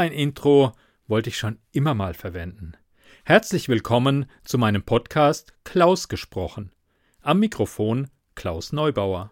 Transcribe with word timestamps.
ein 0.00 0.12
Intro 0.12 0.72
wollte 1.06 1.28
ich 1.28 1.36
schon 1.36 1.58
immer 1.72 1.94
mal 1.94 2.14
verwenden. 2.14 2.72
Herzlich 3.24 3.68
willkommen 3.68 4.24
zu 4.44 4.56
meinem 4.56 4.82
Podcast 4.82 5.52
Klaus 5.62 6.08
gesprochen. 6.08 6.72
Am 7.20 7.38
Mikrofon 7.38 8.08
Klaus 8.34 8.72
Neubauer. 8.72 9.30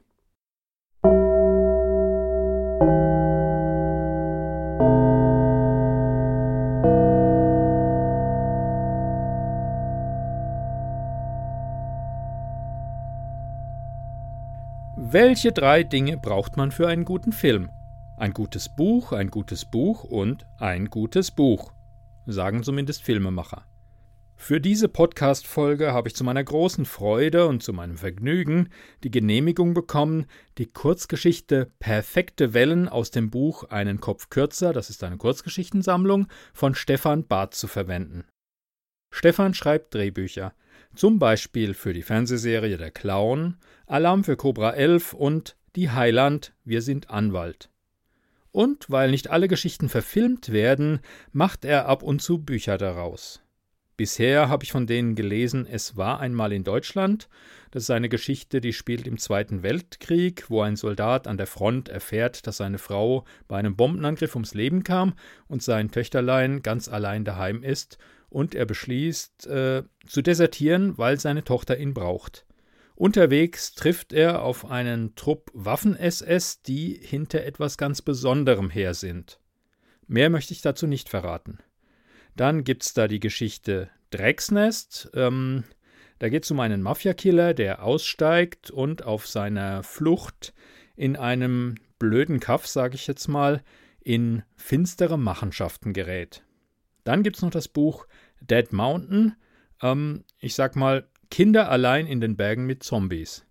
Welche 14.97 15.53
drei 15.53 15.83
Dinge 15.83 16.19
braucht 16.19 16.59
man 16.59 16.71
für 16.71 16.89
einen 16.89 17.07
guten 17.07 17.33
Film? 17.33 17.71
Ein 18.19 18.33
gutes 18.33 18.69
Buch, 18.75 19.13
ein 19.13 19.31
gutes 19.31 19.71
Buch 19.71 20.03
und 20.03 20.45
ein 20.59 20.87
gutes 20.87 21.31
Buch, 21.31 21.73
sagen 22.27 22.65
zumindest 22.65 23.05
Filmemacher. 23.05 23.65
Für 24.35 24.61
diese 24.61 24.89
Podcast-Folge 24.89 25.93
habe 25.93 26.09
ich 26.09 26.17
zu 26.17 26.25
meiner 26.25 26.43
großen 26.43 26.85
Freude 26.85 27.47
und 27.47 27.63
zu 27.63 27.73
meinem 27.73 27.97
Vergnügen 27.97 28.71
die 29.05 29.13
Genehmigung 29.13 29.73
bekommen, 29.73 30.27
die 30.59 30.67
Kurzgeschichte 30.67 31.71
Perfekte 31.79 32.55
Wellen 32.55 32.89
aus 32.89 33.13
dem 33.13 33.31
Buch 33.31 33.63
Einen 33.71 34.01
Kopf 34.01 34.31
kürzer, 34.31 34.73
das 34.73 34.91
ist 34.91 35.05
eine 35.05 35.17
Kurzgeschichtensammlung, 35.17 36.27
von 36.53 36.75
Stefan 36.75 37.25
Barth 37.25 37.55
zu 37.55 37.69
verwenden. 37.69 38.25
Stefan 39.13 39.55
schreibt 39.55 39.95
Drehbücher, 39.95 40.55
zum 40.97 41.21
Beispiel 41.21 41.73
für 41.73 41.93
die 41.93 42.03
Fernsehserie 42.03 42.79
Der 42.79 42.91
Clown, 42.91 43.59
Alarm 43.87 44.25
für 44.25 44.37
Cobra 44.37 44.73
11 44.73 45.13
und 45.13 45.57
Die 45.77 45.91
Heiland, 45.91 46.53
wir 46.65 46.83
sind 46.83 47.11
Anwalt. 47.11 47.71
Und 48.51 48.91
weil 48.91 49.11
nicht 49.11 49.31
alle 49.31 49.49
Geschichten 49.49 49.89
verfilmt 49.89 50.53
werden, 50.53 51.01
macht 51.33 51.65
er 51.65 51.87
ab 51.87 52.03
und 52.03 52.23
zu 52.23 52.39
Bücher 52.39 52.79
daraus. 52.79 53.43
Bisher 53.99 54.49
habe 54.49 54.63
ich 54.63 54.71
von 54.71 54.87
denen 54.87 55.17
gelesen, 55.17 55.67
es 55.67 55.97
war 55.97 56.21
einmal 56.21 56.53
in 56.53 56.63
Deutschland. 56.63 57.29
Das 57.73 57.83
ist 57.83 57.91
eine 57.91 58.09
Geschichte, 58.09 58.61
die 58.61 58.73
spielt 58.73 59.09
im 59.09 59.19
Zweiten 59.19 59.65
Weltkrieg, 59.65 60.45
wo 60.49 60.63
ein 60.63 60.77
Soldat 60.77 61.27
an 61.27 61.37
der 61.37 61.49
Front 61.49 61.89
erfährt, 61.89 62.47
dass 62.47 62.59
seine 62.59 62.79
Frau 62.79 63.25
bei 63.49 63.59
einem 63.59 63.75
Bombenangriff 63.75 64.37
ums 64.37 64.55
Leben 64.55 64.85
kam 64.85 65.15
und 65.49 65.65
sein 65.65 65.91
Töchterlein 65.91 66.63
ganz 66.63 66.89
allein 66.89 67.25
daheim 67.25 67.65
ist 67.65 67.99
und 68.31 68.55
er 68.55 68.67
beschließt, 68.67 69.49
äh, 69.49 69.83
zu 70.07 70.23
desertieren, 70.23 70.97
weil 70.97 71.19
seine 71.19 71.43
Tochter 71.43 71.77
ihn 71.77 71.93
braucht. 71.93 72.47
Unterwegs 72.99 73.75
trifft 73.75 74.13
er 74.13 74.43
auf 74.43 74.69
einen 74.69 75.15
Trupp 75.15 75.53
Waffen-SS, 75.55 76.63
die 76.63 76.99
hinter 77.01 77.45
etwas 77.45 77.79
ganz 77.79 78.03
Besonderem 78.03 78.71
her 78.71 78.93
sind. 78.93 79.39
Mehr 80.09 80.31
möchte 80.31 80.53
ich 80.53 80.63
dazu 80.63 80.89
nicht 80.89 81.09
verraten. 81.09 81.59
Dann 82.35 82.65
gibt's 82.65 82.95
da 82.95 83.07
die 83.07 83.21
Geschichte 83.21 83.89
Drecksnest. 84.11 85.13
Ähm, 85.15 85.63
da 86.19 86.29
geht 86.29 86.43
es 86.43 86.51
um 86.51 86.59
einen 86.59 86.83
Mafiakiller, 86.83 87.55
der 87.55 87.85
aussteigt 87.85 88.73
und 88.73 89.05
auf 89.05 89.29
seiner 89.29 89.85
Flucht 89.85 90.53
in 90.97 91.15
einem 91.15 91.77
blöden 92.01 92.41
Kaff, 92.41 92.67
sage 92.67 92.97
ich 92.97 93.07
jetzt 93.07 93.29
mal, 93.29 93.63
in 94.01 94.43
finstere 94.57 95.21
Machenschaften 95.21 95.93
gerät. 95.93 96.43
Dann 97.05 97.23
gibt 97.23 97.37
es 97.37 97.43
noch 97.43 97.51
das 97.51 97.69
Buch 97.69 98.09
Dead 98.41 98.73
Mountain. 98.73 99.37
Ähm, 99.83 100.25
ich 100.41 100.57
sag 100.57 100.75
mal, 100.75 101.07
Kinder 101.31 101.71
allein 101.71 102.07
in 102.07 102.21
den 102.21 102.37
Bergen 102.37 102.67
mit 102.67 102.83
Zombies. 102.83 103.45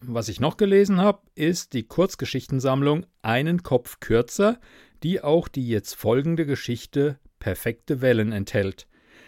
Was 0.00 0.28
ich 0.28 0.40
noch 0.40 0.56
gelesen 0.56 1.00
habe, 1.00 1.22
ist 1.34 1.72
die 1.72 1.82
Kurzgeschichtensammlung 1.82 3.06
Einen 3.22 3.62
Kopf 3.62 4.00
kürzer, 4.00 4.60
die 5.02 5.22
auch 5.22 5.48
die 5.48 5.68
jetzt 5.68 5.94
folgende 5.94 6.46
Geschichte 6.46 7.18
Perfekte 7.38 8.00
Wellen 8.00 8.32
enthält. 8.32 8.86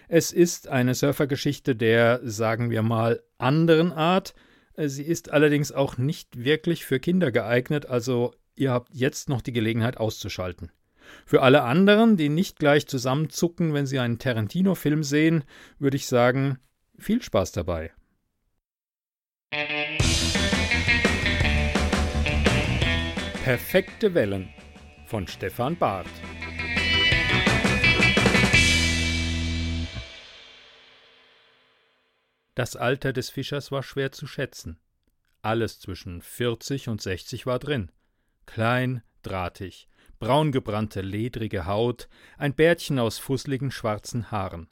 Es 0.09 0.33
ist 0.33 0.69
eine 0.69 0.95
Surfergeschichte 0.95 1.77
der, 1.77 2.21
sagen 2.25 2.71
wir 2.71 2.83
mal, 2.83 3.23
anderen 3.39 3.93
Art. 3.93 4.35
Sie 4.77 5.05
ist 5.05 5.31
allerdings 5.31 5.71
auch 5.71 5.99
nicht 5.99 6.43
wirklich 6.43 6.85
für 6.85 6.99
Kinder 6.99 7.31
geeignet, 7.31 7.87
also 7.87 8.35
ihr 8.57 8.73
habt 8.73 8.93
jetzt 8.93 9.29
noch 9.29 9.43
die 9.43 9.53
Gelegenheit 9.53 9.99
auszuschalten. 9.99 10.73
Für 11.27 11.43
alle 11.43 11.63
anderen, 11.63 12.17
die 12.17 12.29
nicht 12.29 12.59
gleich 12.59 12.87
zusammenzucken, 12.87 13.75
wenn 13.75 13.87
sie 13.87 13.99
einen 13.99 14.19
Tarantino-Film 14.19 15.03
sehen, 15.03 15.45
würde 15.79 15.97
ich 15.97 16.07
sagen, 16.07 16.59
viel 17.01 17.23
Spaß 17.23 17.53
dabei. 17.53 17.93
Perfekte 23.43 24.15
Wellen 24.15 24.49
von 25.07 25.27
Stefan 25.27 25.77
Barth. 25.77 26.07
Das 32.55 32.77
Alter 32.77 33.13
des 33.13 33.31
Fischers 33.31 33.73
war 33.73 33.83
schwer 33.83 34.13
zu 34.13 34.27
schätzen. 34.27 34.79
Alles 35.43 35.81
zwischen 35.81 36.21
40 36.21 36.89
und 36.89 37.01
60 37.01 37.47
war 37.47 37.59
drin. 37.59 37.91
Klein, 38.45 39.03
drahtig, 39.23 39.89
braungebrannte, 40.19 41.01
ledrige 41.01 41.67
Haut, 41.67 42.09
ein 42.37 42.55
Bärtchen 42.55 42.99
aus 42.99 43.19
fusseligen 43.19 43.71
schwarzen 43.71 44.31
Haaren. 44.31 44.69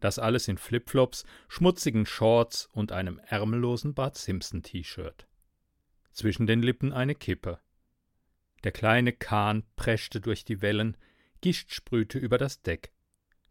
Das 0.00 0.18
alles 0.18 0.48
in 0.48 0.58
Flipflops, 0.58 1.24
schmutzigen 1.48 2.06
Shorts 2.06 2.68
und 2.72 2.90
einem 2.90 3.20
ärmellosen 3.26 3.94
Bart 3.94 4.16
Simpson 4.16 4.62
T-Shirt. 4.62 5.26
Zwischen 6.12 6.46
den 6.46 6.62
Lippen 6.62 6.92
eine 6.92 7.14
Kippe. 7.14 7.60
Der 8.64 8.72
kleine 8.72 9.12
Kahn 9.12 9.64
preschte 9.76 10.20
durch 10.20 10.44
die 10.44 10.60
Wellen, 10.60 10.96
Gischt 11.40 11.72
sprühte 11.72 12.18
über 12.18 12.36
das 12.36 12.60
Deck. 12.62 12.92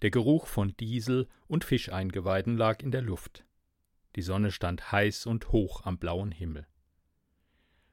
Der 0.01 0.11
Geruch 0.11 0.47
von 0.47 0.75
Diesel 0.77 1.27
und 1.47 1.63
Fischeingeweiden 1.63 2.57
lag 2.57 2.81
in 2.81 2.91
der 2.91 3.01
Luft. 3.01 3.45
Die 4.15 4.21
Sonne 4.21 4.51
stand 4.51 4.91
heiß 4.91 5.25
und 5.25 5.51
hoch 5.51 5.85
am 5.85 5.97
blauen 5.97 6.31
Himmel. 6.31 6.67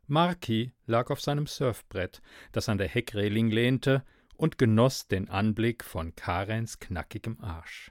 Marky 0.06 0.72
lag 0.86 1.10
auf 1.10 1.20
seinem 1.20 1.46
Surfbrett, 1.46 2.22
das 2.52 2.68
an 2.68 2.78
der 2.78 2.88
Heckreling 2.88 3.50
lehnte, 3.50 4.04
und 4.36 4.58
genoss 4.58 5.08
den 5.08 5.28
Anblick 5.28 5.82
von 5.82 6.14
Karens 6.14 6.78
knackigem 6.78 7.40
Arsch. 7.40 7.90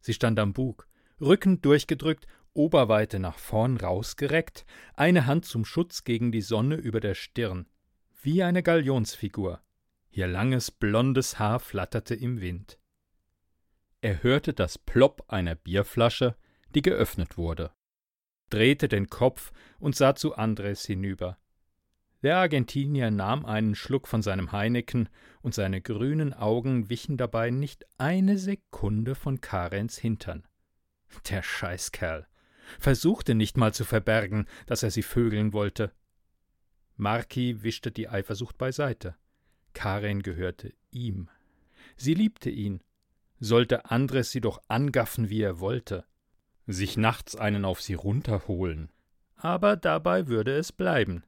Sie 0.00 0.14
stand 0.14 0.38
am 0.38 0.52
Bug, 0.52 0.88
Rücken 1.20 1.60
durchgedrückt, 1.60 2.26
Oberweite 2.52 3.18
nach 3.18 3.38
vorn 3.38 3.76
rausgereckt, 3.76 4.64
eine 4.94 5.26
Hand 5.26 5.44
zum 5.44 5.64
Schutz 5.64 6.04
gegen 6.04 6.32
die 6.32 6.42
Sonne 6.42 6.76
über 6.76 7.00
der 7.00 7.14
Stirn, 7.14 7.66
wie 8.22 8.42
eine 8.42 8.62
Galionsfigur. 8.62 9.60
Ihr 10.10 10.26
langes 10.26 10.70
blondes 10.70 11.38
Haar 11.38 11.60
flatterte 11.60 12.14
im 12.14 12.40
Wind. 12.40 12.78
Er 14.00 14.22
hörte 14.22 14.54
das 14.54 14.78
Plopp 14.78 15.24
einer 15.28 15.54
Bierflasche, 15.54 16.36
die 16.74 16.82
geöffnet 16.82 17.36
wurde 17.36 17.72
drehte 18.50 18.88
den 18.88 19.08
Kopf 19.08 19.52
und 19.78 19.96
sah 19.96 20.14
zu 20.14 20.34
Andres 20.34 20.84
hinüber. 20.84 21.38
Der 22.22 22.38
Argentinier 22.38 23.10
nahm 23.10 23.46
einen 23.46 23.74
Schluck 23.74 24.08
von 24.08 24.22
seinem 24.22 24.52
Heineken, 24.52 25.08
und 25.40 25.54
seine 25.54 25.80
grünen 25.80 26.34
Augen 26.34 26.90
wichen 26.90 27.16
dabei 27.16 27.50
nicht 27.50 27.84
eine 27.96 28.38
Sekunde 28.38 29.14
von 29.14 29.40
Karens 29.40 29.96
Hintern. 29.96 30.46
Der 31.30 31.42
Scheißkerl 31.42 32.26
versuchte 32.78 33.34
nicht 33.34 33.56
mal 33.56 33.72
zu 33.72 33.84
verbergen, 33.84 34.46
dass 34.66 34.82
er 34.82 34.90
sie 34.90 35.02
vögeln 35.02 35.52
wollte. 35.52 35.92
Marki 36.96 37.62
wischte 37.62 37.92
die 37.92 38.08
Eifersucht 38.08 38.58
beiseite. 38.58 39.14
Karen 39.72 40.22
gehörte 40.22 40.74
ihm. 40.90 41.30
Sie 41.96 42.14
liebte 42.14 42.50
ihn. 42.50 42.82
Sollte 43.38 43.90
Andres 43.90 44.32
sie 44.32 44.40
doch 44.40 44.60
angaffen, 44.66 45.30
wie 45.30 45.40
er 45.40 45.60
wollte 45.60 46.04
sich 46.68 46.96
nachts 46.96 47.34
einen 47.34 47.64
auf 47.64 47.80
sie 47.80 47.94
runterholen. 47.94 48.90
Aber 49.36 49.76
dabei 49.76 50.28
würde 50.28 50.52
es 50.52 50.72
bleiben. 50.72 51.24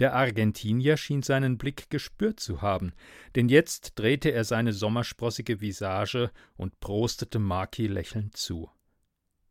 Der 0.00 0.14
Argentinier 0.14 0.96
schien 0.96 1.22
seinen 1.22 1.58
Blick 1.58 1.90
gespürt 1.90 2.40
zu 2.40 2.62
haben, 2.62 2.94
denn 3.36 3.50
jetzt 3.50 3.98
drehte 3.98 4.30
er 4.30 4.44
seine 4.44 4.72
sommersprossige 4.72 5.60
Visage 5.60 6.30
und 6.56 6.80
prostete 6.80 7.38
Maki 7.38 7.86
lächelnd 7.86 8.34
zu. 8.34 8.70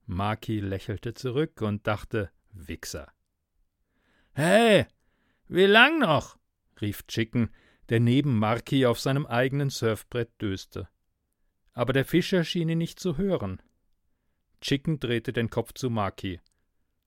Maki 0.07 0.59
lächelte 0.59 1.13
zurück 1.13 1.61
und 1.61 1.85
dachte, 1.85 2.31
Wichser. 2.51 3.13
Hey, 4.33 4.87
wie 5.47 5.65
lang 5.65 5.99
noch? 5.99 6.39
rief 6.81 7.05
Chicken, 7.05 7.51
der 7.89 7.99
neben 7.99 8.39
Marki 8.39 8.87
auf 8.87 8.99
seinem 8.99 9.27
eigenen 9.27 9.69
Surfbrett 9.69 10.31
döste. 10.41 10.89
Aber 11.73 11.93
der 11.93 12.05
Fischer 12.05 12.43
schien 12.43 12.69
ihn 12.69 12.79
nicht 12.79 12.99
zu 12.99 13.17
hören. 13.17 13.61
Chicken 14.61 14.99
drehte 14.99 15.31
den 15.31 15.51
Kopf 15.51 15.73
zu 15.73 15.91
Maki. 15.91 16.41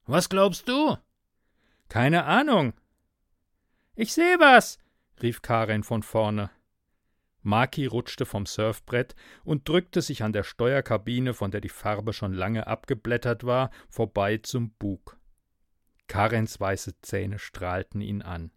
Was 0.07 0.29
glaubst 0.29 0.69
du? 0.69 0.97
Keine 1.89 2.25
Ahnung. 2.25 2.75
Ich 3.95 4.15
sehe 4.15 4.39
was, 4.39 4.79
rief 5.23 5.43
Karen 5.43 5.83
von 5.83 6.03
vorne. 6.03 6.51
Maki 7.43 7.87
rutschte 7.87 8.25
vom 8.25 8.47
Surfbrett 8.47 9.15
und 9.45 9.69
drückte 9.69 10.01
sich 10.01 10.23
an 10.23 10.33
der 10.33 10.45
Steuerkabine, 10.45 11.35
von 11.35 11.51
der 11.51 11.61
die 11.61 11.69
Farbe 11.69 12.13
schon 12.13 12.33
lange 12.33 12.67
abgeblättert 12.67 13.45
war, 13.45 13.71
vorbei 13.89 14.39
zum 14.39 14.71
Bug. 14.71 15.19
Karens 16.07 16.59
weiße 16.59 17.01
Zähne 17.03 17.39
strahlten 17.39 18.01
ihn 18.01 18.23
an. 18.23 18.53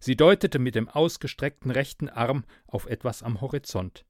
Sie 0.00 0.16
deutete 0.16 0.58
mit 0.58 0.74
dem 0.74 0.88
ausgestreckten 0.88 1.70
rechten 1.70 2.08
Arm 2.08 2.44
auf 2.66 2.86
etwas 2.86 3.22
am 3.22 3.40
Horizont. 3.40 4.04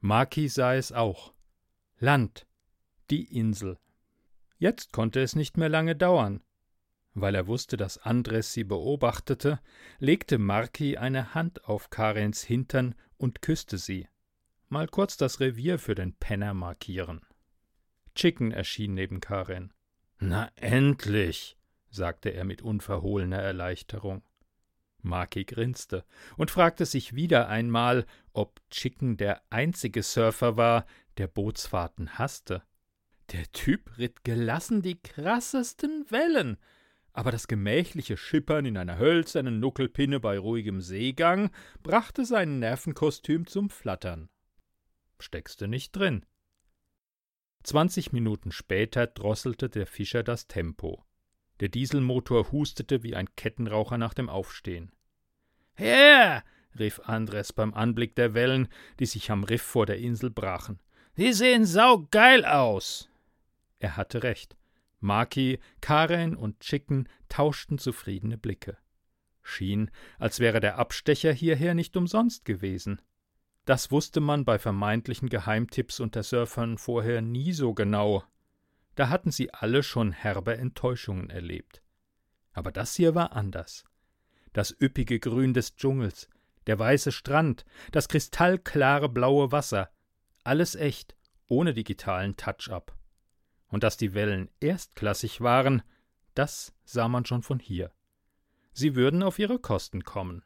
Maki 0.00 0.48
sah 0.48 0.74
es 0.74 0.92
auch. 0.92 1.32
Land. 1.98 2.46
Die 3.10 3.24
Insel. 3.24 3.78
Jetzt 4.58 4.92
konnte 4.92 5.20
es 5.20 5.34
nicht 5.34 5.56
mehr 5.56 5.68
lange 5.68 5.96
dauern. 5.96 6.42
Weil 7.18 7.34
er 7.34 7.46
wusste, 7.46 7.78
dass 7.78 7.96
Andres 7.96 8.52
sie 8.52 8.62
beobachtete, 8.62 9.58
legte 9.98 10.36
Marki 10.36 10.98
eine 10.98 11.32
Hand 11.32 11.64
auf 11.64 11.88
Karens 11.88 12.42
Hintern 12.42 12.94
und 13.16 13.40
küsste 13.40 13.78
sie. 13.78 14.06
Mal 14.68 14.86
kurz 14.86 15.16
das 15.16 15.40
Revier 15.40 15.78
für 15.78 15.94
den 15.94 16.12
Penner 16.12 16.52
markieren. 16.52 17.22
Chicken 18.14 18.52
erschien 18.52 18.92
neben 18.92 19.20
Karen. 19.20 19.72
Na 20.18 20.50
endlich, 20.56 21.56
sagte 21.88 22.34
er 22.34 22.44
mit 22.44 22.60
unverhohlener 22.60 23.40
Erleichterung. 23.40 24.22
Maki 25.00 25.46
grinste 25.46 26.04
und 26.36 26.50
fragte 26.50 26.84
sich 26.84 27.14
wieder 27.14 27.48
einmal, 27.48 28.04
ob 28.34 28.60
Chicken 28.68 29.16
der 29.16 29.40
einzige 29.48 30.02
Surfer 30.02 30.58
war, 30.58 30.84
der 31.16 31.28
Bootsfahrten 31.28 32.18
hasste. 32.18 32.62
Der 33.32 33.50
Typ 33.52 33.96
ritt 33.96 34.22
gelassen 34.22 34.82
die 34.82 35.00
krassesten 35.00 36.04
Wellen, 36.10 36.58
aber 37.16 37.32
das 37.32 37.48
gemächliche 37.48 38.18
Schippern 38.18 38.66
in 38.66 38.76
einer 38.76 38.98
hölzernen 38.98 39.58
Nuckelpinne 39.58 40.20
bei 40.20 40.38
ruhigem 40.38 40.82
Seegang 40.82 41.50
brachte 41.82 42.26
sein 42.26 42.58
Nervenkostüm 42.58 43.46
zum 43.46 43.70
Flattern. 43.70 44.28
Steckste 45.18 45.66
nicht 45.66 45.96
drin. 45.96 46.26
Zwanzig 47.62 48.12
Minuten 48.12 48.52
später 48.52 49.06
drosselte 49.06 49.70
der 49.70 49.86
Fischer 49.86 50.22
das 50.22 50.46
Tempo. 50.46 51.04
Der 51.60 51.70
Dieselmotor 51.70 52.52
hustete 52.52 53.02
wie 53.02 53.16
ein 53.16 53.34
Kettenraucher 53.34 53.96
nach 53.96 54.12
dem 54.12 54.28
Aufstehen. 54.28 54.92
Her! 55.74 56.44
rief 56.78 57.00
Andres 57.00 57.54
beim 57.54 57.72
Anblick 57.72 58.14
der 58.14 58.34
Wellen, 58.34 58.68
die 59.00 59.06
sich 59.06 59.30
am 59.30 59.42
Riff 59.42 59.62
vor 59.62 59.86
der 59.86 59.96
Insel 59.96 60.28
brachen. 60.28 60.80
Die 61.16 61.32
sehen 61.32 61.64
saugeil 61.64 62.44
aus! 62.44 63.08
Er 63.78 63.96
hatte 63.96 64.22
recht. 64.22 64.54
Maki, 65.06 65.60
Karen 65.80 66.36
und 66.36 66.60
Chicken 66.60 67.08
tauschten 67.28 67.78
zufriedene 67.78 68.36
Blicke. 68.36 68.76
Schien, 69.42 69.90
als 70.18 70.40
wäre 70.40 70.60
der 70.60 70.78
Abstecher 70.78 71.32
hierher 71.32 71.74
nicht 71.74 71.96
umsonst 71.96 72.44
gewesen. 72.44 73.00
Das 73.64 73.90
wusste 73.90 74.20
man 74.20 74.44
bei 74.44 74.58
vermeintlichen 74.58 75.28
Geheimtipps 75.28 76.00
unter 76.00 76.22
Surfern 76.22 76.76
vorher 76.78 77.22
nie 77.22 77.52
so 77.52 77.72
genau. 77.72 78.24
Da 78.96 79.08
hatten 79.08 79.30
sie 79.30 79.52
alle 79.54 79.82
schon 79.82 80.12
herbe 80.12 80.56
Enttäuschungen 80.56 81.30
erlebt. 81.30 81.82
Aber 82.52 82.72
das 82.72 82.94
hier 82.96 83.14
war 83.14 83.32
anders. 83.32 83.84
Das 84.52 84.74
üppige 84.80 85.20
Grün 85.20 85.54
des 85.54 85.76
Dschungels, 85.76 86.28
der 86.66 86.78
weiße 86.78 87.12
Strand, 87.12 87.64
das 87.92 88.08
kristallklare 88.08 89.08
blaue 89.08 89.52
Wasser, 89.52 89.90
alles 90.42 90.74
echt, 90.74 91.14
ohne 91.46 91.74
digitalen 91.74 92.36
Touch-up. 92.36 92.95
Und 93.68 93.82
dass 93.82 93.96
die 93.96 94.14
Wellen 94.14 94.48
erstklassig 94.60 95.40
waren, 95.40 95.82
das 96.34 96.74
sah 96.84 97.08
man 97.08 97.24
schon 97.24 97.42
von 97.42 97.58
hier. 97.58 97.92
Sie 98.72 98.94
würden 98.94 99.22
auf 99.22 99.38
ihre 99.38 99.58
Kosten 99.58 100.04
kommen. 100.04 100.42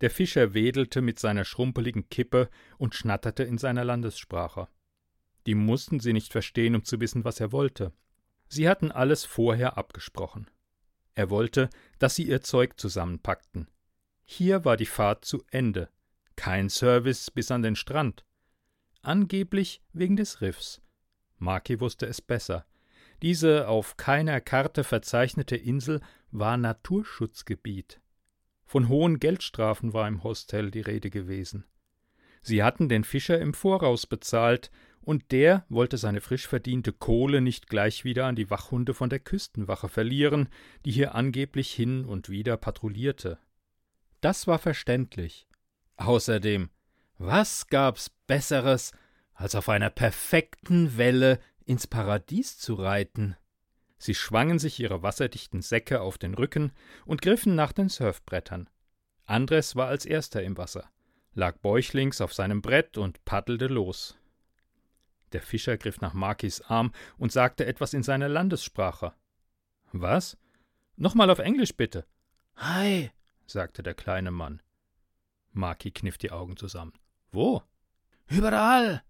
Der 0.00 0.10
Fischer 0.10 0.54
wedelte 0.54 1.02
mit 1.02 1.18
seiner 1.18 1.44
schrumpeligen 1.44 2.08
Kippe 2.08 2.48
und 2.78 2.94
schnatterte 2.94 3.42
in 3.42 3.58
seiner 3.58 3.84
Landessprache. 3.84 4.68
Die 5.46 5.54
mussten 5.54 6.00
sie 6.00 6.12
nicht 6.12 6.32
verstehen, 6.32 6.74
um 6.74 6.84
zu 6.84 7.00
wissen, 7.00 7.24
was 7.24 7.40
er 7.40 7.52
wollte. 7.52 7.92
Sie 8.48 8.68
hatten 8.68 8.90
alles 8.90 9.24
vorher 9.24 9.76
abgesprochen. 9.76 10.50
Er 11.14 11.30
wollte, 11.30 11.68
dass 11.98 12.14
sie 12.14 12.24
ihr 12.24 12.42
Zeug 12.42 12.78
zusammenpackten. 12.78 13.68
Hier 14.24 14.64
war 14.64 14.76
die 14.76 14.86
Fahrt 14.86 15.24
zu 15.24 15.42
Ende. 15.50 15.88
Kein 16.36 16.70
Service 16.70 17.30
bis 17.30 17.50
an 17.50 17.62
den 17.62 17.76
Strand. 17.76 18.24
Angeblich 19.02 19.82
wegen 19.92 20.16
des 20.16 20.40
Riffs. 20.40 20.80
Maki 21.38 21.80
wusste 21.80 22.06
es 22.06 22.20
besser. 22.20 22.66
Diese 23.22 23.68
auf 23.68 23.96
keiner 23.96 24.40
Karte 24.40 24.84
verzeichnete 24.84 25.56
Insel 25.56 26.00
war 26.30 26.56
Naturschutzgebiet. 26.56 28.00
Von 28.64 28.88
hohen 28.88 29.18
Geldstrafen 29.18 29.92
war 29.92 30.06
im 30.06 30.22
Hostel 30.22 30.70
die 30.70 30.82
Rede 30.82 31.10
gewesen. 31.10 31.64
Sie 32.42 32.62
hatten 32.62 32.88
den 32.88 33.04
Fischer 33.04 33.40
im 33.40 33.54
Voraus 33.54 34.06
bezahlt, 34.06 34.70
und 35.00 35.32
der 35.32 35.64
wollte 35.70 35.96
seine 35.96 36.20
frisch 36.20 36.46
verdiente 36.46 36.92
Kohle 36.92 37.40
nicht 37.40 37.68
gleich 37.68 38.04
wieder 38.04 38.26
an 38.26 38.36
die 38.36 38.50
Wachhunde 38.50 38.92
von 38.92 39.08
der 39.08 39.20
Küstenwache 39.20 39.88
verlieren, 39.88 40.50
die 40.84 40.90
hier 40.90 41.14
angeblich 41.14 41.72
hin 41.72 42.04
und 42.04 42.28
wieder 42.28 42.58
patrouillierte. 42.58 43.38
Das 44.20 44.46
war 44.46 44.58
verständlich. 44.58 45.48
Außerdem, 45.96 46.68
was 47.16 47.68
gab's 47.68 48.10
Besseres, 48.26 48.92
als 49.38 49.54
auf 49.54 49.68
einer 49.68 49.88
perfekten 49.88 50.98
Welle 50.98 51.38
ins 51.64 51.86
Paradies 51.86 52.58
zu 52.58 52.74
reiten. 52.74 53.36
Sie 53.96 54.14
schwangen 54.14 54.58
sich 54.58 54.80
ihre 54.80 55.02
wasserdichten 55.02 55.62
Säcke 55.62 56.00
auf 56.00 56.18
den 56.18 56.34
Rücken 56.34 56.72
und 57.06 57.22
griffen 57.22 57.54
nach 57.54 57.72
den 57.72 57.88
Surfbrettern. 57.88 58.68
Andres 59.26 59.76
war 59.76 59.86
als 59.86 60.06
erster 60.06 60.42
im 60.42 60.56
Wasser, 60.56 60.90
lag 61.34 61.58
bäuchlings 61.58 62.20
auf 62.20 62.34
seinem 62.34 62.62
Brett 62.62 62.98
und 62.98 63.24
paddelte 63.24 63.68
los. 63.68 64.18
Der 65.32 65.42
Fischer 65.42 65.76
griff 65.76 66.00
nach 66.00 66.14
Markis 66.14 66.60
Arm 66.62 66.92
und 67.16 67.30
sagte 67.30 67.64
etwas 67.64 67.94
in 67.94 68.02
seiner 68.02 68.28
Landessprache. 68.28 69.14
Was? 69.92 70.36
Nochmal 70.96 71.30
auf 71.30 71.38
Englisch 71.38 71.76
bitte. 71.76 72.06
Hi, 72.56 73.12
sagte 73.46 73.84
der 73.84 73.94
kleine 73.94 74.32
Mann. 74.32 74.62
Marki 75.52 75.92
kniff 75.92 76.18
die 76.18 76.32
Augen 76.32 76.56
zusammen. 76.56 76.94
Wo? 77.30 77.62
Überall, 78.26 79.04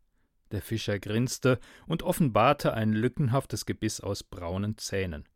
der 0.52 0.62
Fischer 0.62 0.98
grinste 0.98 1.58
und 1.86 2.02
offenbarte 2.02 2.74
ein 2.74 2.92
lückenhaftes 2.92 3.66
Gebiss 3.66 4.00
aus 4.00 4.22
braunen 4.22 4.76
Zähnen. 4.78 5.28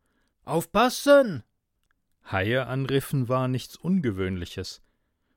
Aufpassen! 0.45 1.43
Haie 2.31 2.67
anriffen 2.67 3.29
war 3.29 3.49
nichts 3.49 3.77
Ungewöhnliches. 3.77 4.83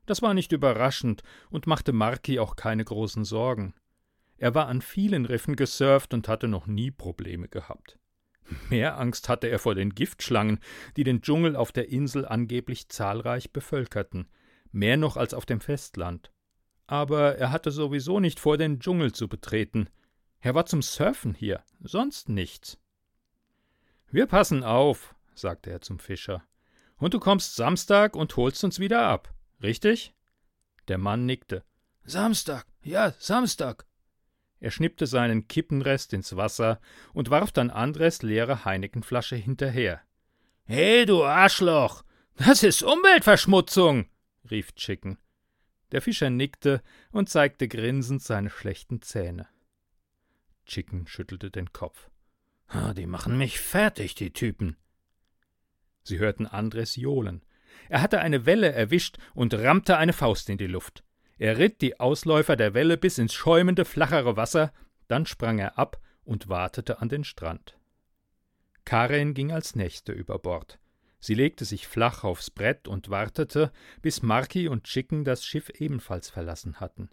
Das 0.05 0.21
war 0.21 0.33
nicht 0.33 0.51
überraschend 0.51 1.23
und 1.49 1.67
machte 1.67 1.93
Marki 1.93 2.39
auch 2.39 2.55
keine 2.55 2.85
großen 2.85 3.25
Sorgen. 3.25 3.73
Er 4.37 4.53
war 4.53 4.67
an 4.67 4.81
vielen 4.81 5.25
Riffen 5.25 5.55
gesurft 5.55 6.13
und 6.13 6.27
hatte 6.27 6.47
noch 6.47 6.67
nie 6.67 6.91
Probleme 6.91 7.47
gehabt. 7.47 7.97
Mehr 8.69 8.99
Angst 8.99 9.29
hatte 9.29 9.47
er 9.47 9.57
vor 9.57 9.73
den 9.73 9.95
Giftschlangen, 9.95 10.59
die 10.97 11.03
den 11.03 11.21
Dschungel 11.21 11.55
auf 11.55 11.71
der 11.71 11.89
Insel 11.89 12.25
angeblich 12.25 12.89
zahlreich 12.89 13.51
bevölkerten, 13.51 14.27
mehr 14.71 14.97
noch 14.97 15.17
als 15.17 15.33
auf 15.33 15.47
dem 15.47 15.61
Festland 15.61 16.31
aber 16.87 17.37
er 17.37 17.51
hatte 17.51 17.71
sowieso 17.71 18.19
nicht 18.19 18.39
vor, 18.39 18.57
den 18.57 18.79
Dschungel 18.79 19.11
zu 19.11 19.27
betreten. 19.27 19.89
Er 20.39 20.55
war 20.55 20.65
zum 20.65 20.81
Surfen 20.81 21.33
hier, 21.33 21.63
sonst 21.81 22.29
nichts. 22.29 22.77
Wir 24.09 24.27
passen 24.27 24.63
auf, 24.63 25.15
sagte 25.33 25.71
er 25.71 25.81
zum 25.81 25.99
Fischer. 25.99 26.43
Und 26.97 27.13
du 27.13 27.19
kommst 27.19 27.55
Samstag 27.55 28.15
und 28.15 28.35
holst 28.37 28.63
uns 28.63 28.79
wieder 28.79 29.07
ab, 29.07 29.33
richtig? 29.61 30.13
Der 30.87 30.97
Mann 30.97 31.25
nickte. 31.25 31.63
Samstag, 32.03 32.65
ja, 32.83 33.13
Samstag. 33.17 33.85
Er 34.59 34.71
schnippte 34.71 35.05
seinen 35.07 35.47
Kippenrest 35.47 36.13
ins 36.13 36.35
Wasser 36.35 36.79
und 37.13 37.29
warf 37.29 37.51
dann 37.51 37.69
Andres 37.69 38.21
leere 38.21 38.63
Heinekenflasche 38.65 39.35
hinterher. 39.35 40.01
He, 40.65 41.05
du 41.05 41.23
Arschloch! 41.23 42.03
Das 42.37 42.63
ist 42.63 42.83
Umweltverschmutzung! 42.83 44.09
rief 44.49 44.73
Chicken. 44.75 45.17
Der 45.95 46.01
Fischer 46.01 46.29
nickte 46.29 46.81
und 47.13 47.29
zeigte 47.29 47.69
grinsend 47.69 48.21
seine 48.21 48.49
schlechten 48.49 49.01
Zähne. 49.01 49.47
Chicken 50.65 51.07
schüttelte 51.07 51.49
den 51.49 51.71
Kopf. 51.71 52.09
Die 52.97 53.05
machen 53.05 53.37
mich 53.37 53.61
fertig, 53.61 54.13
die 54.13 54.33
Typen. 54.33 54.75
Sie 56.03 56.19
hörten 56.19 56.47
Andres 56.47 56.97
johlen. 56.97 57.45
Er 57.87 58.01
hatte 58.01 58.19
eine 58.19 58.45
Welle 58.45 58.73
erwischt 58.73 59.19
und 59.35 59.53
rammte 59.53 59.95
eine 59.95 60.11
Faust 60.11 60.49
in 60.49 60.57
die 60.57 60.67
Luft. 60.67 61.05
Er 61.37 61.59
ritt 61.59 61.81
die 61.81 61.97
Ausläufer 61.97 62.57
der 62.57 62.73
Welle 62.73 62.97
bis 62.97 63.17
ins 63.17 63.33
schäumende, 63.33 63.85
flachere 63.85 64.35
Wasser, 64.35 64.73
dann 65.07 65.25
sprang 65.25 65.59
er 65.59 65.79
ab 65.79 66.01
und 66.25 66.49
wartete 66.49 66.99
an 66.99 67.07
den 67.07 67.23
Strand. 67.23 67.79
Karen 68.83 69.33
ging 69.33 69.53
als 69.53 69.75
nächste 69.75 70.11
über 70.11 70.39
Bord. 70.39 70.77
Sie 71.25 71.33
legte 71.33 71.65
sich 71.65 71.87
flach 71.87 72.23
aufs 72.23 72.51
Brett 72.51 72.87
und 72.87 73.09
wartete, 73.09 73.71
bis 74.03 74.21
Marki 74.21 74.67
und 74.67 74.83
Chicken 74.83 75.25
das 75.25 75.43
Schiff 75.43 75.71
ebenfalls 75.71 76.29
verlassen 76.29 76.79
hatten. 76.79 77.09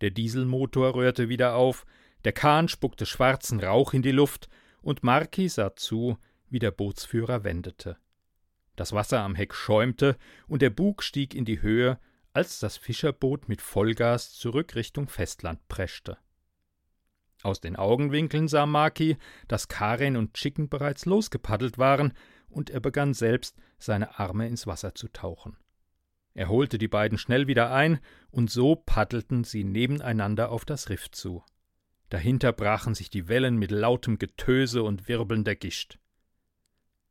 Der 0.00 0.08
Dieselmotor 0.08 0.94
rührte 0.94 1.28
wieder 1.28 1.54
auf, 1.54 1.84
der 2.24 2.32
Kahn 2.32 2.68
spuckte 2.68 3.04
schwarzen 3.04 3.60
Rauch 3.60 3.92
in 3.92 4.00
die 4.00 4.12
Luft, 4.12 4.48
und 4.80 5.02
Marki 5.02 5.46
sah 5.50 5.76
zu, 5.76 6.16
wie 6.48 6.58
der 6.58 6.70
Bootsführer 6.70 7.44
wendete. 7.44 7.98
Das 8.76 8.94
Wasser 8.94 9.20
am 9.20 9.34
Heck 9.34 9.52
schäumte, 9.52 10.16
und 10.48 10.62
der 10.62 10.70
Bug 10.70 11.02
stieg 11.02 11.34
in 11.34 11.44
die 11.44 11.60
Höhe, 11.60 11.98
als 12.32 12.60
das 12.60 12.78
Fischerboot 12.78 13.46
mit 13.46 13.60
Vollgas 13.60 14.32
zurück 14.32 14.74
Richtung 14.74 15.10
Festland 15.10 15.68
preschte. 15.68 16.16
Aus 17.42 17.60
den 17.60 17.76
Augenwinkeln 17.76 18.48
sah 18.48 18.66
Maki, 18.66 19.18
dass 19.48 19.68
Karen 19.68 20.16
und 20.16 20.32
Chicken 20.32 20.68
bereits 20.68 21.04
losgepaddelt 21.04 21.76
waren 21.76 22.14
und 22.52 22.70
er 22.70 22.80
begann 22.80 23.14
selbst, 23.14 23.56
seine 23.78 24.18
Arme 24.18 24.46
ins 24.46 24.66
Wasser 24.66 24.94
zu 24.94 25.08
tauchen. 25.08 25.56
Er 26.34 26.48
holte 26.48 26.78
die 26.78 26.88
beiden 26.88 27.18
schnell 27.18 27.46
wieder 27.46 27.72
ein, 27.72 28.00
und 28.30 28.50
so 28.50 28.76
paddelten 28.76 29.44
sie 29.44 29.64
nebeneinander 29.64 30.50
auf 30.50 30.64
das 30.64 30.88
Riff 30.88 31.10
zu. 31.10 31.44
Dahinter 32.08 32.52
brachen 32.52 32.94
sich 32.94 33.10
die 33.10 33.28
Wellen 33.28 33.56
mit 33.56 33.70
lautem 33.70 34.18
Getöse 34.18 34.82
und 34.82 35.08
wirbelnder 35.08 35.54
Gischt. 35.54 35.98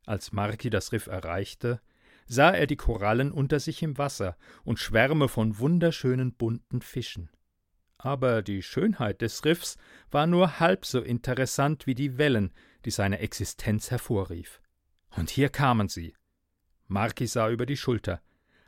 Als 0.06 0.32
Marki 0.32 0.70
das 0.70 0.92
Riff 0.92 1.06
erreichte, 1.06 1.80
sah 2.26 2.50
er 2.50 2.66
die 2.66 2.76
Korallen 2.76 3.30
unter 3.30 3.60
sich 3.60 3.82
im 3.82 3.98
Wasser 3.98 4.36
und 4.64 4.78
Schwärme 4.78 5.28
von 5.28 5.58
wunderschönen 5.58 6.34
bunten 6.34 6.82
Fischen. 6.82 7.30
Aber 7.98 8.42
die 8.42 8.62
Schönheit 8.62 9.20
des 9.20 9.44
Riffs 9.44 9.76
war 10.10 10.26
nur 10.26 10.58
halb 10.58 10.84
so 10.86 11.00
interessant 11.00 11.86
wie 11.86 11.94
die 11.94 12.18
Wellen, 12.18 12.52
die 12.84 12.90
seine 12.90 13.20
Existenz 13.20 13.90
hervorrief. 13.90 14.61
Und 15.16 15.30
hier 15.30 15.48
kamen 15.48 15.88
sie. 15.88 16.14
Marki 16.88 17.26
sah 17.26 17.48
über 17.48 17.66
die 17.66 17.76
Schulter. 17.76 18.20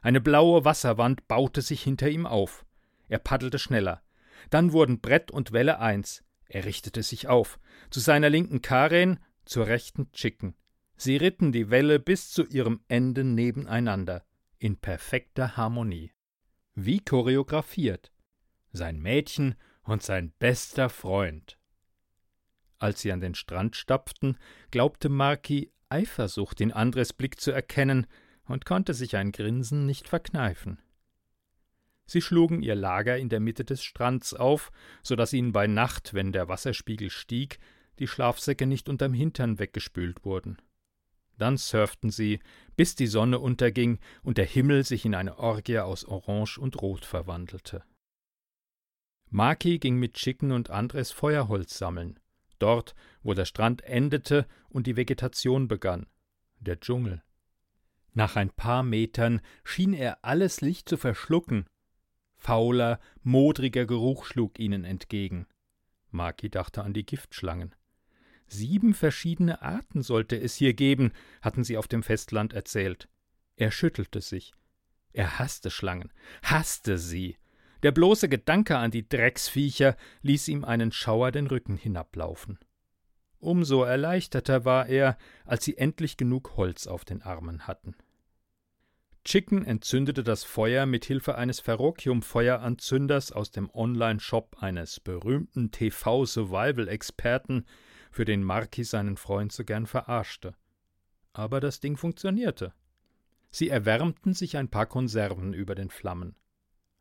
Eine 0.03 0.21
blaue 0.21 0.65
Wasserwand 0.65 1.27
baute 1.29 1.63
sich 1.63 1.83
hinter 1.83 2.09
ihm 2.09 2.27
auf. 2.27 2.65
Er 3.09 3.19
paddelte 3.19 3.59
schneller. 3.59 4.03
Dann 4.51 4.73
wurden 4.73 5.01
Brett 5.01 5.31
und 5.31 5.53
Welle 5.53 5.79
eins. 5.79 6.23
Er 6.47 6.65
richtete 6.65 7.03
sich 7.03 7.29
auf. 7.29 7.59
Zu 7.91 8.01
seiner 8.01 8.31
linken 8.31 8.63
Karen, 8.63 9.19
zur 9.45 9.67
rechten 9.67 10.13
Chicken. 10.13 10.55
Sie 10.97 11.17
ritten 11.17 11.53
die 11.53 11.71
Welle 11.71 11.99
bis 11.99 12.31
zu 12.31 12.45
ihrem 12.45 12.81
Ende 12.89 13.25
nebeneinander, 13.25 14.25
in 14.59 14.77
perfekter 14.77 15.57
Harmonie. 15.57 16.13
Wie 16.75 17.01
choreografiert. 17.01 18.13
Sein 18.73 19.01
Mädchen 19.01 19.55
und 19.83 20.03
sein 20.03 20.33
bester 20.39 20.89
Freund. 20.89 21.59
Als 22.79 23.01
sie 23.01 23.13
an 23.13 23.21
den 23.21 23.35
Strand 23.35 23.77
stapften, 23.77 24.39
glaubte 24.71 25.09
Marki, 25.09 25.73
Eifersucht 25.89 26.61
in 26.61 26.73
Andres 26.73 27.13
Blick 27.13 27.41
zu 27.41 27.51
erkennen 27.51 28.07
und 28.47 28.65
konnte 28.65 28.95
sich 28.95 29.17
ein 29.17 29.33
Grinsen 29.33 29.87
nicht 29.87 30.09
verkneifen. 30.09 30.79
Sie 32.07 32.21
schlugen 32.21 32.63
ihr 32.63 32.75
Lager 32.75 33.17
in 33.17 33.29
der 33.29 33.41
Mitte 33.41 33.65
des 33.65 33.83
Strands 33.83 34.35
auf, 34.35 34.71
so 35.03 35.17
dass 35.17 35.33
ihnen 35.33 35.53
bei 35.53 35.67
Nacht, 35.67 36.13
wenn 36.13 36.33
der 36.33 36.49
Wasserspiegel 36.49 37.11
stieg, 37.11 37.59
die 37.99 38.07
Schlafsäcke 38.07 38.67
nicht 38.67 38.89
unterm 38.89 39.15
Hintern 39.15 39.59
weggespült 39.59 40.25
wurden. 40.25 40.59
Dann 41.39 41.57
surften 41.57 42.11
sie, 42.11 42.41
bis 42.77 42.95
die 42.95 43.07
Sonne 43.07 43.39
unterging 43.39 43.99
und 44.23 44.39
der 44.39 44.45
Himmel 44.45 44.85
sich 44.85 45.05
in 45.05 45.15
eine 45.15 45.39
Orgie 45.39 45.79
aus 45.79 46.05
Orange 46.05 46.59
und 46.59 46.81
Rot 46.81 47.05
verwandelte. 47.05 47.83
Maki 49.31 49.79
ging 49.79 49.97
mit 49.97 50.15
Chicken 50.15 50.53
und 50.53 50.71
Andres 50.71 51.11
Feuerholz 51.11 51.77
sammeln, 51.77 52.21
dort, 52.59 52.95
wo 53.23 53.35
der 53.35 53.45
Strand 53.45 53.83
endete 53.83 54.47
und 54.69 54.87
die 54.87 54.97
Vegetation 54.97 55.69
begann, 55.69 56.07
der 56.61 56.81
Dschungel. 56.81 57.23
Nach 58.13 58.37
ein 58.37 58.51
paar 58.51 58.83
Metern 58.83 59.41
schien 59.65 59.93
er 59.93 60.25
alles 60.25 60.61
Licht 60.61 60.89
zu 60.89 60.97
verschlucken. 60.97 61.67
Fauler, 62.37 63.01
modriger 63.23 63.87
Geruch 63.87 64.25
schlug 64.27 64.59
ihnen 64.59 64.85
entgegen. 64.85 65.47
Maki 66.11 66.49
dachte 66.49 66.83
an 66.83 66.93
die 66.93 67.05
Giftschlangen. 67.05 67.75
Sieben 68.47 68.95
verschiedene 68.95 69.63
Arten 69.63 70.03
sollte 70.03 70.37
es 70.37 70.55
hier 70.55 70.75
geben, 70.75 71.13
hatten 71.43 71.65
sie 71.65 71.77
auf 71.77 71.89
dem 71.89 72.03
Festland 72.03 72.53
erzählt. 72.53 73.09
Er 73.57 73.71
schüttelte 73.71 74.21
sich. 74.21 74.53
Er 75.13 75.39
hasste 75.39 75.71
Schlangen, 75.71 76.13
hasste 76.43 76.99
sie. 76.99 77.37
Der 77.85 77.93
bloße 77.93 78.29
Gedanke 78.31 78.79
an 78.79 78.91
die 78.91 79.07
Drecksviecher 79.07 79.97
ließ 80.23 80.49
ihm 80.49 80.65
einen 80.65 80.91
Schauer 80.91 81.31
den 81.33 81.47
Rücken 81.47 81.77
hinablaufen. 81.77 82.59
Umso 83.39 83.83
erleichterter 83.83 84.65
war 84.65 84.87
er, 84.87 85.19
als 85.45 85.67
sie 85.67 85.77
endlich 85.77 86.17
genug 86.17 86.57
Holz 86.57 86.87
auf 86.87 87.05
den 87.05 87.21
Armen 87.21 87.67
hatten. 87.67 87.95
Chicken 89.23 89.67
entzündete 89.67 90.25
das 90.25 90.45
Feuer 90.45 90.87
mit 90.87 91.05
Hilfe 91.05 91.35
eines 91.35 91.61
Ferrokium-Feueranzünders 91.61 93.33
aus 93.33 93.51
dem 93.51 93.69
Online-Shop 93.69 94.57
eines 94.61 94.99
berühmten 94.99 95.71
TV-Survival-Experten, 95.71 97.67
für 98.11 98.25
den 98.25 98.43
Marquis 98.43 98.89
seinen 98.89 99.19
Freund 99.19 99.53
so 99.53 99.63
gern 99.63 99.87
verarschte. 99.87 100.55
Aber 101.35 101.61
das 101.61 101.81
Ding 101.81 101.99
funktionierte. 101.99 102.73
Sie 103.51 103.69
erwärmten 103.69 104.33
sich 104.33 104.57
ein 104.57 104.71
paar 104.71 104.87
Konserven 104.87 105.53
über 105.53 105.75
den 105.75 105.91
Flammen. 105.91 106.35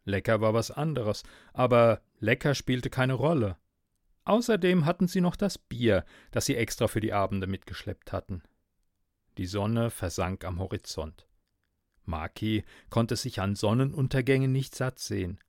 Lecker 0.05 0.41
war 0.41 0.53
was 0.53 0.71
anderes, 0.71 1.23
aber 1.53 2.01
lecker 2.19 2.55
spielte 2.55 2.89
keine 2.89 3.13
Rolle. 3.13 3.57
Außerdem 4.25 4.85
hatten 4.85 5.07
sie 5.07 5.21
noch 5.21 5.35
das 5.35 5.57
Bier, 5.57 6.05
das 6.31 6.45
sie 6.45 6.55
extra 6.55 6.87
für 6.87 6.99
die 6.99 7.13
Abende 7.13 7.47
mitgeschleppt 7.47 8.11
hatten. 8.11 8.43
Die 9.37 9.45
Sonne 9.45 9.89
versank 9.89 10.45
am 10.45 10.59
Horizont. 10.59 11.27
Maki 12.05 12.63
konnte 12.89 13.15
sich 13.15 13.39
an 13.39 13.55
Sonnenuntergängen 13.55 14.51
nicht 14.51 14.75
satt 14.75 14.99
sehen. 14.99 15.39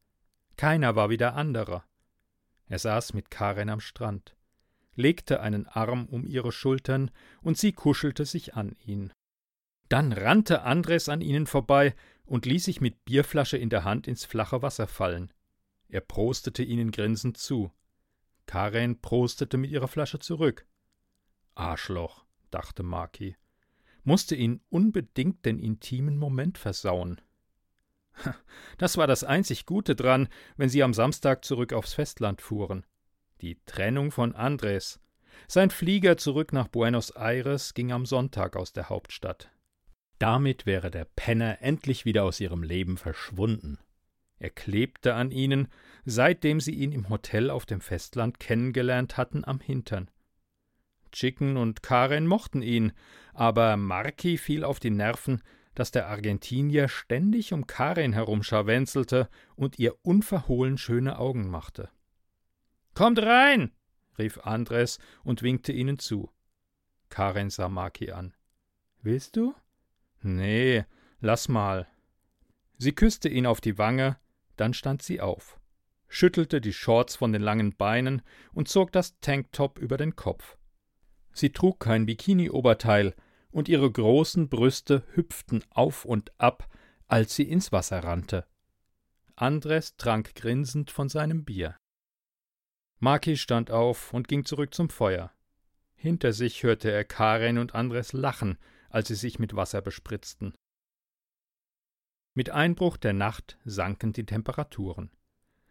Keiner 0.57 0.97
war 0.97 1.11
wie 1.11 1.17
der 1.17 1.35
andere. 1.35 1.83
Er 2.69 2.79
saß 2.79 3.13
mit 3.13 3.31
Karen 3.31 3.69
am 3.69 3.81
Strand 3.81 4.35
legte 4.97 5.41
einen 5.41 5.67
Arm 5.67 6.07
um 6.07 6.27
ihre 6.27 6.53
Schultern, 6.53 7.11
und 7.43 7.59
sie 7.59 7.73
kuschelte 7.73 8.25
sich 8.25 8.55
an 8.55 8.77
ihn. 8.85 9.13
Dann 9.89 10.13
rannte 10.13 10.63
Andres 10.63 11.09
an 11.09 11.21
ihnen 11.21 11.47
vorbei 11.47 11.95
und 12.25 12.47
ließ 12.47 12.65
sich 12.65 12.81
mit 12.81 13.05
Bierflasche 13.05 13.57
in 13.57 13.71
der 13.71 13.85
Hand 13.85 14.07
ins 14.07 14.25
flache 14.25 14.63
Wasser 14.63 14.87
fallen. 14.87 15.33
Er 15.89 16.01
prostete 16.01 16.63
ihnen 16.63 16.91
grinsend 16.91 17.37
zu. 17.37 17.73
Karen 18.47 19.01
prostete 19.01 19.57
mit 19.57 19.71
ihrer 19.71 19.89
Flasche 19.89 20.19
zurück. 20.19 20.67
Arschloch, 21.55 22.25
dachte 22.51 22.83
Maki, 22.83 23.37
musste 24.03 24.35
ihn 24.35 24.61
unbedingt 24.71 25.45
den 25.45 25.59
intimen 25.59 26.17
Moment 26.17 26.59
versauen. 26.59 27.21
Das 28.79 28.97
war 28.97 29.07
das 29.07 29.23
einzig 29.23 29.67
Gute 29.67 29.95
dran, 29.95 30.29
wenn 30.57 30.69
sie 30.69 30.83
am 30.83 30.95
Samstag 30.95 31.45
zurück 31.45 31.73
aufs 31.73 31.95
Festland 31.95 32.41
fuhren 32.41 32.85
die 33.45 33.61
Trennung 33.67 34.11
von 34.11 34.35
Andres. 34.35 35.01
Sein 35.49 35.71
Flieger 35.71 36.17
zurück 36.17 36.53
nach 36.53 36.69
Buenos 36.69 37.11
Aires 37.11 37.75
ging 37.75 37.93
am 37.93 38.07
Sonntag 38.07 38.57
aus 38.57 38.73
der 38.73 38.89
Hauptstadt. 38.89 39.51
Damit 40.25 40.65
wäre 40.65 40.91
der 40.91 41.05
Penner 41.05 41.61
endlich 41.61 42.07
wieder 42.07 42.25
aus 42.25 42.41
ihrem 42.41 42.63
Leben 42.63 42.97
verschwunden. 42.97 43.79
Er 44.39 44.49
klebte 44.49 45.13
an 45.13 45.31
ihnen, 45.31 45.69
seitdem 46.07 46.61
sie 46.61 46.73
ihn 46.73 46.93
im 46.93 47.11
Hotel 47.11 47.51
auf 47.51 47.67
dem 47.67 47.83
Festland 47.83 48.41
kennengelernt 48.41 49.19
hatten, 49.19 49.45
am 49.45 49.61
Hintern. 49.61 50.11
Chicken 51.13 51.59
und 51.59 51.83
Karen 51.83 52.27
mochten 52.27 52.63
ihn, 52.63 52.95
aber 53.35 53.77
Marki 53.77 54.39
fiel 54.39 54.65
auf 54.65 54.81
die 54.81 54.89
Nerven, 54.89 55.43
dass 55.75 55.91
der 55.91 56.09
Argentinier 56.09 56.89
ständig 56.89 57.53
um 57.53 57.67
Karin 57.67 58.15
herumscharwenzelte 58.15 59.29
und 59.57 59.79
ihr 59.79 59.95
unverhohlen 60.01 60.79
schöne 60.79 61.19
Augen 61.19 61.51
machte. 61.51 61.91
Kommt 62.95 63.19
rein! 63.19 63.73
rief 64.19 64.39
Andres 64.39 64.99
und 65.23 65.43
winkte 65.43 65.73
ihnen 65.73 65.99
zu. 65.99 66.31
Karen 67.11 67.51
sah 67.51 67.69
Maki 67.69 68.11
an. 68.11 68.33
Willst 69.03 69.37
du? 69.37 69.55
Nee, 70.25 70.85
lass 71.21 71.49
mal. 71.49 71.87
Sie 72.79 72.93
küsste 72.93 73.29
ihn 73.29 73.47
auf 73.47 73.61
die 73.61 73.79
Wange, 73.79 74.17
dann 74.57 74.75
stand 74.75 75.03
sie 75.03 75.21
auf, 75.21 75.61
schüttelte 76.09 76.61
die 76.61 76.73
Shorts 76.73 77.15
von 77.15 77.33
den 77.33 77.43
langen 77.43 77.77
Beinen 77.77 78.23
und 78.53 78.69
zog 78.69 78.91
das 78.91 79.19
Tanktop 79.21 79.79
über 79.79 79.97
den 79.97 80.17
Kopf. 80.17 80.57
Sie 81.33 81.51
trug 81.51 81.79
kein 81.79 82.07
Bikini-Oberteil, 82.07 83.15
und 83.55 83.69
ihre 83.69 83.91
großen 83.91 84.49
Brüste 84.49 85.05
hüpften 85.13 85.65
auf 85.71 86.05
und 86.05 86.33
ab, 86.41 86.69
als 87.07 87.37
sie 87.37 87.45
ins 87.45 87.71
Wasser 87.71 88.03
rannte. 88.03 88.47
Andres 89.37 89.97
trank 89.97 90.35
grinsend 90.35 90.91
von 90.91 91.09
seinem 91.09 91.45
Bier. 91.45 91.77
Maki 92.99 93.37
stand 93.37 93.71
auf 93.71 94.13
und 94.13 94.27
ging 94.27 94.45
zurück 94.45 94.75
zum 94.75 94.89
Feuer. 94.91 95.33
Hinter 95.95 96.33
sich 96.33 96.65
hörte 96.65 96.91
er 96.91 97.05
Karen 97.05 97.59
und 97.59 97.77
Andres 97.77 98.13
lachen, 98.13 98.59
als 98.95 99.09
sie 99.09 99.17
sich 99.17 99.41
mit 99.41 99.57
Wasser 99.57 99.83
bespritzten. 99.83 100.55
Mit 102.33 102.51
Einbruch 102.51 102.97
der 102.97 103.13
Nacht 103.13 103.59
sanken 103.65 104.13
die 104.13 104.25
Temperaturen. 104.25 105.11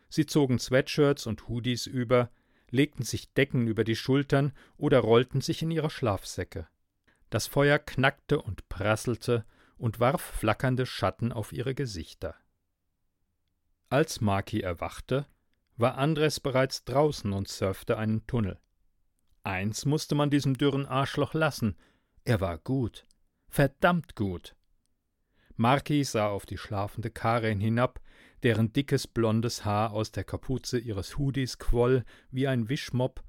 Sie 0.10 0.26
zogen 0.26 0.60
Sweatshirts 0.60 1.26
und 1.26 1.48
Hoodies 1.48 1.86
über, 1.86 2.32
legten 2.70 3.06
sich 3.06 3.34
Decken 3.34 3.68
über 3.68 3.86
die 3.86 3.96
Schultern 3.96 4.52
oder 4.76 5.00
rollten 5.00 5.40
sich 5.40 5.62
in 5.62 5.72
ihre 5.72 5.90
Schlafsäcke. 5.90 6.68
Das 7.30 7.48
Feuer 7.48 7.80
knackte 7.80 8.42
und 8.42 8.68
prasselte 8.68 9.46
und 9.78 10.02
warf 10.02 10.22
flackernde 10.22 10.86
Schatten 10.86 11.32
auf 11.32 11.54
ihre 11.54 11.76
Gesichter. 11.76 12.36
Als 13.88 14.20
Maki 14.20 14.60
erwachte, 14.60 15.28
war 15.78 15.98
Andres 15.98 16.42
bereits 16.42 16.84
draußen 16.84 17.32
und 17.32 17.48
surfte 17.48 17.98
einen 17.98 18.28
Tunnel. 18.28 18.60
Eins 19.44 19.86
musste 19.86 20.14
man 20.14 20.30
diesem 20.30 20.58
dürren 20.58 20.86
Arschloch 20.86 21.34
lassen: 21.34 21.78
er 22.26 22.40
war 22.40 22.58
gut. 22.58 23.06
Verdammt 23.54 24.16
gut. 24.16 24.56
Marki 25.58 26.04
sah 26.04 26.28
auf 26.30 26.48
die 26.48 26.58
schlafende 26.58 27.12
Karen 27.12 27.60
hinab, 27.60 28.02
deren 28.42 28.74
dickes 28.74 29.06
blondes 29.06 29.64
Haar 29.64 29.92
aus 29.92 30.12
der 30.12 30.24
Kapuze 30.24 30.80
ihres 30.80 31.20
Hoodies 31.20 31.60
quoll 31.60 32.04
wie 32.32 32.48
ein 32.48 32.68
Wischmopp, 32.68 33.24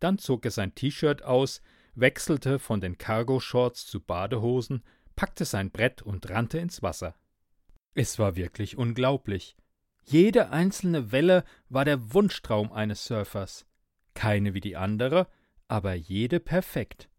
dann 0.00 0.16
zog 0.16 0.46
er 0.46 0.50
sein 0.50 0.74
T-Shirt 0.74 1.22
aus, 1.24 1.60
wechselte 1.94 2.58
von 2.58 2.80
den 2.80 2.96
Cargo-Shorts 2.96 3.84
zu 3.84 4.00
Badehosen, 4.00 4.82
packte 5.14 5.44
sein 5.44 5.70
Brett 5.70 6.00
und 6.00 6.30
rannte 6.30 6.56
ins 6.56 6.82
Wasser. 6.82 7.14
Es 7.92 8.18
war 8.18 8.34
wirklich 8.34 8.78
unglaublich. 8.78 9.58
Jede 10.06 10.48
einzelne 10.48 11.12
Welle 11.12 11.44
war 11.68 11.84
der 11.84 12.14
Wunschtraum 12.14 12.72
eines 12.72 13.04
Surfers. 13.04 13.66
Keine 14.14 14.54
wie 14.54 14.60
die 14.60 14.76
andere, 14.78 15.28
aber 15.68 15.92
jede 15.92 16.40
perfekt. 16.40 17.10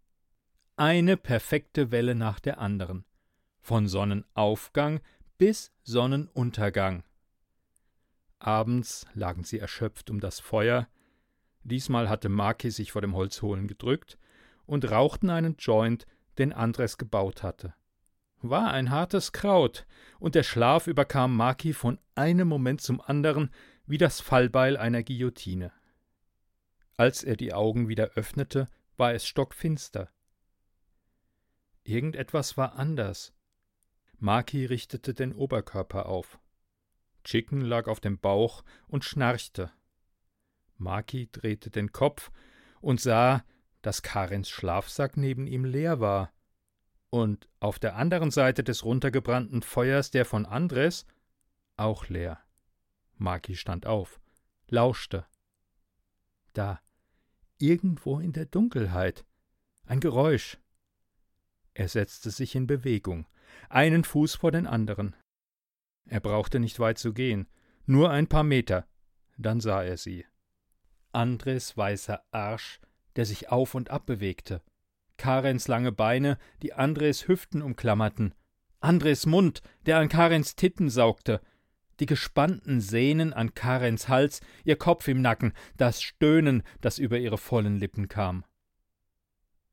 Eine 0.80 1.18
perfekte 1.18 1.90
Welle 1.90 2.14
nach 2.14 2.40
der 2.40 2.60
anderen. 2.60 3.04
Von 3.62 3.88
Sonnenaufgang 3.88 5.00
bis 5.40 5.72
Sonnenuntergang. 5.82 7.04
Abends 8.38 9.08
lagen 9.16 9.44
sie 9.44 9.58
erschöpft 9.58 10.12
um 10.12 10.20
das 10.20 10.40
Feuer. 10.40 10.88
Diesmal 11.64 12.10
hatte 12.10 12.30
Maki 12.30 12.70
sich 12.70 12.92
vor 12.92 13.02
dem 13.02 13.16
Holzholen 13.16 13.68
gedrückt 13.68 14.20
und 14.68 14.92
rauchten 14.92 15.32
einen 15.32 15.56
Joint, 15.58 16.06
den 16.38 16.54
Andres 16.54 17.00
gebaut 17.00 17.42
hatte. 17.42 17.74
War 18.44 18.70
ein 18.70 18.92
hartes 18.92 19.32
Kraut, 19.32 19.88
und 20.20 20.36
der 20.36 20.44
Schlaf 20.44 20.86
überkam 20.86 21.36
Maki 21.36 21.74
von 21.74 21.98
einem 22.14 22.48
Moment 22.48 22.82
zum 22.82 23.02
anderen 23.02 23.50
wie 23.88 23.98
das 23.98 24.22
Fallbeil 24.22 24.78
einer 24.78 25.02
Guillotine. 25.02 25.72
Als 26.98 27.24
er 27.24 27.36
die 27.36 27.52
Augen 27.52 27.88
wieder 27.88 28.10
öffnete, 28.10 28.70
war 28.96 29.16
es 29.16 29.26
stockfinster. 29.26 30.12
Irgendetwas 31.88 32.58
war 32.58 32.75
anders. 32.75 33.34
Maki 34.20 34.65
richtete 34.65 35.13
den 35.13 35.34
Oberkörper 35.34 36.08
auf. 36.08 36.38
Chicken 37.24 37.62
lag 37.62 37.88
auf 37.88 38.01
dem 38.01 38.20
Bauch 38.20 38.65
und 38.88 39.06
schnarchte. 39.06 39.72
Maki 40.75 41.29
drehte 41.32 41.70
den 41.70 41.94
Kopf 41.94 42.29
und 42.82 43.00
sah, 43.00 43.46
dass 43.84 44.01
Karens 44.01 44.50
Schlafsack 44.50 45.15
neben 45.15 45.48
ihm 45.48 45.63
leer 45.63 46.01
war. 46.01 46.34
Und 47.10 47.48
auf 47.62 47.79
der 47.79 47.96
anderen 47.96 48.32
Seite 48.32 48.65
des 48.65 48.84
runtergebrannten 48.84 49.62
Feuers 49.62 50.12
der 50.12 50.25
von 50.25 50.46
Andres 50.46 51.06
auch 51.77 52.10
leer. 52.10 52.38
Maki 53.15 53.56
stand 53.56 53.86
auf, 53.86 54.20
lauschte. 54.67 55.25
Da, 56.51 56.82
irgendwo 57.60 58.20
in 58.20 58.34
der 58.34 58.46
Dunkelheit, 58.46 59.26
ein 59.86 60.02
Geräusch. 60.02 60.58
Er 61.78 61.90
setzte 61.90 62.32
sich 62.32 62.56
in 62.56 62.66
Bewegung, 62.66 63.28
einen 63.70 64.04
Fuß 64.04 64.34
vor 64.34 64.52
den 64.52 64.66
anderen. 64.66 65.16
Er 66.10 66.20
brauchte 66.20 66.60
nicht 66.60 66.80
weit 66.80 66.98
zu 66.98 67.13
gehen, 67.13 67.48
nur 67.86 68.10
ein 68.10 68.26
paar 68.26 68.44
Meter, 68.44 68.88
dann 69.38 69.60
sah 69.60 69.84
er 69.84 69.98
sie. 69.98 70.26
Andres 71.12 71.78
weißer 71.78 72.24
Arsch, 72.32 72.80
der 73.16 73.28
sich 73.28 73.50
auf 73.50 73.76
und 73.76 73.92
ab 73.92 74.08
bewegte, 74.08 74.63
Karens 75.18 75.68
lange 75.68 75.92
Beine, 75.92 76.40
die 76.63 76.74
Andres 76.74 77.28
Hüften 77.28 77.62
umklammerten, 77.62 78.34
Andres 78.80 79.28
Mund, 79.28 79.62
der 79.86 80.00
an 80.00 80.10
Karens 80.10 80.56
Titten 80.56 80.90
saugte, 80.90 81.42
die 82.00 82.08
gespannten 82.08 82.82
Sehnen 82.82 83.34
an 83.34 83.54
Karens 83.54 84.10
Hals, 84.10 84.42
ihr 84.63 84.78
Kopf 84.78 85.08
im 85.08 85.22
Nacken, 85.22 85.54
das 85.78 86.02
Stöhnen, 86.02 86.63
das 86.82 86.98
über 86.98 87.20
ihre 87.20 87.38
vollen 87.38 87.78
Lippen 87.78 88.08
kam. 88.08 88.46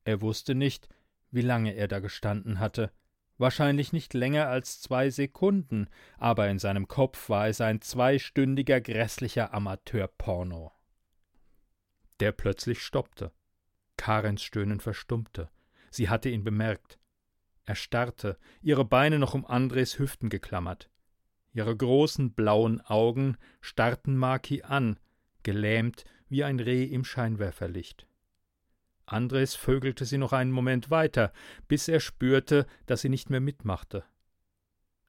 Er 0.03 0.21
wusste 0.21 0.53
nicht, 0.53 0.87
wie 1.35 1.41
lange 1.41 1.75
er 1.75 1.87
da 1.87 1.99
gestanden 1.99 2.59
hatte, 2.59 2.91
wahrscheinlich 3.37 3.93
nicht 3.93 4.13
länger 4.13 4.47
als 4.47 4.81
zwei 4.81 5.09
Sekunden, 5.09 5.87
aber 6.17 6.49
in 6.49 6.59
seinem 6.59 6.87
Kopf 6.87 7.29
war 7.29 7.47
es 7.47 7.61
ein 7.61 7.81
zweistündiger 7.81 8.81
grässlicher 8.81 9.53
Amateurporno. 9.53 10.71
Der 12.19 12.31
plötzlich 12.31 12.81
stoppte. 12.81 13.31
Karens 13.97 14.41
Stöhnen 14.41 14.79
verstummte. 14.79 15.49
Sie 15.91 16.09
hatte 16.09 16.29
ihn 16.29 16.43
bemerkt. 16.43 16.99
Er 17.65 17.75
starrte, 17.75 18.37
ihre 18.61 18.85
Beine 18.85 19.19
noch 19.19 19.33
um 19.33 19.45
Andres 19.45 19.99
Hüften 19.99 20.29
geklammert. 20.29 20.89
Ihre 21.51 21.75
großen 21.75 22.33
blauen 22.33 22.81
Augen 22.81 23.37
starrten 23.61 24.17
Maki 24.17 24.63
an, 24.63 24.99
gelähmt 25.43 26.05
wie 26.27 26.43
ein 26.43 26.59
Reh 26.59 26.83
im 26.83 27.03
Scheinwerferlicht. 27.05 28.07
Andres 29.05 29.55
vögelte 29.55 30.05
sie 30.05 30.17
noch 30.17 30.33
einen 30.33 30.51
Moment 30.51 30.89
weiter, 30.89 31.31
bis 31.67 31.87
er 31.87 31.99
spürte, 31.99 32.65
dass 32.85 33.01
sie 33.01 33.09
nicht 33.09 33.29
mehr 33.29 33.39
mitmachte. 33.39 34.03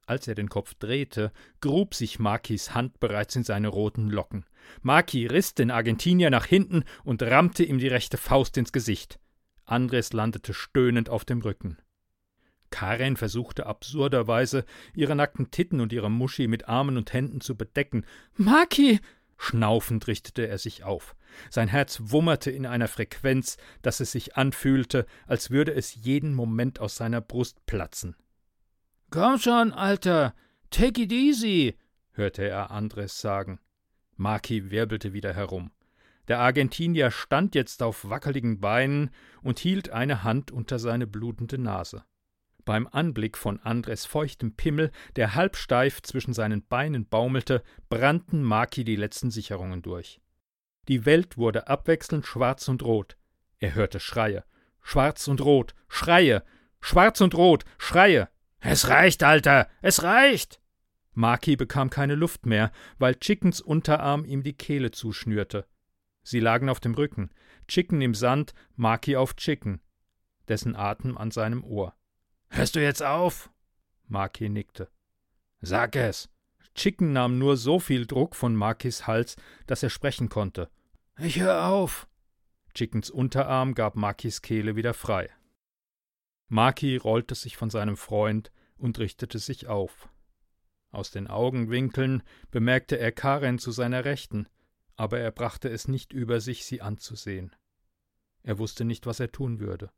Als 0.06 0.28
er 0.28 0.36
den 0.36 0.48
Kopf 0.48 0.74
drehte, 0.74 1.32
grub 1.60 1.94
sich 1.94 2.18
Makis 2.18 2.74
Hand 2.74 3.00
bereits 3.00 3.34
in 3.34 3.42
seine 3.42 3.68
roten 3.68 4.08
Locken. 4.08 4.44
Maki 4.82 5.26
riss 5.26 5.54
den 5.54 5.70
Argentinier 5.70 6.30
nach 6.30 6.46
hinten 6.46 6.84
und 7.04 7.22
rammte 7.22 7.64
ihm 7.64 7.78
die 7.78 7.88
rechte 7.88 8.16
Faust 8.16 8.56
ins 8.56 8.72
Gesicht. 8.72 9.18
Andres 9.64 10.12
landete 10.12 10.54
stöhnend 10.54 11.08
auf 11.08 11.24
dem 11.24 11.40
Rücken. 11.40 11.78
Karen 12.70 13.16
versuchte 13.16 13.66
absurderweise, 13.66 14.64
ihre 14.94 15.16
nackten 15.16 15.50
Titten 15.50 15.80
und 15.80 15.92
ihre 15.92 16.10
Muschi 16.10 16.46
mit 16.46 16.68
Armen 16.68 16.96
und 16.96 17.12
Händen 17.12 17.40
zu 17.40 17.56
bedecken. 17.56 18.04
Maki! 18.36 19.00
Schnaufend 19.38 20.06
richtete 20.06 20.46
er 20.48 20.58
sich 20.58 20.84
auf. 20.84 21.14
Sein 21.50 21.68
Herz 21.68 22.00
wummerte 22.04 22.50
in 22.50 22.66
einer 22.66 22.88
Frequenz, 22.88 23.56
dass 23.82 24.00
es 24.00 24.12
sich 24.12 24.36
anfühlte, 24.36 25.06
als 25.26 25.50
würde 25.50 25.74
es 25.74 25.94
jeden 25.94 26.34
Moment 26.34 26.80
aus 26.80 26.96
seiner 26.96 27.20
Brust 27.20 27.64
platzen. 27.66 28.16
Komm 29.10 29.38
schon, 29.38 29.72
Alter, 29.72 30.34
take 30.70 31.02
it 31.02 31.12
easy, 31.12 31.76
hörte 32.12 32.48
er 32.48 32.70
Andres 32.70 33.20
sagen. 33.20 33.60
Maki 34.16 34.70
wirbelte 34.70 35.12
wieder 35.12 35.34
herum. 35.34 35.70
Der 36.28 36.40
Argentinier 36.40 37.10
stand 37.10 37.54
jetzt 37.54 37.82
auf 37.82 38.08
wackeligen 38.08 38.58
Beinen 38.58 39.10
und 39.42 39.58
hielt 39.58 39.90
eine 39.90 40.24
Hand 40.24 40.50
unter 40.50 40.78
seine 40.78 41.06
blutende 41.06 41.58
Nase. 41.58 42.04
Beim 42.66 42.88
Anblick 42.88 43.38
von 43.38 43.60
Andres 43.60 44.06
feuchtem 44.06 44.56
Pimmel, 44.56 44.90
der 45.14 45.36
halbsteif 45.36 46.02
zwischen 46.02 46.34
seinen 46.34 46.66
Beinen 46.66 47.06
baumelte, 47.06 47.62
brannten 47.88 48.42
Maki 48.42 48.82
die 48.82 48.96
letzten 48.96 49.30
Sicherungen 49.30 49.82
durch. 49.82 50.20
Die 50.88 51.06
Welt 51.06 51.38
wurde 51.38 51.68
abwechselnd 51.68 52.26
schwarz 52.26 52.66
und 52.66 52.82
rot. 52.82 53.16
Er 53.60 53.76
hörte 53.76 54.00
Schreie. 54.00 54.44
Schwarz 54.82 55.28
und 55.28 55.40
rot. 55.42 55.76
Schreie. 55.88 56.42
Schwarz 56.80 57.20
und 57.20 57.36
rot. 57.36 57.64
Schreie. 57.78 58.28
Es 58.58 58.88
reicht, 58.88 59.22
Alter. 59.22 59.68
Es 59.80 60.02
reicht. 60.02 60.60
Maki 61.12 61.54
bekam 61.54 61.88
keine 61.88 62.16
Luft 62.16 62.46
mehr, 62.46 62.72
weil 62.98 63.14
Chickens 63.14 63.60
Unterarm 63.60 64.24
ihm 64.24 64.42
die 64.42 64.54
Kehle 64.54 64.90
zuschnürte. 64.90 65.66
Sie 66.24 66.40
lagen 66.40 66.68
auf 66.68 66.80
dem 66.80 66.94
Rücken. 66.94 67.30
Chicken 67.68 68.00
im 68.00 68.14
Sand, 68.14 68.54
Maki 68.74 69.14
auf 69.14 69.36
Chicken. 69.36 69.80
Dessen 70.48 70.74
Atem 70.74 71.16
an 71.16 71.30
seinem 71.30 71.62
Ohr. 71.62 71.94
Hörst 72.48 72.76
du 72.76 72.82
jetzt 72.82 73.02
auf? 73.02 73.50
Maki 74.06 74.48
nickte. 74.48 74.88
Sag 75.60 75.96
es. 75.96 76.28
Chicken 76.74 77.12
nahm 77.12 77.38
nur 77.38 77.56
so 77.56 77.78
viel 77.80 78.06
Druck 78.06 78.36
von 78.36 78.54
Makis 78.54 79.06
Hals, 79.06 79.36
dass 79.66 79.82
er 79.82 79.90
sprechen 79.90 80.28
konnte. 80.28 80.70
Ich 81.18 81.40
hör 81.40 81.66
auf. 81.68 82.06
Chickens 82.74 83.08
Unterarm 83.08 83.74
gab 83.74 83.96
Makis 83.96 84.42
Kehle 84.42 84.76
wieder 84.76 84.92
frei. 84.92 85.30
Maki 86.48 86.96
rollte 86.96 87.34
sich 87.34 87.56
von 87.56 87.70
seinem 87.70 87.96
Freund 87.96 88.52
und 88.76 88.98
richtete 88.98 89.38
sich 89.38 89.66
auf. 89.66 90.08
Aus 90.90 91.10
den 91.10 91.26
Augenwinkeln 91.26 92.22
bemerkte 92.50 92.98
er 92.98 93.12
Karen 93.12 93.58
zu 93.58 93.70
seiner 93.70 94.04
Rechten, 94.04 94.48
aber 94.94 95.18
er 95.18 95.30
brachte 95.30 95.68
es 95.68 95.88
nicht 95.88 96.12
über 96.12 96.40
sich, 96.40 96.64
sie 96.64 96.82
anzusehen. 96.82 97.56
Er 98.42 98.58
wusste 98.58 98.84
nicht, 98.84 99.06
was 99.06 99.18
er 99.18 99.32
tun 99.32 99.58
würde. 99.58 99.90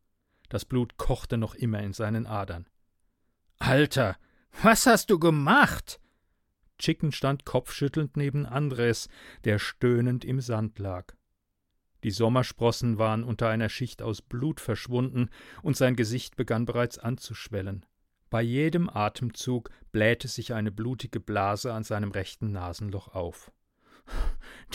Das 0.49 0.65
Blut 0.65 0.97
kochte 0.97 1.37
noch 1.37 1.55
immer 1.55 1.81
in 1.81 1.93
seinen 1.93 2.27
Adern. 2.27 2.67
Alter, 3.59 4.17
was 4.63 4.87
hast 4.87 5.11
du 5.11 5.19
gemacht? 5.19 6.01
Chicken 6.79 7.13
stand 7.13 7.45
kopfschüttelnd 7.45 8.17
neben 8.17 8.47
Andres, 8.47 9.09
der 9.45 9.59
stöhnend 9.59 10.25
im 10.25 10.41
Sand 10.41 10.79
lag. 10.79 11.15
Die 12.05 12.13
Sommersprossen 12.13 12.99
waren 12.99 13.25
unter 13.25 13.49
einer 13.49 13.69
Schicht 13.69 14.03
aus 14.03 14.23
Blut 14.23 14.61
verschwunden, 14.61 15.31
und 15.63 15.77
sein 15.77 15.97
Gesicht 15.97 16.37
begann 16.37 16.65
bereits 16.65 16.99
anzuschwellen. 16.99 17.85
Bei 18.31 18.43
jedem 18.43 18.89
Atemzug 18.89 19.71
blähte 19.91 20.29
sich 20.29 20.55
eine 20.55 20.71
blutige 20.71 21.19
Blase 21.19 21.73
an 21.73 21.83
seinem 21.83 22.13
rechten 22.13 22.53
Nasenloch 22.53 23.09
auf. 23.09 23.51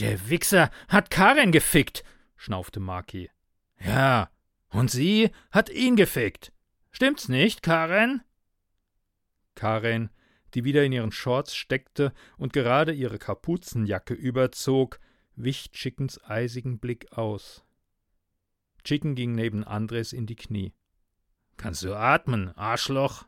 Der 0.00 0.28
Wichser 0.28 0.70
hat 0.88 1.10
Karen 1.10 1.52
gefickt, 1.52 2.04
schnaufte 2.36 2.80
Maki. 2.80 3.30
Ja, 3.80 4.30
und 4.74 4.90
sie 4.90 5.30
hat 5.50 5.70
ihn 5.70 5.96
gefickt. 5.96 6.52
Stimmt's 6.90 7.28
nicht, 7.28 7.62
Karen? 7.62 8.22
Karen, 9.54 10.10
die 10.54 10.64
wieder 10.64 10.84
in 10.84 10.92
ihren 10.92 11.12
Shorts 11.12 11.54
steckte 11.54 12.12
und 12.36 12.52
gerade 12.52 12.92
ihre 12.92 13.18
Kapuzenjacke 13.18 14.14
überzog, 14.14 15.00
wich 15.36 15.70
Chickens 15.72 16.22
eisigen 16.24 16.78
Blick 16.78 17.12
aus. 17.12 17.64
Chicken 18.82 19.14
ging 19.14 19.34
neben 19.34 19.64
Andres 19.64 20.12
in 20.12 20.26
die 20.26 20.36
Knie. 20.36 20.74
Kannst 21.56 21.82
du 21.84 21.94
atmen, 21.94 22.50
Arschloch? 22.56 23.26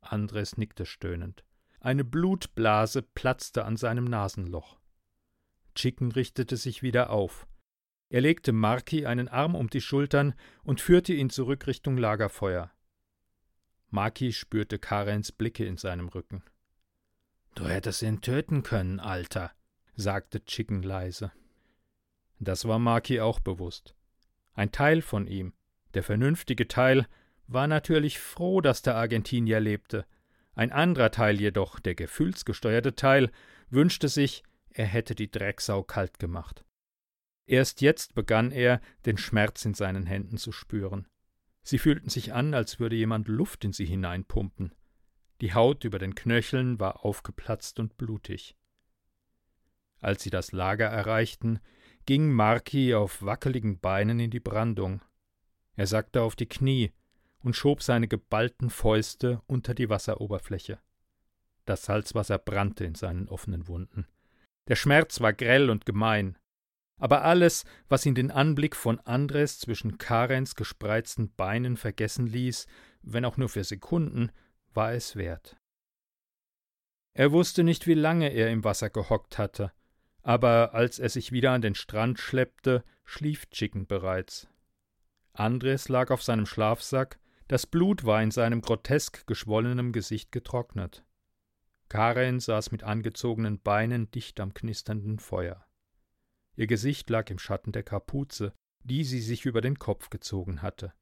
Andres 0.00 0.56
nickte 0.56 0.84
stöhnend. 0.84 1.44
Eine 1.80 2.04
Blutblase 2.04 3.02
platzte 3.02 3.64
an 3.64 3.76
seinem 3.76 4.04
Nasenloch. 4.04 4.78
Chicken 5.74 6.12
richtete 6.12 6.56
sich 6.56 6.82
wieder 6.82 7.10
auf. 7.10 7.46
Er 8.12 8.20
legte 8.20 8.52
Marki 8.52 9.06
einen 9.06 9.28
Arm 9.28 9.54
um 9.54 9.70
die 9.70 9.80
Schultern 9.80 10.34
und 10.64 10.82
führte 10.82 11.14
ihn 11.14 11.30
zurück 11.30 11.66
Richtung 11.66 11.96
Lagerfeuer. 11.96 12.70
Marki 13.88 14.34
spürte 14.34 14.78
Karens 14.78 15.32
Blicke 15.32 15.64
in 15.64 15.78
seinem 15.78 16.08
Rücken. 16.08 16.42
Du 17.54 17.66
hättest 17.66 18.02
ihn 18.02 18.20
töten 18.20 18.62
können, 18.64 19.00
Alter, 19.00 19.52
sagte 19.96 20.44
Chicken 20.44 20.82
leise. 20.82 21.32
Das 22.38 22.68
war 22.68 22.78
Maki 22.78 23.18
auch 23.22 23.40
bewusst. 23.40 23.94
Ein 24.52 24.72
Teil 24.72 25.00
von 25.00 25.26
ihm, 25.26 25.54
der 25.94 26.02
vernünftige 26.02 26.68
Teil, 26.68 27.06
war 27.46 27.66
natürlich 27.66 28.18
froh, 28.18 28.60
dass 28.60 28.82
der 28.82 28.94
Argentinier 28.94 29.58
lebte. 29.58 30.04
Ein 30.54 30.70
anderer 30.70 31.12
Teil 31.12 31.40
jedoch, 31.40 31.80
der 31.80 31.94
gefühlsgesteuerte 31.94 32.94
Teil, 32.94 33.32
wünschte 33.70 34.08
sich, 34.08 34.42
er 34.68 34.84
hätte 34.84 35.14
die 35.14 35.30
Drecksau 35.30 35.82
kalt 35.82 36.18
gemacht. 36.18 36.62
Erst 37.46 37.80
jetzt 37.80 38.14
begann 38.14 38.52
er, 38.52 38.80
den 39.04 39.18
Schmerz 39.18 39.64
in 39.64 39.74
seinen 39.74 40.06
Händen 40.06 40.38
zu 40.38 40.52
spüren. 40.52 41.08
Sie 41.62 41.78
fühlten 41.78 42.08
sich 42.08 42.32
an, 42.32 42.54
als 42.54 42.80
würde 42.80 42.96
jemand 42.96 43.28
Luft 43.28 43.64
in 43.64 43.72
sie 43.72 43.86
hineinpumpen. 43.86 44.74
Die 45.40 45.54
Haut 45.54 45.84
über 45.84 45.98
den 45.98 46.14
Knöcheln 46.14 46.78
war 46.78 47.04
aufgeplatzt 47.04 47.80
und 47.80 47.96
blutig. 47.96 48.56
Als 50.00 50.22
sie 50.22 50.30
das 50.30 50.52
Lager 50.52 50.86
erreichten, 50.86 51.60
ging 52.06 52.32
Marki 52.32 52.94
auf 52.94 53.22
wackeligen 53.22 53.78
Beinen 53.78 54.18
in 54.18 54.30
die 54.30 54.40
Brandung. 54.40 55.02
Er 55.76 55.86
sackte 55.86 56.22
auf 56.22 56.36
die 56.36 56.48
Knie 56.48 56.92
und 57.38 57.56
schob 57.56 57.82
seine 57.82 58.08
geballten 58.08 58.70
Fäuste 58.70 59.40
unter 59.46 59.74
die 59.74 59.88
Wasseroberfläche. 59.88 60.80
Das 61.64 61.84
Salzwasser 61.84 62.38
brannte 62.38 62.84
in 62.84 62.96
seinen 62.96 63.28
offenen 63.28 63.68
Wunden. 63.68 64.06
Der 64.68 64.76
Schmerz 64.76 65.20
war 65.20 65.32
grell 65.32 65.70
und 65.70 65.86
gemein. 65.86 66.38
Aber 66.98 67.24
alles, 67.24 67.64
was 67.88 68.06
ihn 68.06 68.14
den 68.14 68.30
Anblick 68.30 68.76
von 68.76 69.00
Andres 69.00 69.58
zwischen 69.58 69.98
Karens 69.98 70.54
gespreizten 70.54 71.34
Beinen 71.34 71.76
vergessen 71.76 72.26
ließ, 72.26 72.66
wenn 73.02 73.24
auch 73.24 73.36
nur 73.36 73.48
für 73.48 73.64
Sekunden, 73.64 74.30
war 74.72 74.92
es 74.92 75.16
wert. 75.16 75.56
Er 77.14 77.32
wusste 77.32 77.64
nicht, 77.64 77.86
wie 77.86 77.94
lange 77.94 78.28
er 78.28 78.50
im 78.50 78.64
Wasser 78.64 78.88
gehockt 78.88 79.36
hatte, 79.36 79.72
aber 80.22 80.74
als 80.74 80.98
er 80.98 81.08
sich 81.08 81.32
wieder 81.32 81.52
an 81.52 81.62
den 81.62 81.74
Strand 81.74 82.18
schleppte, 82.18 82.84
schlief 83.04 83.50
Chicken 83.50 83.86
bereits. 83.86 84.48
Andres 85.32 85.88
lag 85.88 86.10
auf 86.10 86.22
seinem 86.22 86.46
Schlafsack, 86.46 87.18
das 87.48 87.66
Blut 87.66 88.04
war 88.04 88.22
in 88.22 88.30
seinem 88.30 88.62
grotesk 88.62 89.26
geschwollenem 89.26 89.92
Gesicht 89.92 90.32
getrocknet. 90.32 91.04
Karen 91.88 92.40
saß 92.40 92.70
mit 92.70 92.82
angezogenen 92.82 93.60
Beinen 93.60 94.10
dicht 94.10 94.40
am 94.40 94.54
knisternden 94.54 95.18
Feuer. 95.18 95.66
Ihr 96.54 96.66
Gesicht 96.66 97.08
lag 97.10 97.30
im 97.30 97.38
Schatten 97.38 97.72
der 97.72 97.82
Kapuze, 97.82 98.52
die 98.84 99.04
sie 99.04 99.20
sich 99.20 99.46
über 99.46 99.60
den 99.60 99.78
Kopf 99.78 100.10
gezogen 100.10 100.62
hatte. 100.62 100.92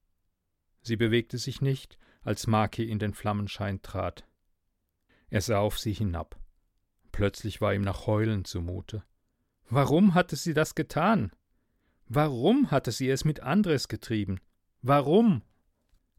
Sie 0.82 0.96
bewegte 0.96 1.38
sich 1.38 1.60
nicht, 1.60 1.98
als 2.22 2.46
Maki 2.46 2.88
in 2.88 2.98
den 2.98 3.14
Flammenschein 3.14 3.82
trat. 3.82 4.26
Er 5.28 5.40
sah 5.40 5.58
auf 5.58 5.78
sie 5.78 5.92
hinab. 5.92 6.38
Plötzlich 7.12 7.60
war 7.60 7.74
ihm 7.74 7.82
nach 7.82 8.06
Heulen 8.06 8.44
zumute. 8.44 9.04
Warum 9.68 10.14
hatte 10.14 10.36
sie 10.36 10.54
das 10.54 10.74
getan? 10.74 11.32
Warum 12.06 12.70
hatte 12.70 12.92
sie 12.92 13.08
es 13.08 13.24
mit 13.24 13.40
Andres 13.40 13.88
getrieben? 13.88 14.40
Warum? 14.82 15.42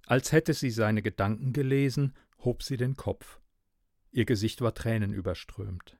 Als 0.05 0.31
hätte 0.31 0.53
sie 0.53 0.71
seine 0.71 1.01
Gedanken 1.01 1.53
gelesen, 1.53 2.13
hob 2.39 2.63
sie 2.63 2.77
den 2.77 2.95
Kopf. 2.95 3.39
Ihr 4.11 4.25
Gesicht 4.25 4.61
war 4.61 4.73
tränenüberströmt. 4.73 5.97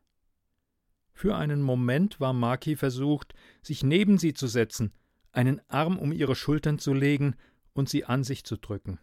Für 1.22 1.36
einen 1.36 1.62
Moment 1.62 2.20
war 2.20 2.34
Maki 2.34 2.76
versucht, 2.76 3.36
sich 3.62 3.84
neben 3.84 4.18
sie 4.18 4.34
zu 4.34 4.48
setzen, 4.48 4.92
einen 5.32 5.62
Arm 5.70 6.00
um 6.00 6.12
ihre 6.12 6.34
Schultern 6.34 6.80
zu 6.80 6.96
legen 6.96 7.36
und 7.74 7.90
sie 7.90 8.06
an 8.06 8.24
sich 8.24 8.44
zu 8.44 8.58
drücken. 8.58 8.98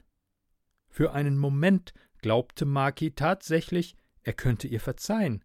Für 0.88 1.12
einen 1.12 1.38
Moment 1.38 1.94
glaubte 2.20 2.64
Maki 2.64 3.12
tatsächlich, 3.12 3.94
er 4.24 4.32
könnte 4.32 4.66
ihr 4.66 4.80
verzeihen. 4.80 5.44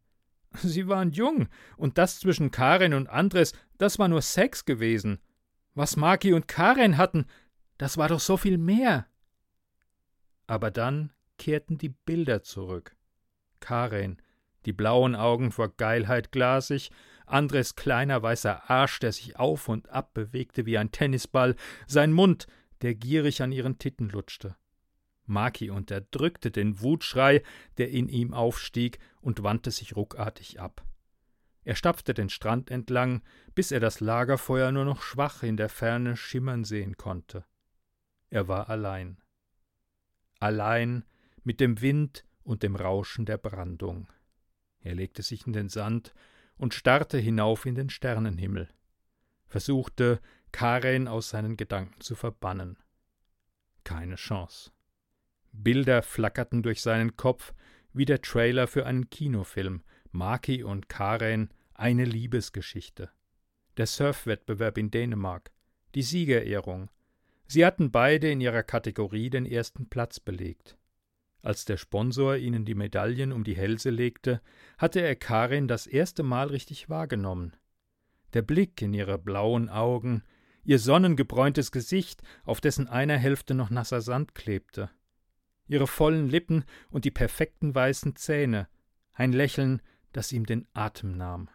Sie 0.63 0.87
waren 0.87 1.11
jung, 1.11 1.47
und 1.77 1.99
das 1.99 2.19
zwischen 2.19 2.49
Karen 2.49 2.95
und 2.95 3.07
Andres, 3.07 3.53
das 3.77 3.99
war 3.99 4.07
nur 4.07 4.23
Sex 4.23 4.65
gewesen. 4.65 5.19
Was 5.75 5.95
Maki 5.95 6.33
und 6.33 6.47
Karen 6.47 6.97
hatten, 6.97 7.27
das 7.77 7.97
war 7.97 8.07
doch 8.07 8.19
so 8.19 8.35
viel 8.35 8.57
mehr. 8.57 9.05
Aber 10.47 10.71
dann 10.71 11.13
kehrten 11.37 11.77
die 11.77 11.89
Bilder 11.89 12.41
zurück. 12.41 12.95
Karen, 13.59 14.19
die 14.65 14.73
blauen 14.73 15.15
Augen 15.15 15.51
vor 15.51 15.69
Geilheit 15.69 16.31
glasig, 16.31 16.91
Andres 17.25 17.75
kleiner 17.75 18.21
weißer 18.21 18.69
Arsch, 18.69 18.99
der 18.99 19.11
sich 19.11 19.37
auf 19.37 19.69
und 19.69 19.89
ab 19.89 20.13
bewegte 20.13 20.65
wie 20.65 20.77
ein 20.77 20.91
Tennisball, 20.91 21.55
sein 21.87 22.11
Mund, 22.11 22.47
der 22.81 22.95
gierig 22.95 23.41
an 23.41 23.51
ihren 23.51 23.79
Titten 23.79 24.09
lutschte. 24.09 24.55
Maki 25.25 25.69
unterdrückte 25.69 26.51
den 26.51 26.81
Wutschrei, 26.81 27.43
der 27.77 27.89
in 27.89 28.09
ihm 28.09 28.33
aufstieg, 28.33 28.99
und 29.21 29.41
wandte 29.41 29.71
sich 29.71 29.95
ruckartig 29.95 30.59
ab. 30.59 30.85
Er 31.63 31.75
stapfte 31.75 32.13
den 32.13 32.29
Strand 32.29 32.69
entlang, 32.69 33.21
bis 33.55 33.71
er 33.71 33.79
das 33.79 34.01
Lagerfeuer 34.01 34.71
nur 34.71 34.83
noch 34.83 35.01
schwach 35.01 35.43
in 35.43 35.55
der 35.55 35.69
Ferne 35.69 36.17
schimmern 36.17 36.65
sehen 36.65 36.97
konnte. 36.97 37.45
Er 38.29 38.49
war 38.49 38.69
allein. 38.69 39.21
Allein 40.39 41.05
mit 41.43 41.61
dem 41.61 41.79
Wind 41.79 42.25
und 42.43 42.63
dem 42.63 42.75
Rauschen 42.75 43.25
der 43.25 43.37
Brandung. 43.37 44.07
Er 44.83 44.95
legte 44.95 45.23
sich 45.23 45.47
in 45.47 45.53
den 45.53 45.69
Sand 45.69 46.13
und 46.57 46.73
starrte 46.73 47.17
hinauf 47.17 47.65
in 47.65 47.75
den 47.75 47.89
Sternenhimmel, 47.89 48.69
versuchte, 49.47 50.19
Karen 50.51 51.07
aus 51.07 51.29
seinen 51.29 51.57
Gedanken 51.57 51.99
zu 52.01 52.15
verbannen. 52.15 52.77
Keine 53.83 54.15
Chance. 54.15 54.71
Bilder 55.51 56.03
flackerten 56.03 56.63
durch 56.63 56.81
seinen 56.81 57.15
Kopf 57.15 57.53
wie 57.93 58.05
der 58.05 58.21
Trailer 58.21 58.67
für 58.67 58.85
einen 58.85 59.09
Kinofilm, 59.09 59.83
Maki 60.11 60.63
und 60.63 60.89
Karen, 60.89 61.49
eine 61.73 62.05
Liebesgeschichte. 62.05 63.09
Der 63.77 63.87
Surfwettbewerb 63.87 64.77
in 64.77 64.91
Dänemark, 64.91 65.51
die 65.95 66.03
Siegerehrung. 66.03 66.89
Sie 67.47 67.65
hatten 67.65 67.91
beide 67.91 68.31
in 68.31 68.41
ihrer 68.41 68.63
Kategorie 68.63 69.29
den 69.29 69.45
ersten 69.45 69.89
Platz 69.89 70.19
belegt. 70.19 70.77
Als 71.43 71.65
der 71.65 71.75
Sponsor 71.75 72.37
ihnen 72.37 72.63
die 72.63 72.73
Medaillen 72.73 73.33
um 73.33 73.43
die 73.43 73.57
Hälse 73.57 73.89
legte, 73.89 74.41
hatte 74.77 75.01
er 75.01 75.17
Karin 75.17 75.67
das 75.67 75.87
erste 75.87 76.23
Mal 76.23 76.47
richtig 76.47 76.89
wahrgenommen. 76.89 77.53
Der 78.31 78.41
Blick 78.41 78.81
in 78.81 78.93
ihre 78.93 79.17
blauen 79.17 79.67
Augen, 79.67 80.23
ihr 80.63 80.79
sonnengebräuntes 80.79 81.73
Gesicht, 81.73 82.23
auf 82.45 82.61
dessen 82.61 82.87
einer 82.87 83.17
Hälfte 83.17 83.55
noch 83.55 83.69
nasser 83.69 83.99
Sand 83.99 84.35
klebte, 84.35 84.89
ihre 85.67 85.85
vollen 85.85 86.29
Lippen 86.29 86.63
und 86.89 87.03
die 87.03 87.11
perfekten 87.11 87.75
weißen 87.75 88.15
Zähne, 88.15 88.69
ein 89.11 89.33
Lächeln, 89.33 89.81
das 90.13 90.31
ihm 90.31 90.45
den 90.45 90.65
Atem 90.73 91.17
nahm. 91.17 91.49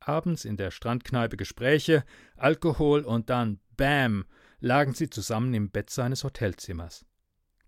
Abends 0.00 0.44
in 0.44 0.56
der 0.56 0.72
Strandkneipe 0.72 1.36
Gespräche, 1.36 2.04
Alkohol 2.36 3.02
und 3.02 3.30
dann 3.30 3.60
Bam 3.76 4.24
lagen 4.58 4.92
sie 4.92 5.08
zusammen 5.08 5.54
im 5.54 5.70
Bett 5.70 5.90
seines 5.90 6.24
Hotelzimmers. 6.24 7.06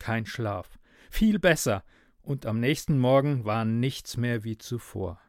Kein 0.00 0.26
Schlaf, 0.26 0.76
viel 1.10 1.38
besser, 1.38 1.84
und 2.22 2.46
am 2.46 2.58
nächsten 2.60 2.98
Morgen 2.98 3.44
war 3.44 3.64
nichts 3.64 4.16
mehr 4.16 4.44
wie 4.44 4.56
zuvor. 4.56 5.20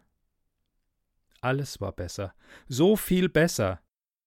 Alles 1.41 1.81
war 1.81 1.91
besser, 1.91 2.33
so 2.67 2.95
viel 2.95 3.29
besser. 3.29 3.81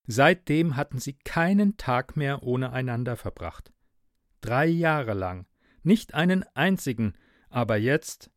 Seitdem 0.06 0.76
hatten 0.76 0.98
sie 0.98 1.14
keinen 1.14 1.76
Tag 1.76 2.16
mehr 2.16 2.42
ohne 2.42 2.72
einander 2.72 3.16
verbracht. 3.16 3.72
Drei 4.40 4.66
Jahre 4.66 5.14
lang, 5.14 5.46
nicht 5.82 6.14
einen 6.14 6.44
einzigen, 6.54 7.14
aber 7.48 7.76
jetzt. 7.76 8.30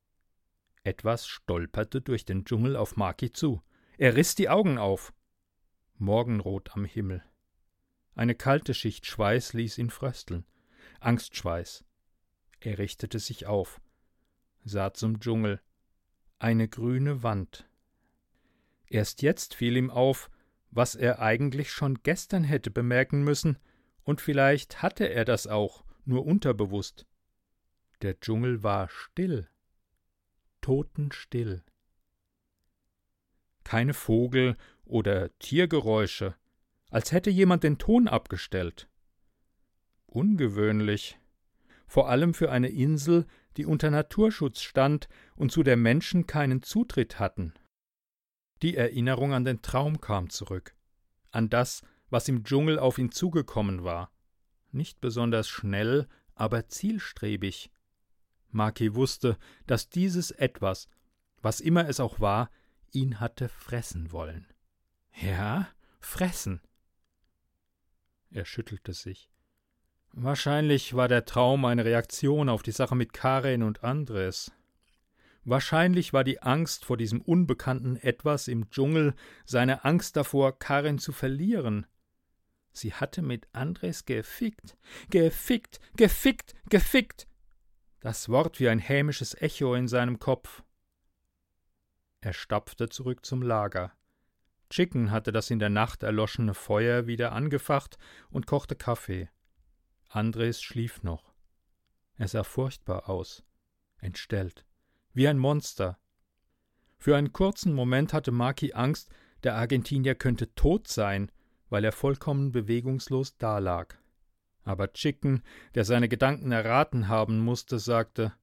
Etwas 0.83 1.27
stolperte 1.27 2.01
durch 2.01 2.25
den 2.25 2.43
Dschungel 2.43 2.75
auf 2.75 2.95
Maki 2.95 3.31
zu. 3.31 3.61
Er 3.97 4.15
riss 4.15 4.35
die 4.35 4.49
Augen 4.49 4.77
auf. 4.77 5.13
Morgenrot 5.97 6.71
am 6.75 6.85
Himmel. 6.85 7.23
Eine 8.15 8.35
kalte 8.35 8.73
Schicht 8.73 9.05
Schweiß 9.05 9.53
ließ 9.53 9.77
ihn 9.77 9.89
frösteln. 9.89 10.45
Angstschweiß. 10.99 11.85
Er 12.61 12.77
richtete 12.77 13.17
sich 13.17 13.47
auf, 13.47 13.81
sah 14.63 14.93
zum 14.93 15.19
Dschungel. 15.19 15.59
Eine 16.37 16.67
grüne 16.67 17.23
Wand. 17.23 17.67
Erst 18.87 19.23
jetzt 19.23 19.55
fiel 19.55 19.77
ihm 19.77 19.89
auf, 19.89 20.29
was 20.69 20.95
er 20.95 21.19
eigentlich 21.19 21.71
schon 21.71 22.03
gestern 22.03 22.43
hätte 22.43 22.71
bemerken 22.71 23.23
müssen, 23.23 23.57
und 24.03 24.21
vielleicht 24.21 24.81
hatte 24.81 25.05
er 25.05 25.25
das 25.25 25.47
auch, 25.47 25.83
nur 26.05 26.25
unterbewusst. 26.25 27.05
Der 28.01 28.19
Dschungel 28.19 28.63
war 28.63 28.89
still, 28.89 29.47
totenstill. 30.61 31.63
Keine 33.63 33.93
Vogel 33.93 34.55
oder 34.85 35.37
Tiergeräusche, 35.39 36.35
als 36.89 37.11
hätte 37.11 37.29
jemand 37.29 37.63
den 37.63 37.77
Ton 37.77 38.07
abgestellt. 38.07 38.87
Ungewöhnlich, 40.05 41.20
vor 41.91 42.07
allem 42.07 42.33
für 42.33 42.49
eine 42.49 42.69
Insel, 42.69 43.25
die 43.57 43.65
unter 43.65 43.91
Naturschutz 43.91 44.61
stand 44.61 45.09
und 45.35 45.51
zu 45.51 45.61
der 45.61 45.75
Menschen 45.75 46.25
keinen 46.25 46.63
Zutritt 46.63 47.19
hatten. 47.19 47.53
Die 48.61 48.77
Erinnerung 48.77 49.33
an 49.33 49.43
den 49.43 49.61
Traum 49.61 49.99
kam 49.99 50.29
zurück, 50.29 50.73
an 51.31 51.49
das, 51.49 51.81
was 52.09 52.29
im 52.29 52.45
Dschungel 52.45 52.79
auf 52.79 52.97
ihn 52.97 53.11
zugekommen 53.11 53.83
war. 53.83 54.09
Nicht 54.71 55.01
besonders 55.01 55.49
schnell, 55.49 56.07
aber 56.33 56.69
zielstrebig. 56.69 57.71
Maki 58.51 58.95
wusste, 58.95 59.37
dass 59.67 59.89
dieses 59.89 60.31
Etwas, 60.31 60.87
was 61.41 61.59
immer 61.59 61.89
es 61.89 61.99
auch 61.99 62.21
war, 62.21 62.49
ihn 62.93 63.19
hatte 63.19 63.49
fressen 63.49 64.13
wollen. 64.13 64.47
Ja, 65.21 65.67
fressen. 65.99 66.61
Er 68.29 68.45
schüttelte 68.45 68.93
sich. 68.93 69.30
Wahrscheinlich 70.13 70.93
war 70.93 71.07
der 71.07 71.25
Traum 71.25 71.63
eine 71.63 71.85
Reaktion 71.85 72.49
auf 72.49 72.63
die 72.63 72.71
Sache 72.71 72.95
mit 72.95 73.13
Karen 73.13 73.63
und 73.63 73.83
Andres. 73.83 74.51
Wahrscheinlich 75.43 76.11
war 76.11 76.23
die 76.23 76.41
Angst 76.41 76.85
vor 76.85 76.97
diesem 76.97 77.21
unbekannten 77.21 77.95
Etwas 77.95 78.47
im 78.47 78.69
Dschungel 78.69 79.15
seine 79.45 79.85
Angst 79.85 80.17
davor, 80.17 80.59
Karen 80.59 80.99
zu 80.99 81.13
verlieren. 81.13 81.87
Sie 82.73 82.93
hatte 82.93 83.21
mit 83.21 83.47
Andres 83.53 84.05
gefickt, 84.05 84.77
gefickt, 85.09 85.79
gefickt, 85.95 86.55
gefickt. 86.69 87.27
Das 88.01 88.29
Wort 88.29 88.59
wie 88.59 88.69
ein 88.69 88.79
hämisches 88.79 89.33
Echo 89.41 89.75
in 89.75 89.87
seinem 89.87 90.19
Kopf. 90.19 90.61
Er 92.19 92.33
stapfte 92.33 92.89
zurück 92.89 93.25
zum 93.25 93.41
Lager. 93.41 93.93
Chicken 94.69 95.11
hatte 95.11 95.31
das 95.31 95.49
in 95.49 95.59
der 95.59 95.69
Nacht 95.69 96.03
erloschene 96.03 96.53
Feuer 96.53 97.07
wieder 97.07 97.31
angefacht 97.31 97.97
und 98.29 98.45
kochte 98.45 98.75
Kaffee. 98.75 99.29
Andres 100.13 100.61
schlief 100.61 101.03
noch. 101.03 101.33
Er 102.17 102.27
sah 102.27 102.43
furchtbar 102.43 103.09
aus, 103.09 103.43
entstellt, 103.97 104.65
wie 105.13 105.27
ein 105.27 105.37
Monster. 105.37 105.97
Für 106.97 107.15
einen 107.15 107.33
kurzen 107.33 107.73
Moment 107.73 108.13
hatte 108.13 108.31
Maki 108.31 108.73
Angst, 108.73 109.09
der 109.43 109.55
Argentinier 109.55 110.15
könnte 110.15 110.53
tot 110.53 110.87
sein, 110.87 111.31
weil 111.69 111.83
er 111.83 111.91
vollkommen 111.91 112.51
bewegungslos 112.51 113.37
dalag. 113.37 113.97
Aber 114.63 114.93
Chicken, 114.93 115.41
der 115.73 115.85
seine 115.85 116.09
Gedanken 116.09 116.51
erraten 116.51 117.07
haben 117.07 117.39
musste, 117.39 117.79
sagte: 117.79 118.33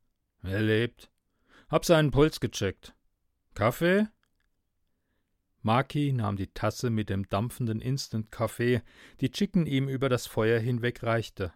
Er 0.43 0.63
lebt. 0.63 1.11
Hab 1.69 1.85
seinen 1.85 2.11
Puls 2.11 2.41
gecheckt. 2.41 2.95
Kaffee? 3.55 4.09
Maki 5.63 6.13
nahm 6.13 6.37
die 6.37 6.47
Tasse 6.49 6.91
mit 6.91 7.11
dem 7.11 7.29
dampfenden 7.29 7.81
Instant-Kaffee, 7.81 8.83
die 9.21 9.31
Chicken 9.31 9.67
ihm 9.67 9.89
über 9.89 10.09
das 10.09 10.27
Feuer 10.27 10.61
hinweg 10.61 11.03
reichte. 11.03 11.53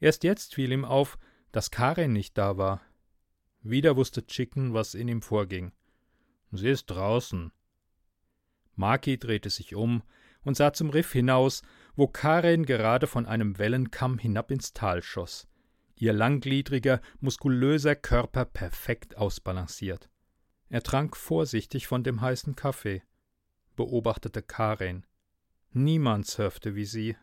Erst 0.00 0.24
jetzt 0.24 0.54
fiel 0.54 0.72
ihm 0.72 0.84
auf, 0.84 1.18
dass 1.52 1.70
Karen 1.70 2.12
nicht 2.12 2.36
da 2.36 2.58
war. 2.58 2.82
Wieder 3.62 3.96
wusste 3.96 4.26
Chicken, 4.26 4.74
was 4.74 4.94
in 4.94 5.08
ihm 5.08 5.22
vorging. 5.22 5.72
Sie 6.52 6.68
ist 6.68 6.86
draußen. 6.86 7.52
Maki 8.74 9.18
drehte 9.18 9.50
sich 9.50 9.74
um 9.74 10.02
und 10.42 10.56
sah 10.56 10.72
zum 10.72 10.90
Riff 10.90 11.12
hinaus, 11.12 11.62
wo 11.96 12.06
Karen 12.06 12.66
gerade 12.66 13.06
von 13.06 13.26
einem 13.26 13.58
Wellenkamm 13.58 14.18
hinab 14.18 14.50
ins 14.50 14.74
Tal 14.74 15.02
schoss, 15.02 15.48
ihr 15.96 16.12
langgliedriger, 16.12 17.00
muskulöser 17.20 17.96
Körper 17.96 18.44
perfekt 18.44 19.16
ausbalanciert. 19.16 20.10
Er 20.68 20.82
trank 20.82 21.16
vorsichtig 21.16 21.86
von 21.86 22.02
dem 22.02 22.20
heißen 22.20 22.56
Kaffee, 22.56 23.02
beobachtete 23.76 24.42
Karen. 24.42 25.06
Niemand 25.70 26.26
surfte 26.26 26.74
wie 26.74 26.84
sie. 26.84 27.16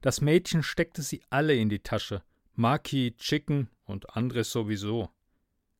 Das 0.00 0.20
Mädchen 0.20 0.62
steckte 0.62 1.02
sie 1.02 1.22
alle 1.30 1.54
in 1.54 1.68
die 1.68 1.82
Tasche, 1.82 2.22
Maki, 2.54 3.16
Chicken 3.16 3.70
und 3.84 4.16
Andres 4.16 4.52
sowieso. 4.52 5.10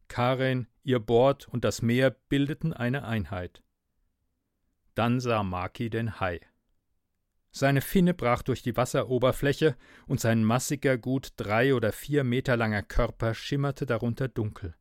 Karen, 0.09 0.67
ihr 0.83 0.99
Board 0.99 1.47
und 1.49 1.65
das 1.65 1.83
Meer 1.83 2.11
bildeten 2.11 2.73
eine 2.73 3.05
Einheit. 3.05 3.63
Dann 4.95 5.21
sah 5.21 5.43
Maki 5.43 5.91
den 5.91 6.19
Hai. 6.19 6.41
Seine 7.51 7.81
Finne 7.81 8.15
brach 8.15 8.43
durch 8.43 8.63
die 8.63 8.77
Wasseroberfläche 8.77 9.77
und 10.07 10.21
sein 10.21 10.45
massiger, 10.45 10.99
gut 10.99 11.33
drei 11.37 11.75
oder 11.75 11.93
vier 11.93 12.25
Meter 12.25 12.57
langer 12.57 12.83
Körper 12.83 13.35
schimmerte 13.35 13.87
darunter 13.87 14.29
dunkel. 14.29 14.75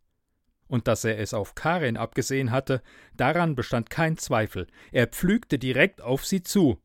Und 0.68 0.88
dass 0.88 1.06
er 1.06 1.20
es 1.20 1.34
auf 1.34 1.56
Karin 1.56 1.98
abgesehen 1.98 2.52
hatte, 2.52 2.82
daran 3.16 3.56
bestand 3.56 3.90
kein 3.90 4.18
Zweifel. 4.18 4.68
Er 4.92 5.08
pflügte 5.08 5.58
direkt 5.58 6.02
auf 6.02 6.26
sie 6.26 6.44
zu. 6.44 6.82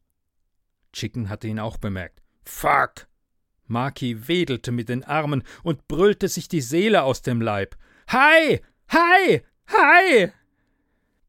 Chicken 0.92 1.28
hatte 1.28 1.48
ihn 1.48 1.58
auch 1.58 1.78
bemerkt. 1.78 2.22
Fuck! 2.44 3.08
Maki 3.66 4.28
wedelte 4.28 4.70
mit 4.70 4.88
den 4.88 5.04
Armen 5.04 5.42
und 5.62 5.88
brüllte 5.88 6.28
sich 6.28 6.48
die 6.48 6.60
Seele 6.60 7.02
aus 7.02 7.22
dem 7.22 7.40
Leib. 7.40 7.76
Hi! 8.08 8.60
Hi! 8.88 9.42
Hi! 9.68 10.32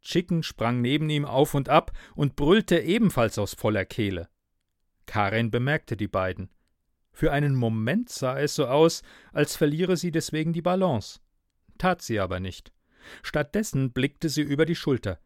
Chicken 0.02 0.44
sprang 0.44 0.82
neben 0.82 1.10
ihm 1.10 1.26
auf 1.26 1.54
und 1.54 1.70
ab 1.70 1.92
und 2.16 2.36
brüllte 2.36 2.80
ebenfalls 2.80 3.40
aus 3.40 3.54
voller 3.54 3.86
Kehle. 3.86 4.28
Karen 5.06 5.50
bemerkte 5.50 5.96
die 5.96 6.08
beiden. 6.08 6.50
Für 7.14 7.32
einen 7.32 7.56
Moment 7.56 8.10
sah 8.10 8.38
es 8.40 8.56
so 8.56 8.66
aus, 8.66 9.02
als 9.32 9.56
verliere 9.56 9.96
sie 9.98 10.12
deswegen 10.12 10.52
die 10.52 10.62
Balance. 10.62 11.20
Tat 11.84 12.02
sie 12.02 12.22
aber 12.22 12.40
nicht. 12.40 12.72
Stattdessen 13.24 13.92
blickte 13.92 14.30
sie 14.30 14.42
über 14.42 14.66
die 14.66 14.74
Schulter, 14.74 15.20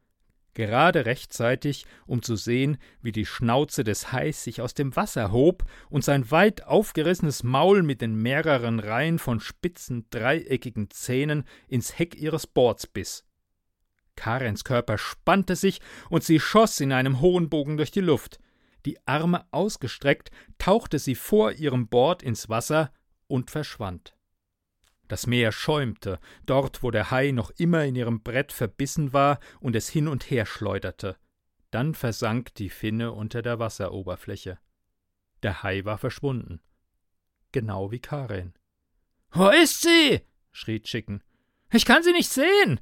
gerade 0.56 1.06
rechtzeitig, 1.06 1.86
um 2.08 2.24
zu 2.24 2.36
sehen, 2.36 2.80
wie 3.00 3.12
die 3.12 3.28
Schnauze 3.28 3.84
des 3.84 4.12
Hais 4.12 4.44
sich 4.44 4.60
aus 4.60 4.74
dem 4.74 4.96
Wasser 4.96 5.32
hob 5.32 5.66
und 5.92 6.04
sein 6.04 6.32
weit 6.32 6.64
aufgerissenes 6.64 7.44
Maul 7.44 7.84
mit 7.84 8.02
den 8.02 8.16
mehreren 8.16 8.80
Reihen 8.80 9.20
von 9.20 9.40
spitzen, 9.40 10.08
dreieckigen 10.10 10.90
Zähnen 10.90 11.44
ins 11.68 12.00
Heck 12.00 12.16
ihres 12.16 12.48
Boards 12.48 12.88
biss. 12.88 13.24
Karens 14.16 14.64
Körper 14.64 14.98
spannte 14.98 15.56
sich 15.56 15.80
und 16.10 16.24
sie 16.24 16.40
schoss 16.40 16.80
in 16.80 16.92
einem 16.92 17.22
hohen 17.22 17.50
Bogen 17.50 17.78
durch 17.78 17.92
die 17.92 18.02
Luft. 18.02 18.40
Die 18.88 18.98
Arme 19.06 19.46
ausgestreckt, 19.52 20.32
tauchte 20.58 20.98
sie 20.98 21.14
vor 21.14 21.52
ihrem 21.52 21.88
Bord 21.88 22.24
ins 22.24 22.50
Wasser 22.50 22.92
und 23.28 23.52
verschwand. 23.52 24.17
Das 25.08 25.28
Meer 25.28 25.52
schäumte, 25.52 26.20
dort 26.46 26.84
wo 26.84 26.92
der 26.92 27.12
Hai 27.12 27.32
noch 27.32 27.52
immer 27.52 27.86
in 27.86 27.96
ihrem 27.96 28.22
Brett 28.22 28.52
verbissen 28.52 29.14
war 29.14 29.40
und 29.60 29.76
es 29.76 29.88
hin 29.88 30.08
und 30.08 30.30
her 30.30 30.46
schleuderte. 30.46 31.18
Dann 31.72 31.94
versank 31.94 32.54
die 32.56 32.70
Finne 32.70 33.12
unter 33.12 33.42
der 33.42 33.60
Wasseroberfläche. 33.60 34.60
Der 35.44 35.64
Hai 35.64 35.86
war 35.86 35.98
verschwunden. 35.98 36.62
Genau 37.52 37.92
wie 37.92 38.00
Karen. 38.00 38.54
Wo 39.32 39.50
ist 39.50 39.82
sie? 39.82 40.22
schrie 40.52 40.82
Chicken. 40.82 41.24
Ich 41.72 41.86
kann 41.86 42.04
sie 42.04 42.12
nicht 42.12 42.30
sehen. 42.30 42.80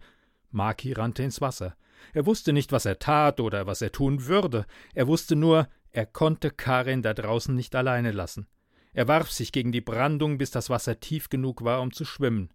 Maki 0.51 0.93
rannte 0.93 1.23
ins 1.23 1.41
Wasser. 1.41 1.75
Er 2.13 2.25
wusste 2.25 2.53
nicht, 2.53 2.71
was 2.71 2.85
er 2.85 2.99
tat 2.99 3.39
oder 3.39 3.67
was 3.67 3.81
er 3.81 3.91
tun 3.91 4.25
würde. 4.25 4.65
Er 4.93 5.07
wusste 5.07 5.35
nur, 5.35 5.67
er 5.91 6.05
konnte 6.05 6.51
Karin 6.51 7.01
da 7.01 7.13
draußen 7.13 7.53
nicht 7.53 7.75
alleine 7.75 8.11
lassen. 8.11 8.47
Er 8.95 9.09
warf 9.09 9.29
sich 9.29 9.51
gegen 9.51 9.73
die 9.73 9.81
Brandung, 9.81 10.37
bis 10.37 10.51
das 10.51 10.69
Wasser 10.69 11.01
tief 11.01 11.29
genug 11.29 11.65
war, 11.65 11.81
um 11.81 11.91
zu 11.91 12.05
schwimmen, 12.05 12.49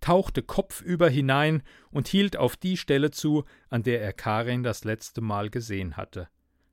tauchte 0.00 0.42
kopfüber 0.42 1.08
hinein 1.08 1.62
und 1.92 2.08
hielt 2.08 2.36
auf 2.36 2.56
die 2.56 2.76
Stelle 2.76 3.12
zu, 3.12 3.44
an 3.70 3.84
der 3.84 4.02
er 4.02 4.12
Karin 4.12 4.64
das 4.64 4.82
letzte 4.82 5.20
Mal 5.20 5.50
gesehen 5.50 5.96
hatte. 5.96 6.28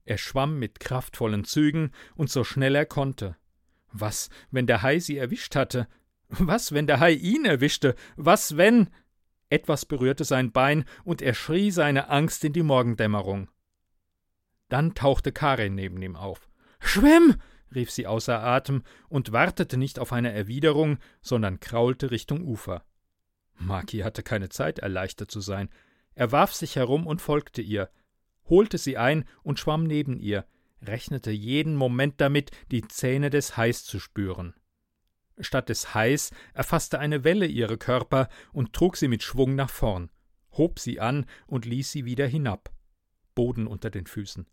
Er 0.06 0.18
schwamm 0.18 0.58
mit 0.58 0.80
kraftvollen 0.80 1.44
Zügen 1.44 1.92
und 2.16 2.32
so 2.32 2.44
schnell 2.44 2.74
er 2.74 2.88
konnte. 2.88 3.38
Was, 3.92 4.30
wenn 4.50 4.66
der 4.66 4.82
Hai 4.82 4.98
sie 4.98 5.18
erwischt 5.18 5.56
hatte? 5.56 5.88
Was, 6.30 6.72
wenn 6.72 6.88
der 6.88 7.00
Hai 7.00 7.12
ihn 7.12 7.46
erwischte? 7.46 7.94
Was, 8.16 8.58
wenn. 8.58 8.90
Etwas 9.50 9.86
berührte 9.86 10.24
sein 10.24 10.52
Bein 10.52 10.86
und 11.04 11.22
er 11.22 11.36
schrie 11.36 11.70
seine 11.70 12.10
Angst 12.10 12.44
in 12.44 12.54
die 12.54 12.64
Morgendämmerung. 12.64 13.52
Dann 14.68 14.96
tauchte 14.96 15.32
Karin 15.32 15.76
neben 15.76 16.02
ihm 16.02 16.16
auf. 16.16 16.50
Schwimm! 16.80 17.36
Rief 17.74 17.92
sie 17.92 18.08
außer 18.08 18.42
Atem 18.42 18.84
und 19.10 19.32
wartete 19.32 19.78
nicht 19.78 20.00
auf 20.00 20.14
eine 20.14 20.32
Erwiderung, 20.32 20.98
sondern 21.22 21.60
kraulte 21.60 22.12
Richtung 22.12 22.42
Ufer. 22.42 22.84
Maki 23.56 24.00
hatte 24.00 24.24
keine 24.24 24.50
Zeit, 24.50 24.80
erleichtert 24.80 25.32
zu 25.32 25.40
sein. 25.40 25.70
Er 26.16 26.32
warf 26.32 26.54
sich 26.54 26.76
herum 26.76 27.08
und 27.08 27.22
folgte 27.22 27.62
ihr, 27.62 27.90
holte 28.50 28.78
sie 28.78 28.98
ein 28.98 29.26
und 29.44 29.60
schwamm 29.60 29.84
neben 29.84 30.20
ihr, 30.20 30.46
rechnete 30.82 31.32
jeden 31.32 31.76
Moment 31.76 32.20
damit, 32.20 32.52
die 32.72 32.88
Zähne 32.88 33.30
des 33.30 33.56
Hais 33.56 33.84
zu 33.84 34.00
spüren. 34.00 34.54
Statt 35.40 35.70
des 35.70 35.94
Hais 35.94 36.32
erfasste 36.54 37.00
eine 37.00 37.24
Welle 37.24 37.46
ihre 37.46 37.78
Körper 37.78 38.30
und 38.52 38.74
trug 38.74 38.98
sie 38.98 39.08
mit 39.08 39.24
Schwung 39.24 39.56
nach 39.56 39.70
vorn, 39.70 40.12
hob 40.52 40.80
sie 40.80 41.00
an 41.00 41.26
und 41.48 41.66
ließ 41.66 41.92
sie 41.92 42.06
wieder 42.06 42.28
hinab. 42.28 42.72
Boden 43.34 43.68
unter 43.68 43.90
den 43.90 44.06
Füßen. 44.06 44.48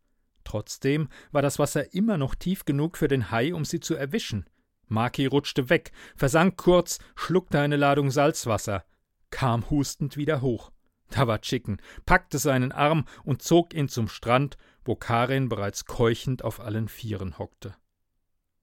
Trotzdem 0.49 1.11
war 1.31 1.43
das 1.43 1.59
Wasser 1.59 1.93
immer 1.93 2.17
noch 2.17 2.35
tief 2.35 2.65
genug 2.65 2.97
für 2.97 3.07
den 3.07 3.31
Hai, 3.31 3.53
um 3.53 3.67
sie 3.67 3.81
zu 3.81 3.95
erwischen. 3.95 4.47
Maki 4.87 5.27
rutschte 5.27 5.69
weg, 5.69 5.93
versank 6.17 6.57
kurz, 6.57 7.01
schluckte 7.17 7.61
eine 7.61 7.77
Ladung 7.77 8.11
Salzwasser, 8.11 8.87
kam 9.29 9.69
hustend 9.69 10.17
wieder 10.17 10.41
hoch. 10.41 10.73
Da 11.11 11.27
war 11.27 11.43
Chicken, 11.43 11.83
packte 12.07 12.39
seinen 12.39 12.73
Arm 12.73 13.05
und 13.25 13.43
zog 13.43 13.75
ihn 13.75 13.91
zum 13.91 14.09
Strand, 14.09 14.57
wo 14.87 14.97
Karin 14.97 15.51
bereits 15.51 15.85
keuchend 15.85 16.43
auf 16.43 16.61
allen 16.61 16.89
Vieren 16.89 17.39
hockte. 17.39 17.75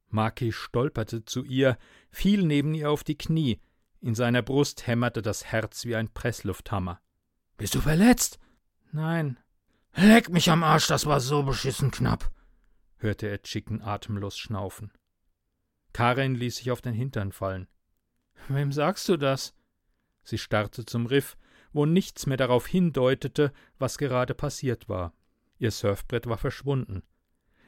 Maki 0.09 0.53
stolperte 0.53 1.23
zu 1.23 1.43
ihr, 1.43 1.77
fiel 2.09 2.41
neben 2.41 2.73
ihr 2.73 2.89
auf 2.89 3.03
die 3.03 3.17
Knie. 3.17 3.61
In 4.01 4.15
seiner 4.15 4.41
Brust 4.41 4.87
hämmerte 4.87 5.21
das 5.21 5.45
Herz 5.45 5.85
wie 5.85 5.95
ein 5.95 6.09
Presslufthammer. 6.11 6.99
Bist 7.57 7.75
du 7.75 7.79
verletzt? 7.81 8.39
Nein, 8.91 9.37
Leck 9.97 10.29
mich 10.29 10.49
am 10.49 10.63
Arsch, 10.63 10.87
das 10.87 11.05
war 11.05 11.21
so 11.21 11.43
beschissen 11.43 11.89
knapp, 11.89 12.29
hörte 12.97 13.27
er 13.27 13.41
Chicken 13.41 13.81
atemlos 13.81 14.37
schnaufen. 14.37 14.91
Karin 15.93 16.35
ließ 16.35 16.57
sich 16.57 16.69
auf 16.69 16.81
den 16.81 16.93
Hintern 16.93 17.31
fallen. 17.31 17.69
Wem 18.49 18.73
sagst 18.73 19.07
du 19.07 19.15
das? 19.15 19.53
Sie 20.23 20.37
starrte 20.37 20.85
zum 20.85 21.05
Riff, 21.05 21.37
wo 21.71 21.85
nichts 21.85 22.25
mehr 22.25 22.35
darauf 22.35 22.67
hindeutete, 22.67 23.53
was 23.79 23.97
gerade 23.97 24.33
passiert 24.33 24.89
war. 24.89 25.13
Ihr 25.59 25.71
Surfbrett 25.71 26.27
war 26.27 26.37
verschwunden. 26.37 27.03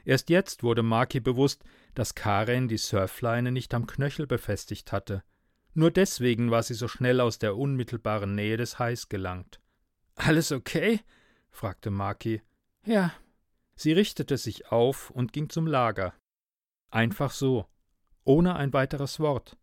Erst 0.04 0.28
jetzt 0.28 0.62
wurde 0.62 0.82
Maki 0.82 1.20
bewusst, 1.20 1.64
dass 1.94 2.14
Karen 2.14 2.68
die 2.68 2.76
Surfleine 2.76 3.52
nicht 3.52 3.72
am 3.72 3.86
Knöchel 3.86 4.26
befestigt 4.26 4.92
hatte. 4.92 5.22
Nur 5.72 5.90
deswegen 5.90 6.50
war 6.50 6.62
sie 6.62 6.74
so 6.74 6.88
schnell 6.88 7.22
aus 7.22 7.38
der 7.38 7.56
unmittelbaren 7.56 8.34
Nähe 8.34 8.58
des 8.58 8.78
Hais 8.78 9.08
gelangt. 9.08 9.60
Alles 10.14 10.52
okay? 10.52 11.00
Fragte 11.50 11.90
Maki. 11.90 12.42
Ja. 12.84 13.12
Sie 13.74 13.92
richtete 13.92 14.36
sich 14.36 14.72
auf 14.72 15.10
und 15.10 15.32
ging 15.32 15.50
zum 15.50 15.66
Lager. 15.66 16.14
Einfach 16.90 17.30
so, 17.30 17.66
ohne 18.24 18.56
ein 18.56 18.72
weiteres 18.72 19.20
Wort. 19.20 19.56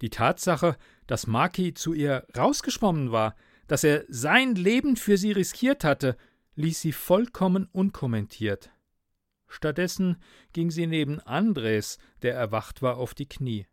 Die 0.00 0.10
Tatsache, 0.10 0.76
dass 1.06 1.26
Maki 1.26 1.74
zu 1.74 1.92
ihr 1.92 2.26
rausgeschwommen 2.36 3.10
war, 3.10 3.34
dass 3.66 3.84
er 3.84 4.04
sein 4.08 4.54
Leben 4.54 4.96
für 4.96 5.16
sie 5.16 5.32
riskiert 5.32 5.84
hatte, 5.84 6.16
ließ 6.54 6.80
sie 6.80 6.92
vollkommen 6.92 7.66
unkommentiert. 7.72 8.70
Stattdessen 9.46 10.22
ging 10.52 10.70
sie 10.70 10.86
neben 10.86 11.20
Andres, 11.20 11.98
der 12.22 12.34
erwacht 12.34 12.82
war, 12.82 12.98
auf 12.98 13.14
die 13.14 13.28
Knie. 13.28 13.66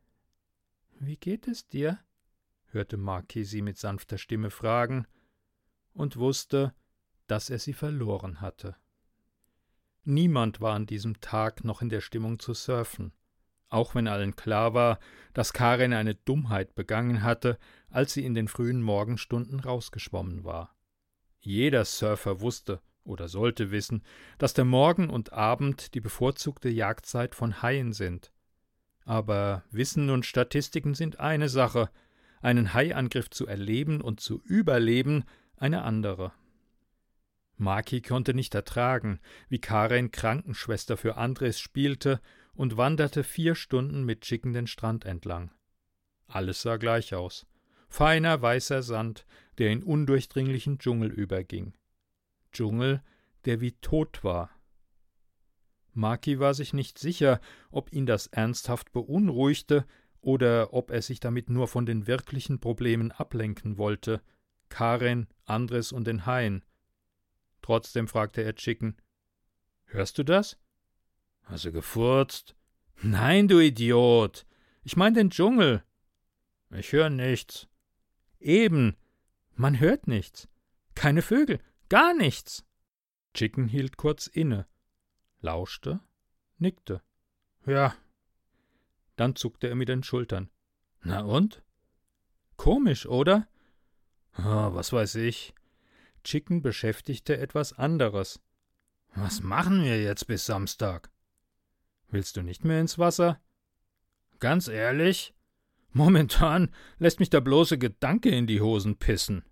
Wie 0.99 1.17
geht 1.17 1.47
es 1.47 1.67
dir? 1.67 1.99
hörte 2.67 2.97
Maki 2.97 3.43
sie 3.43 3.62
mit 3.62 3.77
sanfter 3.77 4.17
Stimme 4.17 4.49
fragen 4.49 5.08
und 5.93 6.17
wusste, 6.17 6.73
dass 7.27 7.49
er 7.49 7.59
sie 7.59 7.73
verloren 7.73 8.41
hatte. 8.41 8.75
Niemand 10.03 10.61
war 10.61 10.75
an 10.75 10.85
diesem 10.85 11.19
Tag 11.19 11.63
noch 11.63 11.81
in 11.81 11.89
der 11.89 12.01
Stimmung 12.01 12.39
zu 12.39 12.53
surfen, 12.53 13.11
auch 13.69 13.95
wenn 13.95 14.07
allen 14.07 14.35
klar 14.35 14.73
war, 14.73 14.99
dass 15.33 15.53
Karin 15.53 15.93
eine 15.93 16.15
Dummheit 16.15 16.75
begangen 16.75 17.23
hatte, 17.23 17.57
als 17.89 18.13
sie 18.13 18.23
in 18.23 18.35
den 18.35 18.47
frühen 18.47 18.81
Morgenstunden 18.81 19.59
rausgeschwommen 19.59 20.43
war. 20.43 20.75
Jeder 21.39 21.85
Surfer 21.85 22.41
wusste 22.41 22.81
oder 23.03 23.27
sollte 23.27 23.71
wissen, 23.71 24.03
dass 24.38 24.53
der 24.53 24.65
Morgen 24.65 25.09
und 25.09 25.33
Abend 25.33 25.93
die 25.93 26.01
bevorzugte 26.01 26.69
Jagdzeit 26.69 27.35
von 27.35 27.61
Haien 27.61 27.93
sind. 27.93 28.31
Aber 29.05 29.63
Wissen 29.71 30.09
und 30.09 30.25
Statistiken 30.25 30.95
sind 30.95 31.19
eine 31.19 31.49
Sache, 31.49 31.89
einen 32.41 32.73
Haiangriff 32.73 33.29
zu 33.29 33.47
erleben 33.47 34.01
und 34.01 34.19
zu 34.19 34.41
überleben 34.43 35.23
eine 35.57 35.83
andere. 35.83 36.31
Maki 37.58 38.02
konnte 38.02 38.34
nicht 38.34 38.54
ertragen, 38.54 39.20
wie 39.48 39.60
Karen 39.60 40.12
Krankenschwester 40.12 40.98
für 40.98 41.15
Andres 41.15 41.60
spielte 41.60 42.20
und 42.54 42.78
wanderte 42.78 43.24
vier 43.24 43.56
Stunden 43.56 44.04
mit 44.04 44.22
Chicken 44.22 44.54
den 44.54 44.68
Strand 44.68 45.06
entlang. 45.06 45.52
Alles 46.28 46.62
sah 46.62 46.78
gleich 46.78 47.13
aus. 47.13 47.46
Feiner 47.88 48.41
weißer 48.41 48.84
Sand, 48.84 49.26
der 49.58 49.72
in 49.72 49.84
undurchdringlichen 49.84 50.80
Dschungel 50.80 51.12
überging. 51.12 51.74
Dschungel, 52.52 53.02
der 53.46 53.62
wie 53.62 53.74
tot 53.74 54.24
war. 54.24 54.50
Maki 55.94 56.39
war 56.39 56.54
sich 56.54 56.74
nicht 56.74 57.00
sicher, 57.00 57.39
ob 57.72 57.94
ihn 57.94 58.06
das 58.06 58.28
ernsthaft 58.28 58.91
beunruhigte 58.91 59.86
oder 60.20 60.74
ob 60.74 60.91
er 60.91 61.02
sich 61.02 61.20
damit 61.20 61.50
nur 61.50 61.68
von 61.68 61.86
den 61.86 62.08
wirklichen 62.08 62.60
Problemen 62.60 63.12
ablenken 63.12 63.78
wollte. 63.78 64.22
Karen, 64.68 65.28
Andres 65.46 65.91
und 65.91 66.08
den 66.08 66.26
Haien. 66.26 66.65
Trotzdem 67.65 68.08
fragte 68.08 68.43
er 68.43 68.54
Chicken: 68.54 68.95
Hörst 69.86 70.19
du 70.19 70.23
das? 70.23 70.60
Hast 71.45 71.65
du 71.65 71.71
gefurzt? 71.71 72.56
Nein, 73.01 73.47
du 73.47 73.60
Idiot! 73.60 74.45
Ich 74.84 74.95
mein 74.95 75.15
den 75.15 75.32
Dschungel. 75.32 75.84
Ich 76.69 76.91
höre 76.91 77.10
nichts. 77.10 77.67
Eben. 78.39 78.95
Man 79.56 79.80
hört 79.80 80.06
nichts. 80.06 80.47
Keine 80.93 81.23
Vögel. 81.23 81.60
Gar 81.89 82.13
nichts. 82.13 82.63
Chicken 83.34 83.67
hielt 83.67 83.97
kurz 83.97 84.28
inne, 84.28 84.67
lauschte, 85.39 86.01
nickte. 86.60 87.01
Ja. 87.65 87.95
Dann 89.15 89.36
zuckte 89.36 89.69
er 89.69 89.75
mit 89.75 89.89
den 89.89 90.04
Schultern. 90.04 90.51
Na 91.01 91.21
und? 91.21 91.63
Komisch, 92.58 93.08
oder? 93.08 93.47
Oh, 94.38 94.75
was 94.75 94.93
weiß 94.93 95.15
ich. 95.15 95.56
Chicken 96.25 96.61
beschäftigte 96.61 97.38
etwas 97.38 97.71
anderes. 97.71 98.41
Was 99.13 99.41
machen 99.41 99.85
wir 99.85 100.01
jetzt 100.01 100.27
bis 100.27 100.45
Samstag? 100.45 101.09
Willst 102.09 102.35
du 102.35 102.41
nicht 102.41 102.65
mehr 102.65 102.81
ins 102.81 102.99
Wasser? 102.99 103.39
Ganz 104.39 104.67
ehrlich? 104.67 105.33
Momentan 105.91 106.73
lässt 106.97 107.21
mich 107.21 107.29
der 107.29 107.39
bloße 107.39 107.77
Gedanke 107.77 108.29
in 108.29 108.47
die 108.47 108.59
Hosen 108.59 108.97
pissen. 108.97 109.45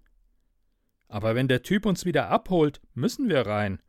Aber 1.07 1.35
wenn 1.35 1.47
der 1.47 1.63
Typ 1.63 1.85
uns 1.85 2.03
wieder 2.03 2.29
abholt, 2.29 2.81
müssen 2.93 3.29
wir 3.29 3.45
rein. 3.45 3.81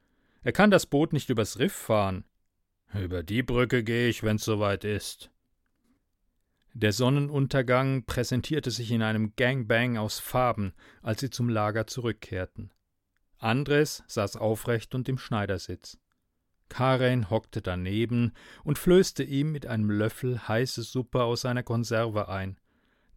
Er 0.43 0.53
kann 0.53 0.71
das 0.71 0.87
Boot 0.87 1.13
nicht 1.13 1.31
übers 1.31 1.59
Riff 1.59 1.73
fahren. 1.73 2.25
Über 2.93 3.25
die 3.25 3.43
Brücke 3.43 3.83
gehe 3.83 4.09
ich, 4.09 4.23
wenn's 4.23 4.45
soweit 4.45 4.85
ist. 4.85 5.31
Der 6.77 6.93
Sonnenuntergang 6.93 8.05
präsentierte 8.05 8.73
sich 8.73 8.91
in 8.91 9.01
einem 9.01 9.37
Gangbang 9.37 9.97
aus 9.97 10.19
Farben, 10.19 10.75
als 11.03 11.21
sie 11.21 11.31
zum 11.31 11.49
Lager 11.49 11.87
zurückkehrten. 11.87 12.73
Andres 13.39 14.03
saß 14.09 14.37
aufrecht 14.37 14.93
und 14.97 15.09
im 15.09 15.17
Schneidersitz. 15.17 15.99
Karen 16.69 17.31
hockte 17.31 17.63
daneben 17.63 18.33
und 18.65 18.77
flößte 18.77 19.23
ihm 19.23 19.53
mit 19.53 19.67
einem 19.67 19.89
Löffel 19.89 20.49
heiße 20.49 20.83
Suppe 20.83 21.23
aus 21.23 21.43
seiner 21.43 21.63
Konserve 21.63 22.29
ein, 22.29 22.59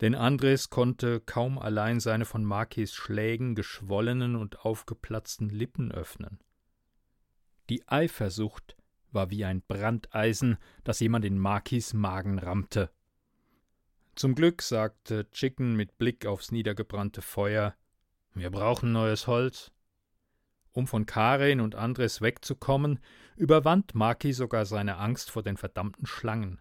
denn 0.01 0.13
Andres 0.13 0.69
konnte 0.69 1.19
kaum 1.21 1.57
allein 1.57 1.99
seine 1.99 2.25
von 2.25 2.43
Makis 2.43 2.93
Schlägen 2.93 3.55
geschwollenen 3.55 4.35
und 4.35 4.65
aufgeplatzten 4.65 5.49
Lippen 5.49 5.91
öffnen. 5.91 6.39
Die 7.71 7.87
Eifersucht 7.87 8.77
war 9.11 9.31
wie 9.31 9.45
ein 9.45 9.63
Brandeisen, 9.63 10.57
das 10.83 10.99
jemand 10.99 11.25
in 11.25 11.39
Makis 11.39 11.95
Magen 11.95 12.37
rammte. 12.37 12.91
Zum 14.17 14.33
Glück 14.33 14.63
sagte 14.63 15.29
Chicken 15.29 15.75
mit 15.75 15.99
Blick 15.99 16.25
aufs 16.25 16.51
niedergebrannte 16.51 17.21
Feuer 17.21 17.75
Wir 18.33 18.49
brauchen 18.49 18.91
neues 18.91 19.27
Holz. 19.27 19.71
Um 20.71 20.87
von 20.87 21.05
Karin 21.05 21.61
und 21.61 21.75
Andres 21.75 22.19
wegzukommen, 22.19 22.99
überwand 23.35 23.93
Maki 23.93 24.33
sogar 24.33 24.65
seine 24.65 24.97
Angst 24.97 25.29
vor 25.29 25.43
den 25.43 25.55
verdammten 25.55 26.07
Schlangen. 26.07 26.59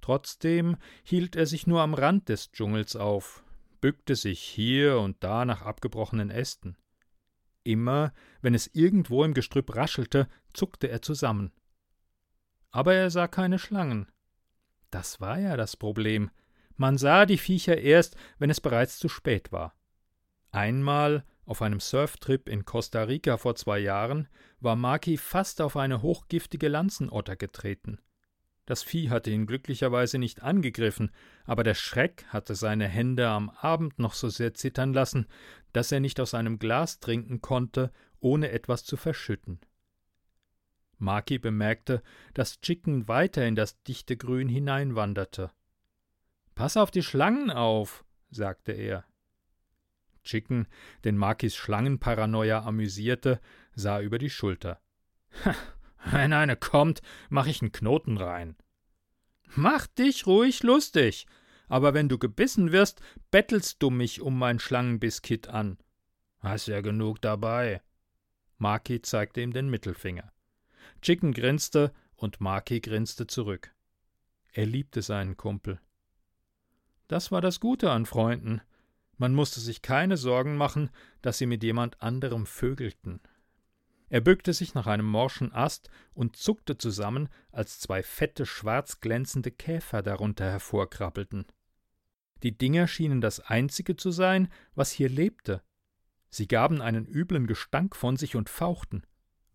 Trotzdem 0.00 0.78
hielt 1.02 1.36
er 1.36 1.44
sich 1.44 1.66
nur 1.66 1.82
am 1.82 1.92
Rand 1.92 2.30
des 2.30 2.50
Dschungels 2.50 2.96
auf, 2.96 3.44
bückte 3.82 4.16
sich 4.16 4.40
hier 4.40 5.00
und 5.00 5.22
da 5.22 5.44
nach 5.44 5.60
abgebrochenen 5.60 6.30
Ästen. 6.30 6.78
Immer, 7.62 8.14
wenn 8.40 8.54
es 8.54 8.70
irgendwo 8.72 9.22
im 9.22 9.34
Gestrüpp 9.34 9.76
raschelte, 9.76 10.30
zuckte 10.54 10.88
er 10.88 11.02
zusammen. 11.02 11.52
Aber 12.70 12.94
er 12.94 13.10
sah 13.10 13.28
keine 13.28 13.58
Schlangen. 13.58 14.10
Das 14.90 15.20
war 15.20 15.38
ja 15.38 15.58
das 15.58 15.76
Problem. 15.76 16.30
Man 16.80 16.96
sah 16.96 17.26
die 17.26 17.36
Viecher 17.36 17.76
erst, 17.76 18.16
wenn 18.38 18.48
es 18.48 18.58
bereits 18.58 18.98
zu 18.98 19.10
spät 19.10 19.52
war. 19.52 19.74
Einmal, 20.50 21.26
auf 21.44 21.60
einem 21.60 21.78
Surftrip 21.78 22.48
in 22.48 22.64
Costa 22.64 23.02
Rica 23.02 23.36
vor 23.36 23.54
zwei 23.54 23.78
Jahren, 23.78 24.28
war 24.60 24.76
Maki 24.76 25.18
fast 25.18 25.60
auf 25.60 25.76
eine 25.76 26.00
hochgiftige 26.00 26.68
Lanzenotter 26.68 27.36
getreten. 27.36 27.98
Das 28.64 28.82
Vieh 28.82 29.10
hatte 29.10 29.30
ihn 29.30 29.44
glücklicherweise 29.44 30.16
nicht 30.16 30.42
angegriffen, 30.42 31.10
aber 31.44 31.64
der 31.64 31.74
Schreck 31.74 32.24
hatte 32.28 32.54
seine 32.54 32.88
Hände 32.88 33.28
am 33.28 33.50
Abend 33.50 33.98
noch 33.98 34.14
so 34.14 34.30
sehr 34.30 34.54
zittern 34.54 34.94
lassen, 34.94 35.26
dass 35.74 35.92
er 35.92 36.00
nicht 36.00 36.18
aus 36.18 36.32
einem 36.32 36.58
Glas 36.58 36.98
trinken 36.98 37.42
konnte, 37.42 37.92
ohne 38.20 38.52
etwas 38.52 38.84
zu 38.84 38.96
verschütten. 38.96 39.60
Maki 40.96 41.38
bemerkte, 41.38 42.02
dass 42.32 42.62
Chicken 42.62 43.06
weiter 43.06 43.46
in 43.46 43.54
das 43.54 43.82
dichte 43.82 44.16
Grün 44.16 44.48
hineinwanderte. 44.48 45.50
Pass 46.60 46.76
auf 46.76 46.90
die 46.90 47.02
Schlangen 47.02 47.50
auf, 47.50 48.04
sagte 48.28 48.72
er. 48.72 49.06
Chicken, 50.24 50.68
den 51.04 51.16
Makis 51.16 51.56
Schlangenparanoia 51.56 52.66
amüsierte, 52.66 53.40
sah 53.74 53.98
über 54.02 54.18
die 54.18 54.28
Schulter. 54.28 54.78
Wenn 56.04 56.34
eine 56.34 56.56
kommt, 56.56 57.00
mach 57.30 57.46
ich 57.46 57.62
einen 57.62 57.72
Knoten 57.72 58.18
rein. 58.18 58.58
Mach 59.54 59.86
dich 59.86 60.26
ruhig 60.26 60.62
lustig, 60.62 61.26
aber 61.66 61.94
wenn 61.94 62.10
du 62.10 62.18
gebissen 62.18 62.72
wirst, 62.72 63.00
bettelst 63.30 63.82
du 63.82 63.88
mich 63.88 64.20
um 64.20 64.38
mein 64.38 64.58
Schlangenbiskit 64.58 65.48
an. 65.48 65.78
Hast 66.40 66.68
ja 66.68 66.82
genug 66.82 67.22
dabei. 67.22 67.80
Maki 68.58 69.00
zeigte 69.00 69.40
ihm 69.40 69.54
den 69.54 69.70
Mittelfinger. 69.70 70.30
Chicken 71.00 71.32
grinste 71.32 71.94
und 72.16 72.42
Maki 72.42 72.80
grinste 72.80 73.26
zurück. 73.26 73.74
Er 74.52 74.66
liebte 74.66 75.00
seinen 75.00 75.38
Kumpel. 75.38 75.80
Das 77.10 77.32
war 77.32 77.40
das 77.40 77.58
Gute 77.58 77.90
an 77.90 78.06
Freunden. 78.06 78.60
Man 79.16 79.34
musste 79.34 79.58
sich 79.58 79.82
keine 79.82 80.16
Sorgen 80.16 80.56
machen, 80.56 80.90
dass 81.22 81.38
sie 81.38 81.46
mit 81.46 81.64
jemand 81.64 82.00
anderem 82.00 82.46
vögelten. 82.46 83.20
Er 84.08 84.20
bückte 84.20 84.52
sich 84.52 84.74
nach 84.74 84.86
einem 84.86 85.06
morschen 85.06 85.52
Ast 85.52 85.90
und 86.14 86.36
zuckte 86.36 86.78
zusammen, 86.78 87.28
als 87.50 87.80
zwei 87.80 88.04
fette, 88.04 88.46
schwarz 88.46 89.00
glänzende 89.00 89.50
Käfer 89.50 90.02
darunter 90.02 90.44
hervorkrabbelten. 90.44 91.46
Die 92.44 92.56
Dinger 92.56 92.86
schienen 92.86 93.20
das 93.20 93.40
einzige 93.40 93.96
zu 93.96 94.12
sein, 94.12 94.46
was 94.76 94.92
hier 94.92 95.08
lebte. 95.08 95.64
Sie 96.28 96.46
gaben 96.46 96.80
einen 96.80 97.06
üblen 97.06 97.48
Gestank 97.48 97.96
von 97.96 98.18
sich 98.18 98.36
und 98.36 98.48
fauchten. 98.48 99.02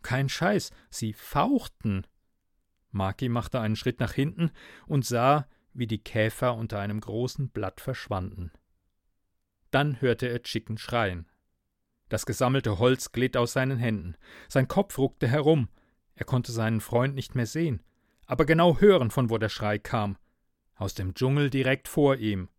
Kein 0.02 0.28
Scheiß, 0.28 0.72
sie 0.90 1.14
fauchten. 1.14 2.06
Maki 2.92 3.30
machte 3.30 3.62
einen 3.62 3.78
Schritt 3.78 4.02
nach 4.02 4.12
hinten 4.12 4.52
und 4.88 5.06
sah, 5.06 5.48
wie 5.76 5.88
die 5.88 6.04
Käfer 6.04 6.56
unter 6.56 6.80
einem 6.80 7.02
großen 7.02 7.50
Blatt 7.50 7.82
verschwanden. 7.82 8.52
Dann 9.72 10.02
hörte 10.02 10.28
er 10.28 10.42
Chicken 10.42 10.78
schreien. 10.78 11.28
Das 12.10 12.26
gesammelte 12.26 12.80
Holz 12.80 13.12
glitt 13.12 13.36
aus 13.36 13.54
seinen 13.54 13.78
Händen. 13.78 14.16
Sein 14.48 14.68
Kopf 14.68 14.98
ruckte 14.98 15.28
herum. 15.28 15.70
Er 16.16 16.26
konnte 16.26 16.52
seinen 16.52 16.82
Freund 16.82 17.16
nicht 17.16 17.36
mehr 17.36 17.46
sehen, 17.46 17.84
aber 18.26 18.46
genau 18.46 18.80
hören, 18.80 19.12
von 19.12 19.30
wo 19.30 19.38
der 19.38 19.50
Schrei 19.50 19.78
kam. 19.80 20.18
Aus 20.76 20.94
dem 20.94 21.14
Dschungel 21.14 21.50
direkt 21.50 21.88
vor 21.88 22.16
ihm. 22.18 22.50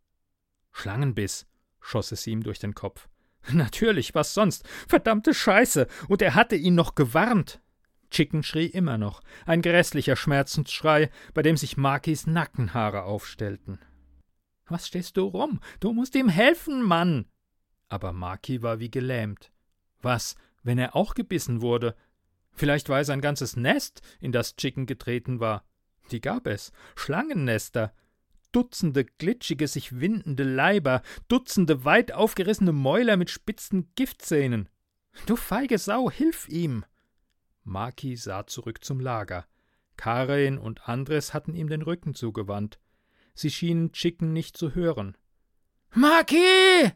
Schlangenbiss, 0.73 1.47
schoss 1.81 2.13
es 2.13 2.27
ihm 2.27 2.43
durch 2.43 2.59
den 2.59 2.75
Kopf. 2.75 3.09
Natürlich, 3.53 4.15
was 4.15 4.35
sonst? 4.35 4.69
Verdammte 4.89 5.33
Scheiße! 5.33 5.87
Und 6.09 6.23
er 6.23 6.35
hatte 6.35 6.57
ihn 6.57 6.75
noch 6.75 6.95
gewarnt! 6.95 7.61
Chicken 8.11 8.43
schrie 8.43 8.67
immer 8.67 8.99
noch, 8.99 9.21
ein 9.45 9.63
grässlicher 9.63 10.17
Schmerzensschrei, 10.17 11.11
bei 11.35 11.43
dem 11.43 11.57
sich 11.57 11.77
Makis 11.77 12.27
Nackenhaare 12.27 13.03
aufstellten. 13.03 13.79
Was 14.69 14.89
stehst 14.89 15.17
du 15.17 15.25
rum? 15.25 15.61
Du 15.81 15.93
musst 15.93 16.15
ihm 16.15 16.29
helfen, 16.29 16.83
Mann! 16.83 17.27
Aber 17.89 18.13
Maki 18.13 18.63
war 18.63 18.81
wie 18.81 18.91
gelähmt. 18.91 19.53
Was, 20.03 20.35
wenn 20.63 20.79
er 20.79 20.97
auch 20.97 21.15
gebissen 21.15 21.61
wurde? 21.63 21.95
Vielleicht 22.53 22.89
war 22.89 23.01
es 23.01 23.11
ein 23.11 23.21
ganzes 23.21 23.57
Nest, 23.57 24.01
in 24.21 24.33
das 24.33 24.57
Chicken 24.57 24.87
getreten 24.87 25.41
war. 25.41 25.65
Die 26.11 26.21
gab 26.21 26.47
es. 26.47 26.73
Schlangennester. 26.97 27.93
Dutzende 28.51 29.05
glitschige, 29.05 29.69
sich 29.69 30.01
windende 30.01 30.43
Leiber, 30.43 31.03
Dutzende 31.29 31.85
weit 31.85 32.13
aufgerissene 32.13 32.73
Mäuler 32.73 33.17
mit 33.17 33.31
spitzen 33.31 33.93
Giftzähnen. 33.95 34.69
Du 35.27 35.37
feige 35.37 35.79
Sau, 35.79 36.11
hilf 36.11 36.49
ihm! 36.49 36.85
Maki 37.67 38.17
sah 38.17 38.47
zurück 38.47 38.85
zum 38.85 39.01
Lager. 39.01 39.47
Karen 39.97 40.59
und 40.59 40.89
Andres 40.89 41.35
hatten 41.35 41.55
ihm 41.55 41.69
den 41.69 41.83
Rücken 41.83 42.15
zugewandt. 42.15 42.79
Sie 43.35 43.51
schienen 43.51 43.93
Chicken 43.93 44.33
nicht 44.33 44.57
zu 44.57 44.75
hören. 44.75 45.17
Maki! 45.91 46.93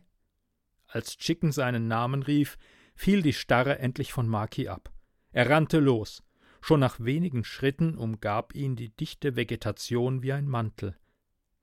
Als 0.86 1.16
Chicken 1.16 1.52
seinen 1.52 1.88
Namen 1.88 2.22
rief, 2.22 2.56
fiel 2.94 3.22
die 3.22 3.32
Starre 3.32 3.78
endlich 3.78 4.12
von 4.12 4.28
Maki 4.28 4.68
ab. 4.68 4.92
Er 5.32 5.50
rannte 5.50 5.78
los. 5.78 6.22
Schon 6.60 6.80
nach 6.80 7.00
wenigen 7.00 7.44
Schritten 7.44 7.96
umgab 7.96 8.54
ihn 8.54 8.76
die 8.76 8.94
dichte 8.94 9.36
Vegetation 9.36 10.22
wie 10.22 10.32
ein 10.32 10.48
Mantel. 10.48 10.96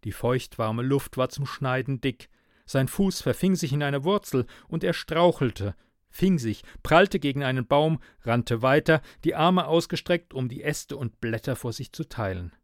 Die 0.04 0.12
feuchtwarme 0.12 0.84
Luft 0.84 1.18
war 1.18 1.30
zum 1.30 1.46
Schneiden 1.46 2.02
dick. 2.02 2.30
Sein 2.66 2.88
Fuß 2.88 3.22
verfing 3.22 3.56
sich 3.56 3.72
in 3.72 3.84
eine 3.84 4.04
Wurzel 4.04 4.46
und 4.68 4.84
er 4.84 4.94
strauchelte, 4.94 5.76
fing 6.18 6.40
sich, 6.40 6.64
prallte 6.82 7.20
gegen 7.20 7.44
einen 7.44 7.68
Baum, 7.68 8.00
rannte 8.24 8.64
weiter, 8.64 9.02
die 9.24 9.36
Arme 9.36 9.68
ausgestreckt, 9.68 10.34
um 10.34 10.50
die 10.50 10.64
Äste 10.64 10.98
und 10.98 11.22
Blätter 11.22 11.56
vor 11.56 11.74
sich 11.74 11.92
zu 11.94 12.06
teilen. 12.06 12.56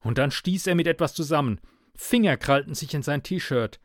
Und 0.00 0.18
dann 0.18 0.30
stieß 0.30 0.66
er 0.66 0.74
mit 0.74 0.86
etwas 0.86 1.14
zusammen. 1.14 1.60
Finger 1.94 2.36
krallten 2.36 2.74
sich 2.74 2.92
in 2.92 3.02
sein 3.02 3.22
T-Shirt. 3.22 3.80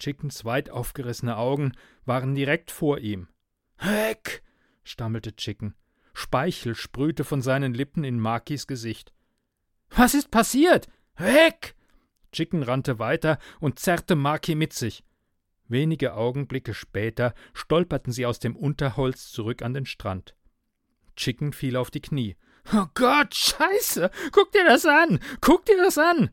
Chickens 0.00 0.44
weit 0.44 0.68
aufgerissene 0.68 1.36
Augen 1.36 1.72
waren 2.04 2.34
direkt 2.34 2.72
vor 2.72 2.98
ihm. 2.98 3.28
Heck! 3.76 4.42
stammelte 4.82 5.36
Chicken. 5.36 5.74
Speichel 6.12 6.74
sprühte 6.74 7.22
von 7.22 7.40
seinen 7.40 7.72
Lippen 7.72 8.02
in 8.02 8.18
Makis 8.18 8.66
Gesicht. 8.66 9.12
Was 9.90 10.14
ist 10.14 10.30
passiert? 10.30 10.88
Weg! 11.16 11.76
Chicken 12.32 12.64
rannte 12.64 12.98
weiter 12.98 13.38
und 13.60 13.78
zerrte 13.78 14.16
Maki 14.16 14.56
mit 14.56 14.72
sich. 14.72 15.04
Wenige 15.66 16.14
Augenblicke 16.14 16.74
später 16.74 17.34
stolperten 17.54 18.12
sie 18.12 18.26
aus 18.26 18.38
dem 18.38 18.56
Unterholz 18.56 19.30
zurück 19.30 19.62
an 19.62 19.74
den 19.74 19.86
Strand. 19.86 20.34
Chicken 21.16 21.52
fiel 21.52 21.76
auf 21.76 21.90
die 21.90 22.00
Knie. 22.00 22.36
Oh 22.72 22.86
Gott, 22.94 23.34
Scheiße! 23.34 24.10
Guck 24.32 24.52
dir 24.52 24.64
das 24.64 24.86
an! 24.86 25.20
Guck 25.40 25.66
dir 25.66 25.76
das 25.76 25.98
an! 25.98 26.30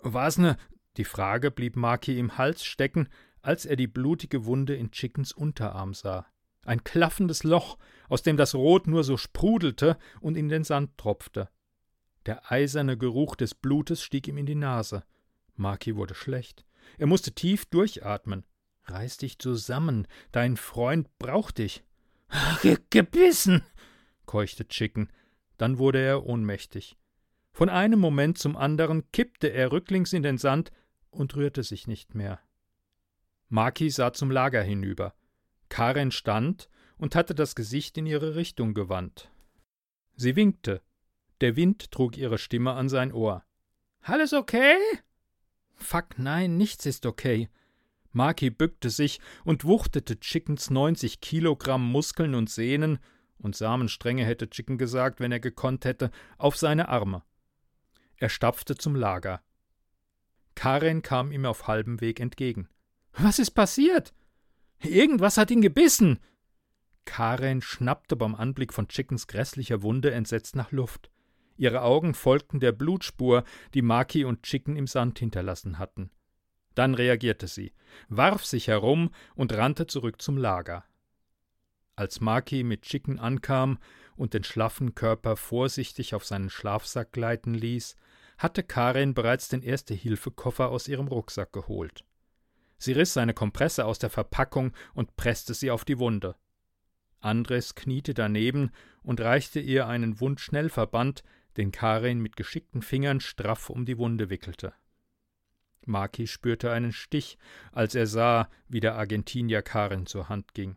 Was 0.00 0.38
ne? 0.38 0.56
Die 0.96 1.04
Frage 1.04 1.50
blieb 1.50 1.76
Maki 1.76 2.18
im 2.18 2.38
Hals 2.38 2.64
stecken, 2.64 3.08
als 3.42 3.64
er 3.64 3.76
die 3.76 3.86
blutige 3.86 4.44
Wunde 4.44 4.74
in 4.74 4.90
Chickens 4.90 5.32
Unterarm 5.32 5.94
sah. 5.94 6.26
Ein 6.64 6.84
klaffendes 6.84 7.44
Loch, 7.44 7.78
aus 8.08 8.22
dem 8.22 8.36
das 8.36 8.54
Rot 8.54 8.86
nur 8.86 9.04
so 9.04 9.16
sprudelte 9.16 9.98
und 10.20 10.36
in 10.36 10.48
den 10.48 10.64
Sand 10.64 10.98
tropfte. 10.98 11.48
Der 12.26 12.50
eiserne 12.50 12.98
Geruch 12.98 13.36
des 13.36 13.54
Blutes 13.54 14.02
stieg 14.02 14.26
ihm 14.26 14.36
in 14.36 14.46
die 14.46 14.56
Nase. 14.56 15.04
Maki 15.54 15.96
wurde 15.96 16.14
schlecht. 16.14 16.65
Er 16.98 17.06
musste 17.06 17.32
tief 17.32 17.66
durchatmen. 17.66 18.44
Reiß 18.84 19.16
dich 19.18 19.38
zusammen, 19.38 20.06
dein 20.32 20.56
Freund 20.56 21.08
braucht 21.18 21.58
dich. 21.58 21.84
Ge 22.62 22.78
gebissen, 22.90 23.62
keuchte 24.26 24.66
Chicken. 24.68 25.10
Dann 25.58 25.78
wurde 25.78 26.00
er 26.00 26.26
ohnmächtig. 26.26 26.96
Von 27.52 27.68
einem 27.68 27.98
Moment 27.98 28.38
zum 28.38 28.56
anderen 28.56 29.10
kippte 29.12 29.48
er 29.48 29.72
rücklings 29.72 30.12
in 30.12 30.22
den 30.22 30.38
Sand 30.38 30.70
und 31.10 31.34
rührte 31.36 31.62
sich 31.62 31.86
nicht 31.86 32.14
mehr. 32.14 32.40
Maki 33.48 33.90
sah 33.90 34.12
zum 34.12 34.30
Lager 34.30 34.62
hinüber. 34.62 35.14
Karen 35.68 36.10
stand 36.10 36.68
und 36.98 37.14
hatte 37.14 37.34
das 37.34 37.54
Gesicht 37.54 37.96
in 37.96 38.06
ihre 38.06 38.36
Richtung 38.36 38.74
gewandt. 38.74 39.30
Sie 40.14 40.36
winkte. 40.36 40.82
Der 41.40 41.56
Wind 41.56 41.90
trug 41.90 42.16
ihre 42.16 42.38
Stimme 42.38 42.72
an 42.72 42.88
sein 42.88 43.12
Ohr. 43.12 43.44
Alles 44.00 44.32
okay? 44.32 44.76
Fuck, 45.76 46.18
nein, 46.18 46.56
nichts 46.56 46.86
ist 46.86 47.06
okay. 47.06 47.48
Maki 48.12 48.50
bückte 48.50 48.90
sich 48.90 49.20
und 49.44 49.64
wuchtete 49.64 50.18
Chickens 50.18 50.70
90 50.70 51.20
Kilogramm 51.20 51.90
Muskeln 51.90 52.34
und 52.34 52.50
Sehnen, 52.50 52.98
und 53.38 53.54
Samenstränge 53.54 54.24
hätte 54.24 54.48
Chicken 54.48 54.78
gesagt, 54.78 55.20
wenn 55.20 55.30
er 55.30 55.40
gekonnt 55.40 55.84
hätte, 55.84 56.10
auf 56.38 56.56
seine 56.56 56.88
Arme. 56.88 57.22
Er 58.16 58.30
stapfte 58.30 58.76
zum 58.76 58.96
Lager. 58.96 59.42
Karen 60.54 61.02
kam 61.02 61.32
ihm 61.32 61.44
auf 61.44 61.68
halbem 61.68 62.00
Weg 62.00 62.18
entgegen. 62.18 62.68
Was 63.12 63.38
ist 63.38 63.50
passiert? 63.50 64.14
Irgendwas 64.80 65.36
hat 65.36 65.50
ihn 65.50 65.60
gebissen. 65.60 66.18
Karen 67.04 67.60
schnappte 67.60 68.16
beim 68.16 68.34
Anblick 68.34 68.72
von 68.72 68.88
Chickens 68.88 69.26
grässlicher 69.26 69.82
Wunde 69.82 70.12
entsetzt 70.12 70.56
nach 70.56 70.72
Luft. 70.72 71.10
Ihre 71.56 71.82
Augen 71.82 72.14
folgten 72.14 72.60
der 72.60 72.72
Blutspur, 72.72 73.44
die 73.74 73.82
Maki 73.82 74.24
und 74.24 74.42
Chicken 74.42 74.76
im 74.76 74.86
Sand 74.86 75.18
hinterlassen 75.18 75.78
hatten. 75.78 76.10
Dann 76.74 76.94
reagierte 76.94 77.48
sie, 77.48 77.72
warf 78.08 78.44
sich 78.44 78.68
herum 78.68 79.10
und 79.34 79.54
rannte 79.54 79.86
zurück 79.86 80.20
zum 80.20 80.36
Lager. 80.36 80.84
Als 81.96 82.20
Maki 82.20 82.62
mit 82.62 82.82
Chicken 82.82 83.18
ankam 83.18 83.78
und 84.16 84.34
den 84.34 84.44
schlaffen 84.44 84.94
Körper 84.94 85.36
vorsichtig 85.36 86.14
auf 86.14 86.26
seinen 86.26 86.50
Schlafsack 86.50 87.12
gleiten 87.12 87.54
ließ, 87.54 87.96
hatte 88.36 88.62
Karin 88.62 89.14
bereits 89.14 89.48
den 89.48 89.62
Erste-Hilfe-Koffer 89.62 90.68
aus 90.68 90.88
ihrem 90.88 91.08
Rucksack 91.08 91.52
geholt. 91.52 92.04
Sie 92.76 92.92
riss 92.92 93.14
seine 93.14 93.32
Kompresse 93.32 93.86
aus 93.86 93.98
der 93.98 94.10
Verpackung 94.10 94.72
und 94.92 95.16
presste 95.16 95.54
sie 95.54 95.70
auf 95.70 95.86
die 95.86 95.98
Wunde. 95.98 96.36
Andres 97.20 97.74
kniete 97.74 98.12
daneben 98.12 98.70
und 99.02 99.22
reichte 99.22 99.60
ihr 99.60 99.86
einen 99.86 100.20
Wundschnellverband, 100.20 101.22
den 101.56 101.72
Karin 101.72 102.20
mit 102.20 102.36
geschickten 102.36 102.82
Fingern 102.82 103.20
straff 103.20 103.70
um 103.70 103.84
die 103.84 103.98
Wunde 103.98 104.30
wickelte. 104.30 104.74
Maki 105.86 106.26
spürte 106.26 106.70
einen 106.72 106.92
Stich, 106.92 107.38
als 107.72 107.94
er 107.94 108.06
sah, 108.06 108.48
wie 108.68 108.80
der 108.80 108.96
Argentinier 108.96 109.62
Karin 109.62 110.06
zur 110.06 110.28
Hand 110.28 110.54
ging. 110.54 110.76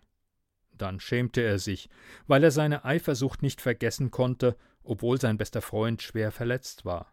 Dann 0.71 0.99
schämte 0.99 1.41
er 1.41 1.59
sich, 1.59 1.89
weil 2.27 2.43
er 2.43 2.51
seine 2.51 2.85
Eifersucht 2.85 3.41
nicht 3.41 3.59
vergessen 3.61 4.11
konnte, 4.11 4.55
obwohl 4.83 5.19
sein 5.19 5.37
bester 5.37 5.61
Freund 5.61 6.01
schwer 6.01 6.31
verletzt 6.31 6.85
war. 6.85 7.11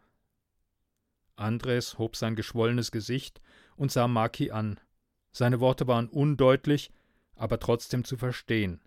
Andres 1.35 1.97
hob 1.97 2.15
sein 2.15 2.35
geschwollenes 2.35 2.91
Gesicht 2.91 3.41
und 3.75 3.91
sah 3.91 4.07
Maki 4.07 4.51
an. 4.51 4.79
Seine 5.31 5.59
Worte 5.59 5.87
waren 5.87 6.09
undeutlich, 6.09 6.91
aber 7.35 7.59
trotzdem 7.59 8.03
zu 8.03 8.17
verstehen. 8.17 8.81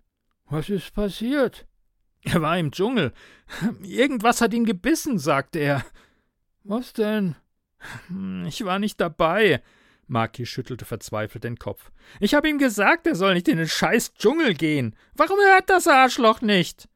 Was 0.45 0.69
ist 0.69 0.93
passiert? 0.93 1.65
Er 2.23 2.41
war 2.41 2.57
im 2.57 2.71
Dschungel. 2.71 3.13
Irgendwas 3.81 4.41
hat 4.41 4.53
ihn 4.53 4.65
gebissen, 4.65 5.17
sagte 5.17 5.59
er. 5.59 5.83
Was 6.63 6.93
denn? 6.93 7.35
Ich 8.45 8.63
war 8.63 8.79
nicht 8.79 9.01
dabei. 9.01 9.63
Maki 10.07 10.45
schüttelte 10.45 10.85
verzweifelt 10.85 11.43
den 11.43 11.57
Kopf. 11.57 11.91
Ich 12.19 12.33
habe 12.33 12.49
ihm 12.49 12.59
gesagt, 12.59 13.07
er 13.07 13.15
soll 13.15 13.33
nicht 13.33 13.47
in 13.47 13.57
den 13.57 13.67
scheiß 13.67 14.13
Dschungel 14.13 14.53
gehen. 14.53 14.95
Warum 15.15 15.39
hört 15.39 15.69
das 15.69 15.87
Arschloch 15.87 16.41
nicht? 16.41 16.87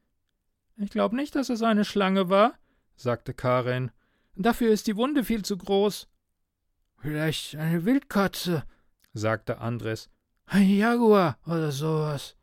Ich 0.78 0.89
glaube 0.89 1.15
nicht, 1.15 1.36
dass 1.36 1.49
es 1.49 1.63
eine 1.63 1.86
Schlange 1.86 2.30
war, 2.30 2.53
sagte 2.95 3.34
Karen. 3.34 3.91
Dafür 4.36 4.71
ist 4.71 4.88
die 4.88 4.97
Wunde 4.97 5.23
viel 5.23 5.43
zu 5.43 5.57
groß. 5.57 6.09
Vielleicht 6.99 7.55
eine 7.55 7.86
Wildkatze, 7.86 8.65
sagte 9.13 9.59
Andres. 9.59 10.09
Ein 10.45 10.69
Jaguar 10.69 11.39
oder 11.45 11.71
sowas. 11.71 12.36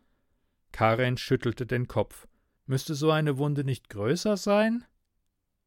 Karen 0.73 1.19
schüttelte 1.19 1.67
den 1.67 1.87
Kopf. 1.87 2.27
Müsste 2.73 2.95
so 2.95 3.11
eine 3.11 3.37
Wunde 3.37 3.65
nicht 3.65 3.91
größer 3.91 4.39
sein? 4.39 4.87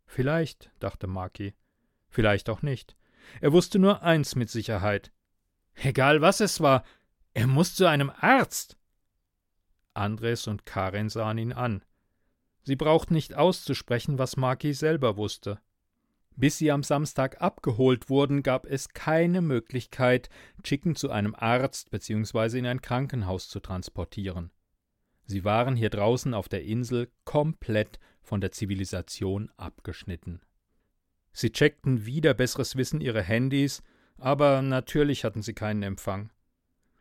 Vielleicht, 0.07 0.71
dachte 0.79 1.05
Maki. 1.05 1.53
Vielleicht 2.09 2.49
auch 2.49 2.63
nicht. 2.63 2.97
Er 3.41 3.53
wusste 3.53 3.77
nur 3.77 4.01
eins 4.01 4.33
mit 4.33 4.49
Sicherheit. 4.49 5.11
Egal 5.75 6.21
was 6.21 6.39
es 6.39 6.61
war, 6.61 6.83
Er 7.35 7.45
muss 7.45 7.75
zu 7.75 7.85
einem 7.85 8.09
Arzt. 8.09 8.75
Andres 9.93 10.47
und 10.47 10.65
Karen 10.65 11.09
sahen 11.09 11.37
ihn 11.37 11.53
an. 11.53 11.85
Sie 12.63 12.75
brauchten 12.75 13.13
nicht 13.13 13.35
auszusprechen, 13.35 14.17
was 14.17 14.35
Maki 14.35 14.73
selber 14.73 15.15
wusste. 15.15 15.59
Bis 16.35 16.57
sie 16.57 16.71
am 16.71 16.81
Samstag 16.81 17.39
abgeholt 17.39 18.09
wurden, 18.09 18.41
gab 18.41 18.65
es 18.65 18.89
keine 18.89 19.41
Möglichkeit, 19.41 20.29
Chicken 20.63 20.95
zu 20.95 21.11
einem 21.11 21.35
Arzt 21.35 21.91
bzw. 21.91 22.57
in 22.57 22.65
ein 22.65 22.81
Krankenhaus 22.81 23.47
zu 23.47 23.59
transportieren. 23.59 24.49
Sie 25.25 25.43
waren 25.43 25.75
hier 25.75 25.89
draußen 25.89 26.33
auf 26.33 26.47
der 26.47 26.63
Insel 26.63 27.09
komplett 27.23 27.99
von 28.21 28.41
der 28.41 28.51
Zivilisation 28.51 29.51
abgeschnitten. 29.57 30.41
Sie 31.31 31.51
checkten 31.51 32.05
wieder 32.05 32.33
besseres 32.33 32.75
Wissen 32.75 33.01
ihre 33.01 33.21
Handys, 33.21 33.83
aber 34.17 34.61
natürlich 34.61 35.23
hatten 35.23 35.41
sie 35.41 35.53
keinen 35.53 35.83
Empfang. 35.83 36.31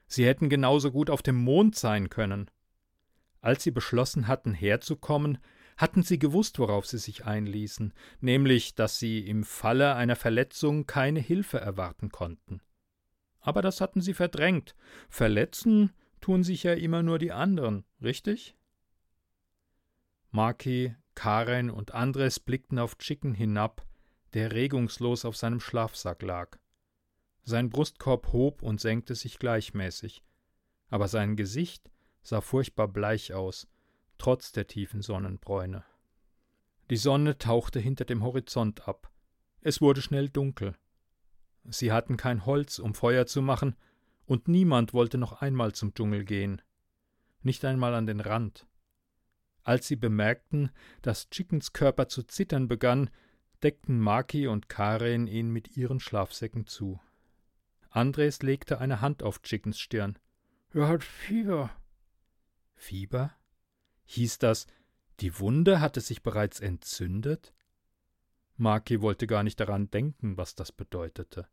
Sie 0.06 0.26
hätten 0.26 0.48
genauso 0.48 0.90
gut 0.90 1.10
auf 1.10 1.22
dem 1.22 1.36
Mond 1.36 1.76
sein 1.76 2.08
können. 2.10 2.50
Als 3.40 3.62
sie 3.62 3.70
beschlossen 3.70 4.26
hatten, 4.26 4.54
herzukommen, 4.54 5.38
hatten 5.76 6.02
sie 6.02 6.18
gewusst, 6.18 6.58
worauf 6.58 6.86
sie 6.86 6.98
sich 6.98 7.24
einließen, 7.24 7.92
nämlich, 8.20 8.74
dass 8.74 8.98
sie 8.98 9.26
im 9.26 9.44
Falle 9.44 9.94
einer 9.94 10.16
Verletzung 10.16 10.86
keine 10.86 11.20
Hilfe 11.20 11.60
erwarten 11.60 12.10
konnten. 12.10 12.60
Aber 13.40 13.60
das 13.60 13.80
hatten 13.80 14.00
sie 14.00 14.14
verdrängt. 14.14 14.74
Verletzen 15.08 15.92
tun 16.24 16.42
sich 16.42 16.62
ja 16.62 16.72
immer 16.72 17.02
nur 17.02 17.18
die 17.18 17.32
anderen, 17.32 17.84
richtig? 18.00 18.56
Maki, 20.30 20.96
Karen 21.14 21.68
und 21.68 21.92
Andres 21.92 22.40
blickten 22.40 22.78
auf 22.78 22.96
Chicken 22.96 23.34
hinab, 23.34 23.86
der 24.32 24.52
regungslos 24.52 25.26
auf 25.26 25.36
seinem 25.36 25.60
Schlafsack 25.60 26.22
lag. 26.22 26.56
Sein 27.42 27.68
Brustkorb 27.68 28.32
hob 28.32 28.62
und 28.62 28.80
senkte 28.80 29.14
sich 29.14 29.38
gleichmäßig, 29.38 30.22
aber 30.88 31.08
sein 31.08 31.36
Gesicht 31.36 31.90
sah 32.22 32.40
furchtbar 32.40 32.88
bleich 32.88 33.34
aus, 33.34 33.68
trotz 34.16 34.50
der 34.50 34.66
tiefen 34.66 35.02
Sonnenbräune. 35.02 35.84
Die 36.88 36.96
Sonne 36.96 37.36
tauchte 37.36 37.80
hinter 37.80 38.06
dem 38.06 38.24
Horizont 38.24 38.88
ab. 38.88 39.10
Es 39.60 39.82
wurde 39.82 40.00
schnell 40.00 40.30
dunkel. 40.30 40.74
Sie 41.64 41.92
hatten 41.92 42.16
kein 42.16 42.46
Holz, 42.46 42.78
um 42.78 42.94
Feuer 42.94 43.26
zu 43.26 43.42
machen, 43.42 43.76
und 44.26 44.48
niemand 44.48 44.92
wollte 44.92 45.18
noch 45.18 45.40
einmal 45.40 45.72
zum 45.72 45.94
Dschungel 45.94 46.24
gehen. 46.24 46.62
Nicht 47.42 47.64
einmal 47.64 47.94
an 47.94 48.06
den 48.06 48.20
Rand. 48.20 48.66
Als 49.62 49.86
sie 49.88 49.96
bemerkten, 49.96 50.70
dass 51.02 51.30
Chickens 51.30 51.72
Körper 51.72 52.08
zu 52.08 52.22
zittern 52.22 52.68
begann, 52.68 53.10
deckten 53.62 53.98
Maki 53.98 54.46
und 54.46 54.68
Karen 54.68 55.26
ihn 55.26 55.50
mit 55.50 55.76
ihren 55.76 56.00
Schlafsäcken 56.00 56.66
zu. 56.66 57.00
Andres 57.90 58.42
legte 58.42 58.78
eine 58.78 59.00
Hand 59.00 59.22
auf 59.22 59.42
Chickens 59.42 59.78
Stirn. 59.78 60.18
Er 60.72 60.88
hat 60.88 61.04
Fieber. 61.04 61.70
Fieber? 62.74 63.32
Hieß 64.04 64.38
das, 64.38 64.66
die 65.20 65.38
Wunde 65.38 65.80
hatte 65.80 66.00
sich 66.00 66.22
bereits 66.22 66.60
entzündet? 66.60 67.54
Maki 68.56 69.00
wollte 69.00 69.26
gar 69.26 69.42
nicht 69.42 69.58
daran 69.60 69.90
denken, 69.90 70.36
was 70.36 70.54
das 70.54 70.72
bedeutete. 70.72 71.48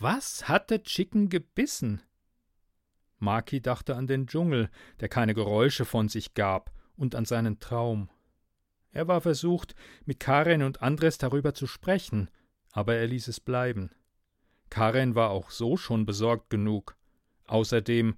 Was 0.00 0.48
hatte 0.48 0.82
Chicken 0.82 1.28
gebissen? 1.28 2.02
Maki 3.18 3.60
dachte 3.60 3.96
an 3.96 4.06
den 4.06 4.28
Dschungel, 4.28 4.70
der 5.00 5.08
keine 5.08 5.34
Geräusche 5.34 5.84
von 5.84 6.08
sich 6.08 6.34
gab, 6.34 6.72
und 6.96 7.14
an 7.14 7.24
seinen 7.24 7.58
Traum. 7.60 8.10
Er 8.90 9.08
war 9.08 9.20
versucht, 9.20 9.74
mit 10.04 10.20
Karen 10.20 10.62
und 10.62 10.82
Andres 10.82 11.18
darüber 11.18 11.54
zu 11.54 11.66
sprechen, 11.66 12.30
aber 12.72 12.96
er 12.96 13.06
ließ 13.06 13.28
es 13.28 13.40
bleiben. 13.40 13.90
Karen 14.70 15.14
war 15.14 15.30
auch 15.30 15.50
so 15.50 15.76
schon 15.76 16.06
besorgt 16.06 16.50
genug. 16.50 16.96
Außerdem, 17.46 18.16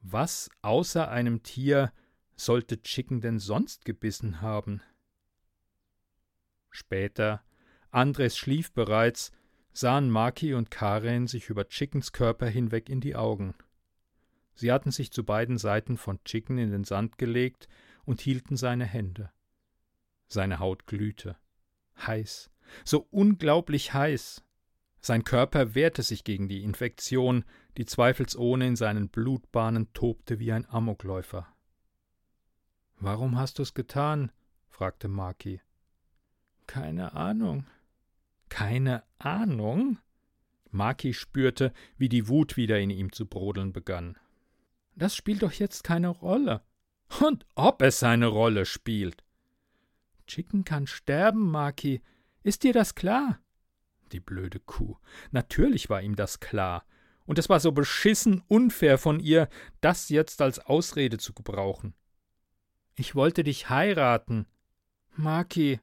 was 0.00 0.50
außer 0.62 1.08
einem 1.08 1.42
Tier 1.42 1.92
sollte 2.36 2.82
Chicken 2.82 3.20
denn 3.20 3.38
sonst 3.38 3.84
gebissen 3.84 4.40
haben? 4.42 4.82
Später, 6.70 7.42
Andres 7.90 8.36
schlief 8.36 8.72
bereits, 8.72 9.32
sahen 9.76 10.08
Maki 10.08 10.54
und 10.54 10.70
Karen 10.70 11.26
sich 11.26 11.50
über 11.50 11.68
Chickens 11.68 12.12
Körper 12.12 12.46
hinweg 12.46 12.88
in 12.88 13.00
die 13.02 13.14
Augen. 13.14 13.54
Sie 14.54 14.72
hatten 14.72 14.90
sich 14.90 15.12
zu 15.12 15.22
beiden 15.22 15.58
Seiten 15.58 15.98
von 15.98 16.18
Chicken 16.24 16.56
in 16.56 16.70
den 16.70 16.84
Sand 16.84 17.18
gelegt 17.18 17.68
und 18.06 18.22
hielten 18.22 18.56
seine 18.56 18.86
Hände. 18.86 19.30
Seine 20.28 20.60
Haut 20.60 20.86
glühte. 20.86 21.36
Heiß, 21.98 22.50
so 22.84 23.06
unglaublich 23.10 23.92
heiß. 23.92 24.42
Sein 25.00 25.24
Körper 25.24 25.74
wehrte 25.74 26.02
sich 26.02 26.24
gegen 26.24 26.48
die 26.48 26.64
Infektion, 26.64 27.44
die 27.76 27.84
zweifelsohne 27.84 28.66
in 28.66 28.76
seinen 28.76 29.10
Blutbahnen 29.10 29.92
tobte 29.92 30.38
wie 30.38 30.52
ein 30.52 30.66
Amokläufer. 30.70 31.46
Warum 32.98 33.38
hast 33.38 33.58
du's 33.58 33.74
getan? 33.74 34.32
fragte 34.70 35.08
Maki. 35.08 35.60
Keine 36.66 37.12
Ahnung. 37.12 37.66
Keine 38.48 39.02
Ahnung? 39.18 39.98
Maki 40.70 41.14
spürte, 41.14 41.72
wie 41.96 42.08
die 42.08 42.28
Wut 42.28 42.56
wieder 42.56 42.78
in 42.78 42.90
ihm 42.90 43.12
zu 43.12 43.26
brodeln 43.26 43.72
begann. 43.72 44.18
Das 44.94 45.14
spielt 45.14 45.42
doch 45.42 45.52
jetzt 45.52 45.84
keine 45.84 46.08
Rolle. 46.08 46.62
Und 47.20 47.46
ob 47.54 47.82
es 47.82 48.02
eine 48.02 48.26
Rolle 48.26 48.66
spielt. 48.66 49.24
Chicken 50.26 50.64
kann 50.64 50.86
sterben, 50.86 51.50
Maki. 51.50 52.02
Ist 52.42 52.62
dir 52.62 52.72
das 52.72 52.94
klar? 52.94 53.38
Die 54.12 54.20
blöde 54.20 54.60
Kuh. 54.60 54.96
Natürlich 55.30 55.88
war 55.88 56.02
ihm 56.02 56.16
das 56.16 56.40
klar. 56.40 56.84
Und 57.24 57.38
es 57.38 57.48
war 57.48 57.60
so 57.60 57.72
beschissen 57.72 58.42
unfair 58.46 58.98
von 58.98 59.20
ihr, 59.20 59.48
das 59.80 60.08
jetzt 60.08 60.40
als 60.40 60.58
Ausrede 60.60 61.18
zu 61.18 61.32
gebrauchen. 61.32 61.94
Ich 62.94 63.14
wollte 63.14 63.44
dich 63.44 63.68
heiraten. 63.68 64.46
Maki. 65.16 65.80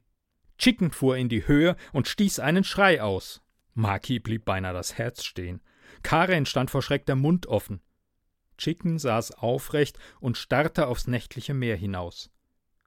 Chicken 0.58 0.90
fuhr 0.90 1.16
in 1.16 1.28
die 1.28 1.46
Höhe 1.46 1.76
und 1.92 2.08
stieß 2.08 2.38
einen 2.38 2.64
Schrei 2.64 3.02
aus. 3.02 3.42
Maki 3.74 4.18
blieb 4.20 4.44
beinahe 4.44 4.72
das 4.72 4.96
Herz 4.98 5.24
stehen. 5.24 5.60
Karen 6.02 6.46
stand 6.46 6.70
vor 6.70 6.82
Schreck 6.82 7.06
der 7.06 7.16
Mund 7.16 7.46
offen. 7.46 7.80
Chicken 8.56 8.98
saß 8.98 9.32
aufrecht 9.32 9.98
und 10.20 10.36
starrte 10.36 10.86
aufs 10.86 11.06
nächtliche 11.06 11.54
Meer 11.54 11.76
hinaus. 11.76 12.30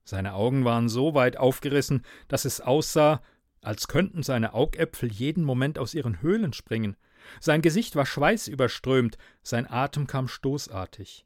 Seine 0.06 0.34
Augen 0.34 0.64
waren 0.64 0.88
so 0.88 1.14
weit 1.14 1.36
aufgerissen, 1.36 2.06
dass 2.30 2.46
es 2.46 2.62
aussah, 2.62 3.22
als 3.62 3.90
könnten 3.90 4.24
seine 4.24 4.54
Augäpfel 4.54 5.12
jeden 5.12 5.44
Moment 5.44 5.78
aus 5.78 5.94
ihren 5.94 6.22
Höhlen 6.22 6.54
springen. 6.54 6.96
Sein 7.42 7.62
Gesicht 7.62 7.98
war 7.98 8.06
schweißüberströmt, 8.06 9.18
sein 9.44 9.70
Atem 9.70 10.08
kam 10.08 10.30
stoßartig. 10.30 11.26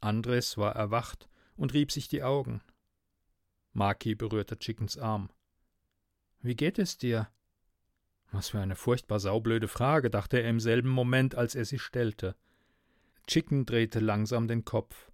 Andres 0.00 0.56
war 0.56 0.74
erwacht 0.74 1.28
und 1.56 1.74
rieb 1.74 1.92
sich 1.92 2.08
die 2.08 2.22
Augen. 2.22 2.62
Maki 3.72 4.14
berührte 4.14 4.58
Chickens 4.58 4.98
Arm. 4.98 5.30
Wie 6.40 6.54
geht 6.54 6.78
es 6.78 6.98
dir? 6.98 7.28
Was 8.30 8.50
für 8.50 8.60
eine 8.60 8.76
furchtbar 8.76 9.20
saublöde 9.20 9.68
Frage, 9.68 10.10
dachte 10.10 10.40
er 10.40 10.48
im 10.48 10.60
selben 10.60 10.88
Moment, 10.88 11.34
als 11.34 11.54
er 11.54 11.64
sie 11.64 11.78
stellte. 11.78 12.34
Chicken 13.26 13.66
drehte 13.66 14.00
langsam 14.00 14.48
den 14.48 14.64
Kopf. 14.64 15.10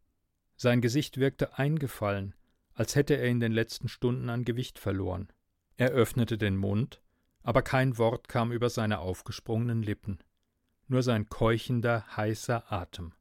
Sein 0.57 0.81
Gesicht 0.81 1.19
wirkte 1.19 1.59
eingefallen, 1.59 2.35
als 2.75 2.95
hätte 2.95 3.15
er 3.15 3.29
in 3.29 3.41
den 3.41 3.53
letzten 3.53 3.89
Stunden 3.89 4.31
an 4.31 4.45
Gewicht 4.45 4.79
verloren. 4.79 5.29
Er 5.77 5.91
öffnete 5.91 6.39
den 6.39 6.57
Mund, 6.57 7.03
aber 7.43 7.63
kein 7.63 7.99
Wort 7.99 8.29
kam 8.29 8.53
über 8.53 8.71
seine 8.71 8.99
aufgesprungenen 8.99 9.83
Lippen, 9.83 10.19
nur 10.87 11.03
sein 11.03 11.29
keuchender, 11.29 12.17
heißer 12.17 12.73
Atem 12.73 13.13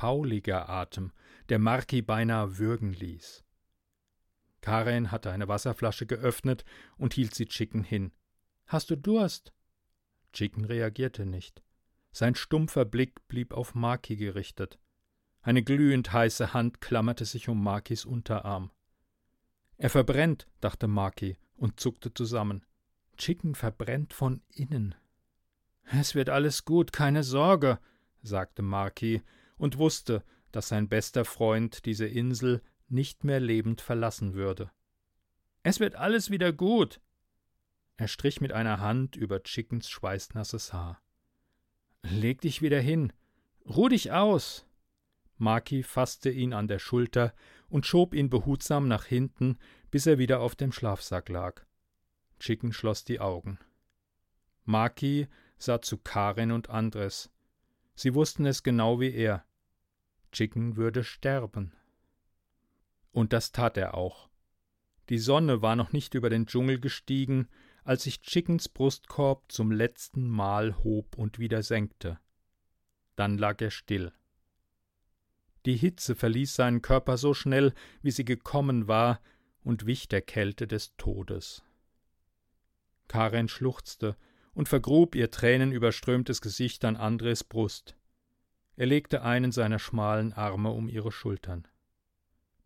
fauliger 0.00 0.70
Atem, 0.70 1.12
der 1.50 1.58
Marki 1.58 2.00
beinahe 2.00 2.56
würgen 2.56 2.94
ließ. 2.94 3.44
Karen 4.60 5.10
hatte 5.10 5.30
eine 5.30 5.48
Wasserflasche 5.48 6.06
geöffnet 6.06 6.64
und 6.96 7.14
hielt 7.14 7.34
sie 7.34 7.46
Chicken 7.46 7.82
hin. 7.82 8.12
Hast 8.66 8.90
du 8.90 8.96
Durst? 8.96 9.52
Chicken 10.32 10.64
reagierte 10.64 11.26
nicht. 11.26 11.62
Sein 12.12 12.34
stumpfer 12.34 12.84
Blick 12.84 13.26
blieb 13.28 13.54
auf 13.54 13.74
Maki 13.74 14.16
gerichtet. 14.16 14.78
Eine 15.42 15.62
glühend 15.62 16.12
heiße 16.12 16.52
Hand 16.52 16.80
klammerte 16.80 17.24
sich 17.24 17.48
um 17.48 17.62
Makis 17.62 18.04
Unterarm. 18.04 18.70
Er 19.76 19.90
verbrennt, 19.90 20.46
dachte 20.60 20.86
Maki 20.88 21.38
und 21.56 21.80
zuckte 21.80 22.12
zusammen. 22.12 22.66
Chicken 23.16 23.54
verbrennt 23.54 24.12
von 24.12 24.42
innen. 24.48 24.94
Es 25.84 26.14
wird 26.14 26.28
alles 26.28 26.64
gut, 26.64 26.92
keine 26.92 27.24
Sorge, 27.24 27.78
sagte 28.22 28.62
Maki 28.62 29.22
und 29.56 29.78
wusste, 29.78 30.22
dass 30.52 30.68
sein 30.68 30.88
bester 30.88 31.24
Freund 31.24 31.86
diese 31.86 32.06
Insel 32.06 32.62
nicht 32.90 33.24
mehr 33.24 33.40
lebend 33.40 33.80
verlassen 33.80 34.34
würde. 34.34 34.70
Es 35.62 35.80
wird 35.80 35.94
alles 35.94 36.30
wieder 36.30 36.52
gut. 36.52 37.00
Er 37.96 38.08
strich 38.08 38.40
mit 38.40 38.52
einer 38.52 38.80
Hand 38.80 39.16
über 39.16 39.42
Chickens 39.42 39.88
schweißnasses 39.90 40.72
Haar. 40.72 41.00
Leg 42.02 42.40
dich 42.40 42.62
wieder 42.62 42.80
hin. 42.80 43.12
Ruh 43.66 43.88
dich 43.88 44.12
aus. 44.12 44.66
Maki 45.36 45.82
fasste 45.82 46.30
ihn 46.30 46.52
an 46.52 46.68
der 46.68 46.78
Schulter 46.78 47.34
und 47.68 47.86
schob 47.86 48.14
ihn 48.14 48.30
behutsam 48.30 48.88
nach 48.88 49.04
hinten, 49.04 49.58
bis 49.90 50.06
er 50.06 50.18
wieder 50.18 50.40
auf 50.40 50.54
dem 50.54 50.72
Schlafsack 50.72 51.28
lag. 51.28 51.62
Chicken 52.38 52.72
schloss 52.72 53.04
die 53.04 53.20
Augen. 53.20 53.58
Maki 54.64 55.28
sah 55.58 55.80
zu 55.80 55.98
Karin 55.98 56.52
und 56.52 56.70
Andres. 56.70 57.30
Sie 57.94 58.14
wussten 58.14 58.46
es 58.46 58.62
genau 58.62 59.00
wie 59.00 59.12
er. 59.12 59.44
Chicken 60.32 60.76
würde 60.76 61.04
sterben. 61.04 61.72
Und 63.12 63.32
das 63.32 63.52
tat 63.52 63.76
er 63.76 63.94
auch. 63.94 64.28
Die 65.08 65.18
Sonne 65.18 65.62
war 65.62 65.76
noch 65.76 65.92
nicht 65.92 66.14
über 66.14 66.30
den 66.30 66.46
Dschungel 66.46 66.78
gestiegen, 66.78 67.48
als 67.82 68.04
sich 68.04 68.20
Chickens 68.22 68.68
Brustkorb 68.68 69.50
zum 69.50 69.72
letzten 69.72 70.28
Mal 70.28 70.76
hob 70.84 71.16
und 71.16 71.38
wieder 71.38 71.62
senkte. 71.62 72.18
Dann 73.16 73.36
lag 73.36 73.60
er 73.60 73.70
still. 73.70 74.12
Die 75.66 75.76
Hitze 75.76 76.14
verließ 76.14 76.54
seinen 76.54 76.82
Körper 76.82 77.18
so 77.18 77.34
schnell, 77.34 77.74
wie 78.02 78.10
sie 78.10 78.24
gekommen 78.24 78.88
war, 78.88 79.20
und 79.62 79.84
wich 79.84 80.08
der 80.08 80.22
Kälte 80.22 80.66
des 80.66 80.96
Todes. 80.96 81.62
Karen 83.08 83.48
schluchzte 83.48 84.16
und 84.54 84.68
vergrub 84.68 85.14
ihr 85.14 85.30
tränenüberströmtes 85.30 86.40
Gesicht 86.40 86.84
an 86.84 86.96
Andres 86.96 87.44
Brust. 87.44 87.96
Er 88.76 88.86
legte 88.86 89.22
einen 89.22 89.52
seiner 89.52 89.78
schmalen 89.78 90.32
Arme 90.32 90.70
um 90.70 90.88
ihre 90.88 91.12
Schultern. 91.12 91.68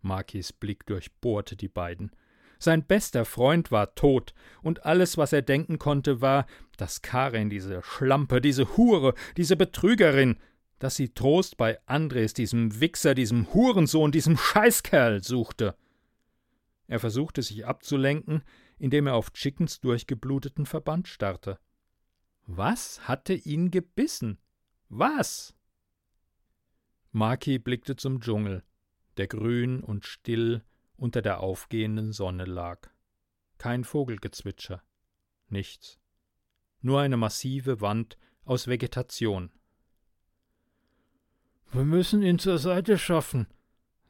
Makis 0.05 0.53
Blick 0.53 0.87
durchbohrte 0.87 1.57
die 1.57 1.69
beiden. 1.69 2.13
Sein 2.59 2.85
bester 2.85 3.25
Freund 3.25 3.71
war 3.71 3.95
tot, 3.95 4.33
und 4.63 4.87
alles, 4.87 5.19
was 5.19 5.33
er 5.33 5.43
denken 5.43 5.79
konnte, 5.79 6.21
war, 6.21 6.47
dass 6.77 7.03
Karin, 7.03 7.51
diese 7.51 7.83
Schlampe, 7.83 8.41
diese 8.41 8.77
Hure, 8.77 9.15
diese 9.37 9.57
Betrügerin, 9.57 10.39
dass 10.79 10.97
sie 10.97 11.11
Trost 11.11 11.57
bei 11.57 11.79
Andres, 11.87 12.33
diesem 12.33 12.81
Wichser, 12.81 13.15
diesem 13.15 13.53
Hurensohn, 13.53 14.13
diesem 14.13 14.37
Scheißkerl 14.37 15.23
suchte. 15.23 15.77
Er 16.87 17.01
versuchte 17.01 17.43
sich 17.43 17.67
abzulenken, 17.67 18.43
indem 18.79 19.07
er 19.07 19.15
auf 19.15 19.33
Chickens 19.33 19.81
durchgebluteten 19.81 20.67
Verband 20.67 21.09
starrte. 21.09 21.59
Was 22.47 23.09
hatte 23.09 23.33
ihn 23.33 23.71
gebissen? 23.71 24.39
Was? 24.89 25.55
Maki 27.13 27.59
blickte 27.59 27.97
zum 27.97 28.21
Dschungel, 28.21 28.63
der 29.17 29.27
grün 29.27 29.83
und 29.83 30.05
still 30.05 30.63
unter 30.97 31.23
der 31.23 31.41
aufgehenden 31.41 32.13
Sonne 32.13 32.45
lag. 32.45 32.91
Kein 33.59 33.85
Vogelgezwitscher, 33.85 34.83
nichts. 35.49 35.99
Nur 36.81 37.01
eine 37.01 37.17
massive 37.17 37.81
Wand 37.81 38.19
aus 38.45 38.67
Vegetation. 38.67 39.51
Wir 41.73 41.85
müssen 41.85 42.23
ihn 42.23 42.39
zur 42.39 42.59
Seite 42.59 42.99
schaffen, 42.99 43.47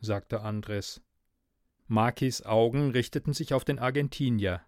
sagte 0.00 0.40
Andres. 0.42 1.00
Makis 1.86 2.42
Augen 2.42 2.90
richteten 2.90 3.32
sich 3.32 3.54
auf 3.54 3.64
den 3.64 3.78
Argentinier. 3.78 4.60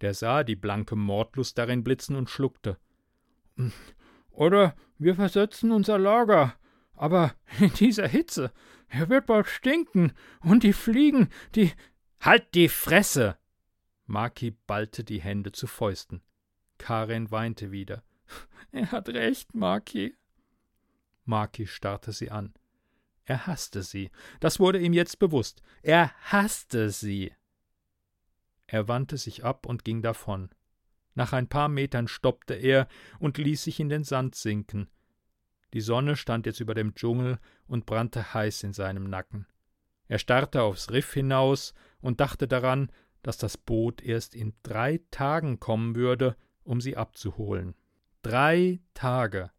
Der 0.00 0.14
sah 0.14 0.44
die 0.44 0.56
blanke 0.56 0.96
Mordlust 0.96 1.58
darin 1.58 1.84
blitzen 1.84 2.16
und 2.16 2.30
schluckte. 2.30 2.78
Oder 4.30 4.74
wir 4.98 5.14
versetzen 5.14 5.72
unser 5.72 5.98
Lager. 5.98 6.54
Aber 6.94 7.34
in 7.60 7.72
dieser 7.74 8.08
Hitze, 8.08 8.52
er 8.90 9.08
wird 9.08 9.26
bald 9.26 9.46
stinken. 9.46 10.12
Und 10.40 10.62
die 10.62 10.72
Fliegen, 10.72 11.30
die. 11.54 11.72
Halt 12.20 12.54
die 12.54 12.68
Fresse! 12.68 13.38
Maki 14.04 14.50
ballte 14.66 15.04
die 15.04 15.22
Hände 15.22 15.52
zu 15.52 15.66
Fäusten. 15.66 16.22
Karen 16.76 17.30
weinte 17.30 17.70
wieder. 17.70 18.02
Er 18.72 18.92
hat 18.92 19.08
recht, 19.08 19.54
Maki. 19.54 20.16
Maki 21.24 21.66
starrte 21.66 22.12
sie 22.12 22.30
an. 22.30 22.54
Er 23.24 23.46
hasste 23.46 23.82
sie. 23.82 24.10
Das 24.40 24.60
wurde 24.60 24.80
ihm 24.80 24.92
jetzt 24.92 25.18
bewusst. 25.18 25.62
Er 25.82 26.12
hasste 26.30 26.90
sie. 26.90 27.32
Er 28.66 28.88
wandte 28.88 29.16
sich 29.16 29.44
ab 29.44 29.66
und 29.66 29.84
ging 29.84 30.02
davon. 30.02 30.50
Nach 31.14 31.32
ein 31.32 31.48
paar 31.48 31.68
Metern 31.68 32.08
stoppte 32.08 32.54
er 32.54 32.88
und 33.18 33.38
ließ 33.38 33.64
sich 33.64 33.80
in 33.80 33.88
den 33.88 34.04
Sand 34.04 34.34
sinken. 34.34 34.88
Die 35.72 35.80
Sonne 35.80 36.16
stand 36.16 36.46
jetzt 36.46 36.60
über 36.60 36.74
dem 36.74 36.94
Dschungel 36.94 37.38
und 37.66 37.86
brannte 37.86 38.34
heiß 38.34 38.64
in 38.64 38.72
seinem 38.72 39.04
Nacken. 39.04 39.46
Er 40.08 40.18
starrte 40.18 40.62
aufs 40.62 40.90
Riff 40.90 41.12
hinaus 41.12 41.74
und 42.00 42.20
dachte 42.20 42.48
daran, 42.48 42.90
dass 43.22 43.38
das 43.38 43.56
Boot 43.56 44.02
erst 44.02 44.34
in 44.34 44.54
drei 44.62 45.00
Tagen 45.10 45.60
kommen 45.60 45.94
würde, 45.94 46.36
um 46.64 46.80
sie 46.80 46.96
abzuholen. 46.96 47.74
Drei 48.22 48.80
Tage. 48.94 49.50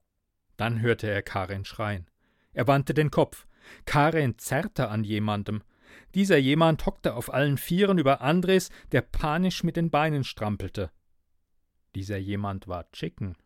Dann 0.57 0.81
hörte 0.81 1.07
er 1.07 1.21
Karen 1.21 1.65
schreien. 1.65 2.09
Er 2.53 2.67
wandte 2.67 2.93
den 2.93 3.11
Kopf. 3.11 3.47
Karen 3.85 4.37
zerrte 4.37 4.89
an 4.89 5.03
jemandem. 5.03 5.63
Dieser 6.15 6.37
jemand 6.37 6.85
hockte 6.85 7.15
auf 7.15 7.33
allen 7.33 7.57
Vieren 7.57 7.97
über 7.97 8.21
Andres, 8.21 8.69
der 8.91 9.01
panisch 9.01 9.63
mit 9.63 9.77
den 9.77 9.89
Beinen 9.89 10.23
strampelte. 10.23 10.91
Dieser 11.95 12.17
jemand 12.17 12.67
war 12.67 12.91
Chicken. 12.91 13.37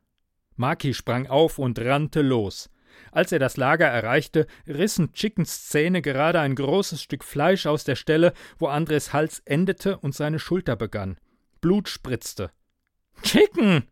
Maki 0.56 0.94
sprang 0.94 1.28
auf 1.28 1.60
und 1.60 1.80
rannte 1.80 2.22
los. 2.22 2.70
Als 3.12 3.32
er 3.32 3.40
das 3.40 3.58
Lager 3.58 3.88
erreichte, 3.88 4.48
rissen 4.68 5.14
Chickens 5.14 5.68
Zähne 5.68 6.02
gerade 6.02 6.40
ein 6.40 6.56
großes 6.56 7.02
Stück 7.02 7.24
Fleisch 7.24 7.66
aus 7.66 7.84
der 7.84 7.96
Stelle, 7.96 8.34
wo 8.58 8.68
Andres 8.68 9.14
Hals 9.14 9.42
endete 9.46 9.98
und 9.98 10.16
seine 10.16 10.40
Schulter 10.40 10.76
begann. 10.76 11.18
Blut 11.62 11.90
spritzte. 11.90 12.52
Chicken! 13.22 13.84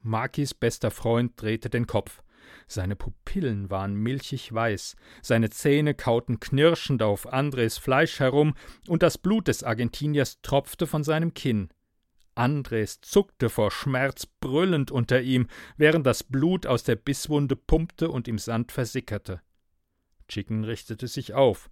Makis 0.00 0.54
bester 0.54 0.90
Freund 0.90 1.32
drehte 1.36 1.70
den 1.70 1.86
Kopf. 1.86 2.22
Seine 2.66 2.96
Pupillen 2.96 3.70
waren 3.70 3.94
milchig 3.94 4.52
weiß, 4.52 4.96
seine 5.22 5.50
Zähne 5.50 5.94
kauten 5.94 6.40
knirschend 6.40 7.02
auf 7.02 7.26
Andres 7.26 7.78
Fleisch 7.78 8.20
herum, 8.20 8.54
und 8.86 9.02
das 9.02 9.18
Blut 9.18 9.48
des 9.48 9.62
Argentiniers 9.62 10.40
tropfte 10.42 10.86
von 10.86 11.04
seinem 11.04 11.34
Kinn. 11.34 11.68
Andres 12.38 13.00
zuckte 13.00 13.50
vor 13.50 13.70
Schmerz 13.70 14.26
brüllend 14.26 14.90
unter 14.90 15.20
ihm, 15.20 15.48
während 15.76 16.06
das 16.06 16.22
Blut 16.22 16.66
aus 16.66 16.84
der 16.84 16.96
Bisswunde 16.96 17.56
pumpte 17.56 18.10
und 18.10 18.28
im 18.28 18.38
Sand 18.38 18.72
versickerte. 18.72 19.42
Chicken 20.28 20.64
richtete 20.64 21.08
sich 21.08 21.34
auf. 21.34 21.68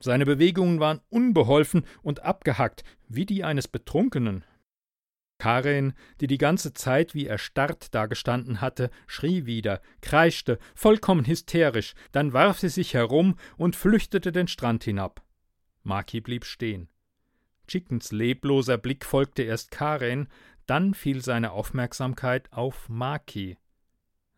Seine 0.00 0.26
Bewegungen 0.26 0.80
waren 0.80 1.00
unbeholfen 1.08 1.84
und 2.02 2.24
abgehackt, 2.24 2.84
wie 3.08 3.24
die 3.24 3.44
eines 3.44 3.68
Betrunkenen. 3.68 4.44
Karin, 5.38 5.94
die 6.20 6.26
die 6.26 6.38
ganze 6.38 6.72
Zeit 6.72 7.14
wie 7.14 7.26
erstarrt 7.26 7.94
dagestanden 7.94 8.60
hatte, 8.60 8.90
schrie 9.06 9.46
wieder, 9.46 9.80
kreischte, 10.00 10.58
vollkommen 10.74 11.26
hysterisch, 11.26 11.94
dann 12.12 12.32
warf 12.32 12.60
sie 12.60 12.68
sich 12.68 12.94
herum 12.94 13.36
und 13.56 13.74
flüchtete 13.74 14.30
den 14.30 14.46
Strand 14.46 14.84
hinab. 14.84 15.22
Maki 15.82 16.20
blieb 16.20 16.44
stehen. 16.44 16.88
Chickens 17.66 18.12
lebloser 18.12 18.78
Blick 18.78 19.04
folgte 19.04 19.42
erst 19.42 19.70
Karen, 19.70 20.28
dann 20.66 20.94
fiel 20.94 21.22
seine 21.22 21.52
Aufmerksamkeit 21.52 22.52
auf 22.52 22.88
Maki. 22.88 23.58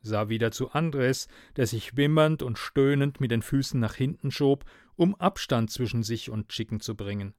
Sah 0.01 0.29
wieder 0.29 0.51
zu 0.51 0.71
Andres, 0.71 1.29
der 1.57 1.67
sich 1.67 1.97
wimmernd 1.97 2.43
und 2.43 2.59
stöhnend 2.59 3.21
mit 3.21 3.31
den 3.31 3.43
Füßen 3.43 3.81
nach 3.81 3.95
hinten 3.95 4.31
schob, 4.31 4.65
um 4.97 5.15
Abstand 5.15 5.71
zwischen 5.71 6.03
sich 6.03 6.31
und 6.31 6.49
Chicken 6.51 6.81
zu 6.81 6.95
bringen. 6.95 7.35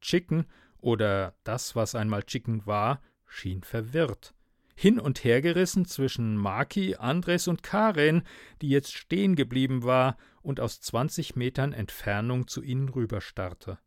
Chicken, 0.00 0.46
oder 0.78 1.34
das, 1.44 1.76
was 1.76 1.94
einmal 1.94 2.22
Chicken 2.24 2.66
war, 2.66 3.02
schien 3.26 3.62
verwirrt. 3.62 4.34
Hin 4.74 4.98
und 4.98 5.24
her 5.24 5.42
gerissen 5.42 5.84
zwischen 5.84 6.36
Maki, 6.36 6.96
Andres 6.96 7.48
und 7.48 7.62
Karen, 7.62 8.22
die 8.62 8.70
jetzt 8.70 8.94
stehen 8.94 9.36
geblieben 9.36 9.82
war 9.84 10.16
und 10.42 10.58
aus 10.58 10.80
zwanzig 10.80 11.36
Metern 11.36 11.72
Entfernung 11.72 12.48
zu 12.48 12.62
ihnen 12.62 12.88
rüberstarrte. 12.88 13.78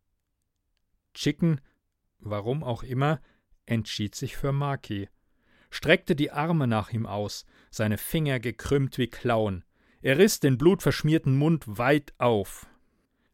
Chicken, 1.14 1.60
warum 2.18 2.62
auch 2.62 2.82
immer, 2.82 3.20
entschied 3.66 4.14
sich 4.14 4.36
für 4.36 4.52
Maki, 4.52 5.08
streckte 5.70 6.14
die 6.14 6.30
Arme 6.30 6.66
nach 6.66 6.92
ihm 6.92 7.06
aus, 7.06 7.46
seine 7.70 7.98
Finger 7.98 8.40
gekrümmt 8.40 8.98
wie 8.98 9.08
Klauen. 9.08 9.64
Er 10.02 10.18
riss 10.18 10.38
den 10.38 10.58
blutverschmierten 10.58 11.36
Mund 11.36 11.64
weit 11.66 12.12
auf. 12.18 12.66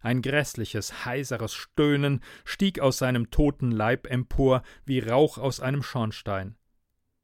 Ein 0.01 0.22
grässliches, 0.22 1.05
heiseres 1.05 1.53
Stöhnen 1.53 2.20
stieg 2.45 2.81
aus 2.81 2.99
seinem 2.99 3.31
toten 3.31 3.70
Leib 3.70 4.07
empor 4.07 4.62
wie 4.87 5.01
Rauch 5.01 5.37
aus 5.37 5.61
einem 5.61 5.83
Schornstein. 5.83 6.57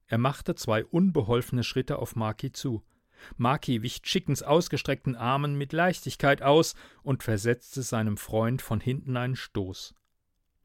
Er 0.09 0.19
machte 0.19 0.55
zwei 0.55 0.85
unbeholfene 0.85 1.65
Schritte 1.65 1.99
auf 1.99 2.17
Maki 2.17 2.53
zu. 2.53 2.85
Maki 3.37 3.83
wich 3.83 4.03
Chickens 4.03 4.43
ausgestreckten 4.43 5.17
Armen 5.17 5.57
mit 5.57 5.73
Leichtigkeit 5.73 6.43
aus 6.43 6.75
und 7.03 7.23
versetzte 7.23 7.83
seinem 7.83 8.17
Freund 8.17 8.61
von 8.61 8.81
hinten 8.81 9.17
einen 9.17 9.37
Stoß. 9.37 9.95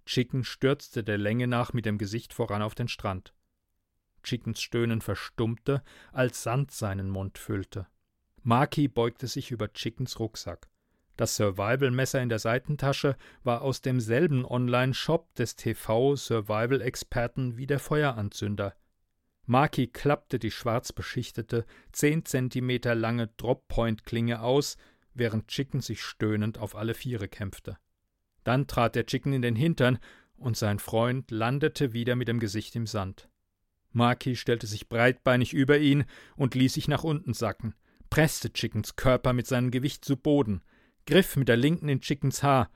Chicken 0.05 0.43
stürzte 0.43 1.03
der 1.03 1.17
Länge 1.17 1.47
nach 1.47 1.73
mit 1.73 1.85
dem 1.85 1.97
Gesicht 1.97 2.33
voran 2.33 2.61
auf 2.61 2.75
den 2.75 2.87
Strand. 2.87 3.33
Chickens 4.23 4.61
Stöhnen 4.61 5.01
verstummte, 5.01 5.83
als 6.11 6.43
Sand 6.43 6.71
seinen 6.71 7.09
Mund 7.09 7.37
füllte. 7.37 7.87
Maki 8.43 8.87
beugte 8.87 9.27
sich 9.27 9.51
über 9.51 9.71
Chickens 9.73 10.19
Rucksack. 10.19 10.69
Das 11.17 11.35
Survival-Messer 11.35 12.21
in 12.21 12.29
der 12.29 12.39
Seitentasche 12.39 13.15
war 13.43 13.61
aus 13.61 13.81
demselben 13.81 14.45
Online-Shop 14.45 15.33
des 15.35 15.55
TV-Survival-Experten 15.55 17.57
wie 17.57 17.67
der 17.67 17.79
Feueranzünder. 17.79 18.75
Maki 19.45 19.87
klappte 19.87 20.39
die 20.39 20.51
schwarz 20.51 20.93
beschichtete, 20.93 21.65
zehn 21.91 22.25
Zentimeter 22.25 22.95
lange 22.95 23.27
Drop-Point-Klinge 23.37 24.41
aus, 24.41 24.77
während 25.13 25.49
Chicken 25.49 25.81
sich 25.81 26.01
stöhnend 26.01 26.57
auf 26.57 26.75
alle 26.75 26.93
Viere 26.93 27.27
kämpfte. 27.27 27.77
Dann 28.43 28.67
trat 28.67 28.95
der 28.95 29.05
Chicken 29.05 29.33
in 29.33 29.41
den 29.41 29.55
Hintern 29.55 29.99
und 30.35 30.57
sein 30.57 30.79
Freund 30.79 31.29
landete 31.31 31.93
wieder 31.93 32.15
mit 32.15 32.27
dem 32.27 32.39
Gesicht 32.39 32.75
im 32.75 32.87
Sand. 32.87 33.29
Maki 33.91 34.35
stellte 34.35 34.67
sich 34.67 34.89
breitbeinig 34.89 35.53
über 35.53 35.77
ihn 35.77 36.05
und 36.35 36.55
ließ 36.55 36.73
sich 36.73 36.87
nach 36.87 37.03
unten 37.03 37.33
sacken. 37.33 37.75
presste 38.09 38.51
Chickens 38.51 38.95
Körper 38.95 39.33
mit 39.33 39.47
seinem 39.47 39.71
Gewicht 39.71 40.03
zu 40.03 40.17
Boden, 40.17 40.61
griff 41.05 41.35
mit 41.37 41.47
der 41.47 41.57
linken 41.57 41.87
in 41.87 42.01
Chickens 42.01 42.43
Haar 42.43 42.69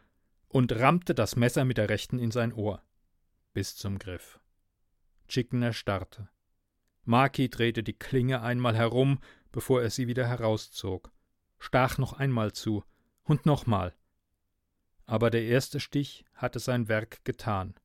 und 0.47 0.71
rammte 0.73 1.13
das 1.13 1.35
Messer 1.35 1.65
mit 1.65 1.77
der 1.77 1.89
rechten 1.89 2.19
in 2.19 2.31
sein 2.31 2.53
Ohr. 2.53 2.81
Bis 3.53 3.75
zum 3.75 3.99
Griff. 3.99 4.39
Chicken 5.27 5.61
erstarrte. 5.61 6.29
Maki 7.03 7.49
drehte 7.49 7.83
die 7.83 7.97
Klinge 7.97 8.41
einmal 8.41 8.75
herum, 8.75 9.19
bevor 9.51 9.81
er 9.81 9.89
sie 9.89 10.07
wieder 10.07 10.27
herauszog, 10.27 11.11
stach 11.59 11.97
noch 11.97 12.13
einmal 12.13 12.53
zu 12.53 12.83
und 13.23 13.45
nochmal. 13.45 13.93
Aber 15.05 15.29
der 15.29 15.43
erste 15.43 15.79
Stich 15.79 16.25
hatte 16.33 16.59
sein 16.59 16.87
Werk 16.87 17.23
getan. 17.25 17.75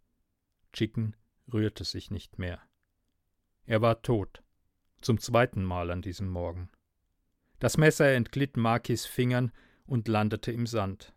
Chicken 0.73 1.17
rührte 1.53 1.85
sich 1.85 2.11
nicht 2.11 2.39
mehr. 2.39 2.61
Er 3.67 3.83
war 3.83 4.03
tot, 4.03 4.43
zum 5.01 5.19
zweiten 5.21 5.65
Mal 5.65 5.91
an 5.91 6.03
diesem 6.03 6.29
Morgen. 6.29 6.71
Das 7.59 7.77
Messer 7.77 8.13
entglitt 8.13 8.57
Makis 8.57 9.07
Fingern 9.07 9.53
und 9.87 10.09
landete 10.09 10.51
im 10.51 10.67
Sand. 10.67 11.13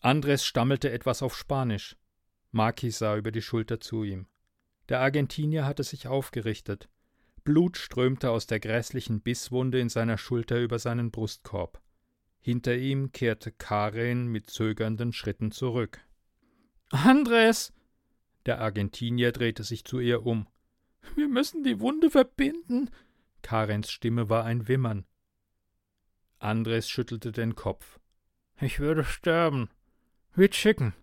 Andres 0.00 0.46
stammelte 0.46 0.90
etwas 0.90 1.22
auf 1.22 1.36
Spanisch. 1.36 1.96
Maki 2.52 2.90
sah 2.90 3.16
über 3.16 3.32
die 3.32 3.42
Schulter 3.42 3.80
zu 3.80 4.02
ihm. 4.02 4.26
Der 4.88 5.00
Argentinier 5.00 5.66
hatte 5.66 5.84
sich 5.84 6.08
aufgerichtet. 6.08 6.88
Blut 7.44 7.76
strömte 7.76 8.30
aus 8.30 8.46
der 8.46 8.60
grässlichen 8.60 9.20
Bisswunde 9.20 9.78
in 9.78 9.88
seiner 9.88 10.18
Schulter 10.18 10.58
über 10.60 10.78
seinen 10.78 11.10
Brustkorb. 11.10 11.80
Hinter 12.40 12.76
ihm 12.76 13.12
kehrte 13.12 13.52
Karen 13.52 14.26
mit 14.26 14.48
zögernden 14.48 15.12
Schritten 15.12 15.52
zurück. 15.52 16.00
Andres! 16.90 17.72
Der 18.46 18.60
Argentinier 18.60 19.32
drehte 19.32 19.62
sich 19.62 19.84
zu 19.84 20.00
ihr 20.00 20.24
um. 20.24 20.46
Wir 21.14 21.28
müssen 21.28 21.62
die 21.62 21.80
Wunde 21.80 22.10
verbinden. 22.10 22.90
Karens 23.42 23.90
Stimme 23.90 24.28
war 24.28 24.44
ein 24.44 24.68
Wimmern. 24.68 25.04
Andres 26.38 26.88
schüttelte 26.88 27.32
den 27.32 27.54
Kopf. 27.54 28.00
Ich 28.60 28.80
würde 28.80 29.04
sterben. 29.04 29.68
Wie 30.34 30.48
Chicken. 30.48 30.94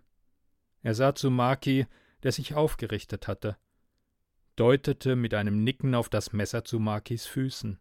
Er 0.82 0.94
sah 0.94 1.14
zu 1.14 1.30
Maki, 1.30 1.86
der 2.22 2.32
sich 2.32 2.54
aufgerichtet 2.54 3.28
hatte, 3.28 3.56
deutete 4.56 5.16
mit 5.16 5.34
einem 5.34 5.62
Nicken 5.62 5.94
auf 5.94 6.08
das 6.08 6.32
Messer 6.32 6.64
zu 6.64 6.80
Makis 6.80 7.26
Füßen. 7.26 7.78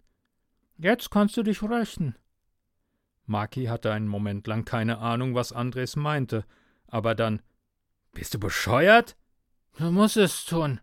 Jetzt 0.78 1.10
kannst 1.10 1.38
du 1.38 1.44
dich 1.44 1.64
rächen. 1.64 2.16
Maki 3.28 3.66
hatte 3.66 3.92
einen 3.92 4.08
Moment 4.08 4.48
lang 4.48 4.66
keine 4.66 4.98
Ahnung, 5.00 5.36
was 5.36 5.52
Andres 5.52 5.96
meinte, 5.96 6.46
aber 6.88 7.14
dann 7.14 7.42
Bist 8.14 8.34
du 8.34 8.40
bescheuert? 8.40 9.16
Du 9.78 9.92
musst 9.92 10.18
es 10.18 10.46
tun. 10.46 10.80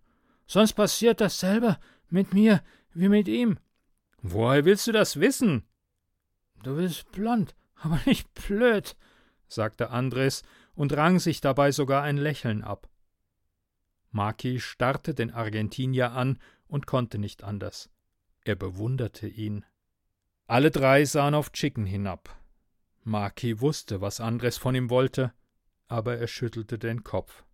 Sonst 0.47 0.74
passiert 0.74 1.20
dasselbe 1.20 1.78
mit 2.09 2.32
mir 2.32 2.62
wie 2.92 3.09
mit 3.09 3.26
ihm. 3.26 3.59
Woher 4.22 4.64
willst 4.64 4.86
du 4.86 4.92
das 4.92 5.18
wissen? 5.18 5.64
Du 6.62 6.76
bist 6.76 7.11
blond, 7.12 7.55
aber 7.74 7.99
nicht 8.07 8.32
blöd, 8.34 8.95
sagte 9.49 9.90
Andres 9.90 10.42
und 10.74 10.92
rang 10.92 11.18
sich 11.18 11.40
dabei 11.40 11.72
sogar 11.72 12.03
ein 12.03 12.18
Lächeln 12.18 12.62
ab. 12.62 12.88
Maki 14.11 14.61
starrte 14.61 15.14
den 15.14 15.32
Argentinier 15.32 16.12
an 16.12 16.38
und 16.68 16.86
konnte 16.86 17.18
nicht 17.18 17.42
anders. 17.42 17.90
Er 18.45 18.55
bewunderte 18.55 19.26
ihn. 19.26 19.64
Alle 20.47 20.70
drei 20.70 21.05
sahen 21.05 21.34
auf 21.34 21.53
Chicken 21.53 21.86
hinab. 21.86 22.36
Maki 23.03 23.61
wusste, 23.61 24.01
was 24.01 24.20
Andres 24.20 24.59
von 24.59 24.74
ihm 24.74 24.90
wollte, 24.90 25.32
aber 25.88 26.18
er 26.18 26.26
schüttelte 26.26 26.78
den 26.78 27.03
Kopf. 27.03 27.45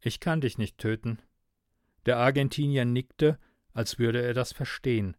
Ich 0.00 0.20
kann 0.20 0.40
dich 0.40 0.58
nicht 0.58 0.78
töten. 0.78 1.22
Der 2.04 2.18
Argentinier 2.18 2.84
nickte, 2.84 3.38
als 3.72 3.98
würde 3.98 4.20
er 4.20 4.34
das 4.34 4.52
verstehen, 4.52 5.16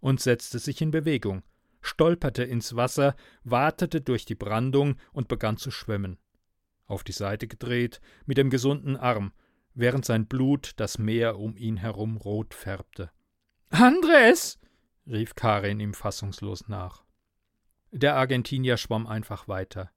und 0.00 0.20
setzte 0.20 0.58
sich 0.58 0.80
in 0.82 0.90
Bewegung, 0.90 1.42
stolperte 1.80 2.44
ins 2.44 2.76
Wasser, 2.76 3.16
watete 3.42 4.00
durch 4.00 4.24
die 4.24 4.34
Brandung 4.34 4.96
und 5.12 5.28
begann 5.28 5.56
zu 5.56 5.70
schwimmen. 5.70 6.18
Auf 6.86 7.02
die 7.02 7.12
Seite 7.12 7.48
gedreht, 7.48 8.00
mit 8.26 8.36
dem 8.36 8.50
gesunden 8.50 8.96
Arm, 8.96 9.32
während 9.72 10.04
sein 10.04 10.26
Blut 10.26 10.72
das 10.76 10.98
Meer 10.98 11.38
um 11.38 11.56
ihn 11.56 11.76
herum 11.76 12.18
rot 12.18 12.54
färbte. 12.54 13.10
Andres! 13.70 14.60
Rief 15.06 15.34
Karin 15.34 15.80
ihm 15.80 15.94
fassungslos 15.94 16.68
nach. 16.68 17.04
Der 17.90 18.16
Argentinier 18.16 18.76
schwamm 18.76 19.06
einfach 19.06 19.48
weiter. 19.48 19.90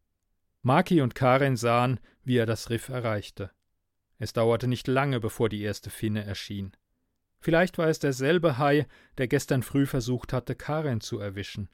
Maki 0.61 1.01
und 1.01 1.15
Karin 1.15 1.55
sahen, 1.55 1.99
wie 2.23 2.37
er 2.37 2.45
das 2.45 2.69
Riff 2.69 2.89
erreichte. 2.89 3.51
Es 4.19 4.33
dauerte 4.33 4.67
nicht 4.67 4.87
lange, 4.87 5.19
bevor 5.19 5.49
die 5.49 5.61
erste 5.61 5.89
Finne 5.89 6.23
erschien. 6.23 6.75
Vielleicht 7.39 7.77
war 7.77 7.87
es 7.87 7.99
derselbe 7.99 8.57
Hai, 8.57 8.87
der 9.17 9.27
gestern 9.27 9.63
früh 9.63 9.85
versucht 9.85 10.33
hatte, 10.33 10.55
Karin 10.55 11.01
zu 11.01 11.19
erwischen. 11.19 11.69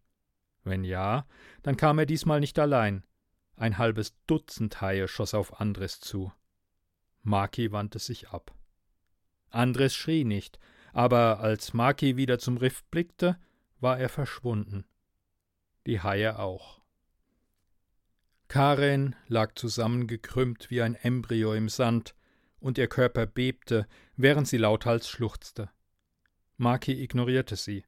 Wenn 0.63 0.84
ja, 0.84 1.25
dann 1.61 1.77
kam 1.77 1.99
er 1.99 2.05
diesmal 2.05 2.39
nicht 2.39 2.59
allein. 2.59 3.03
Ein 3.55 3.77
halbes 3.77 4.15
Dutzend 4.27 4.81
Haie 4.81 5.07
schoss 5.07 5.34
auf 5.34 5.59
Andres 5.59 5.99
zu. 5.99 6.31
Maki 7.21 7.71
wandte 7.71 7.99
sich 7.99 8.29
ab. 8.29 8.53
Andres 9.49 9.95
schrie 9.95 10.25
nicht, 10.25 10.59
aber 10.93 11.39
als 11.39 11.73
Maki 11.73 12.15
wieder 12.15 12.39
zum 12.39 12.57
Riff 12.57 12.83
blickte, 12.85 13.37
war 13.79 13.99
er 13.99 14.09
verschwunden. 14.09 14.85
Die 15.85 15.99
Haie 16.01 16.39
auch. 16.39 16.81
Karen 18.47 19.15
lag 19.27 19.55
zusammengekrümmt 19.55 20.69
wie 20.69 20.81
ein 20.81 20.95
Embryo 20.95 21.53
im 21.53 21.67
Sand, 21.69 22.15
und 22.59 22.77
ihr 22.77 22.87
Körper 22.87 23.25
bebte, 23.25 23.87
während 24.15 24.47
sie 24.47 24.57
lauthals 24.57 25.09
schluchzte. 25.09 25.69
Maki 26.55 27.03
ignorierte 27.03 27.57
sie. 27.57 27.83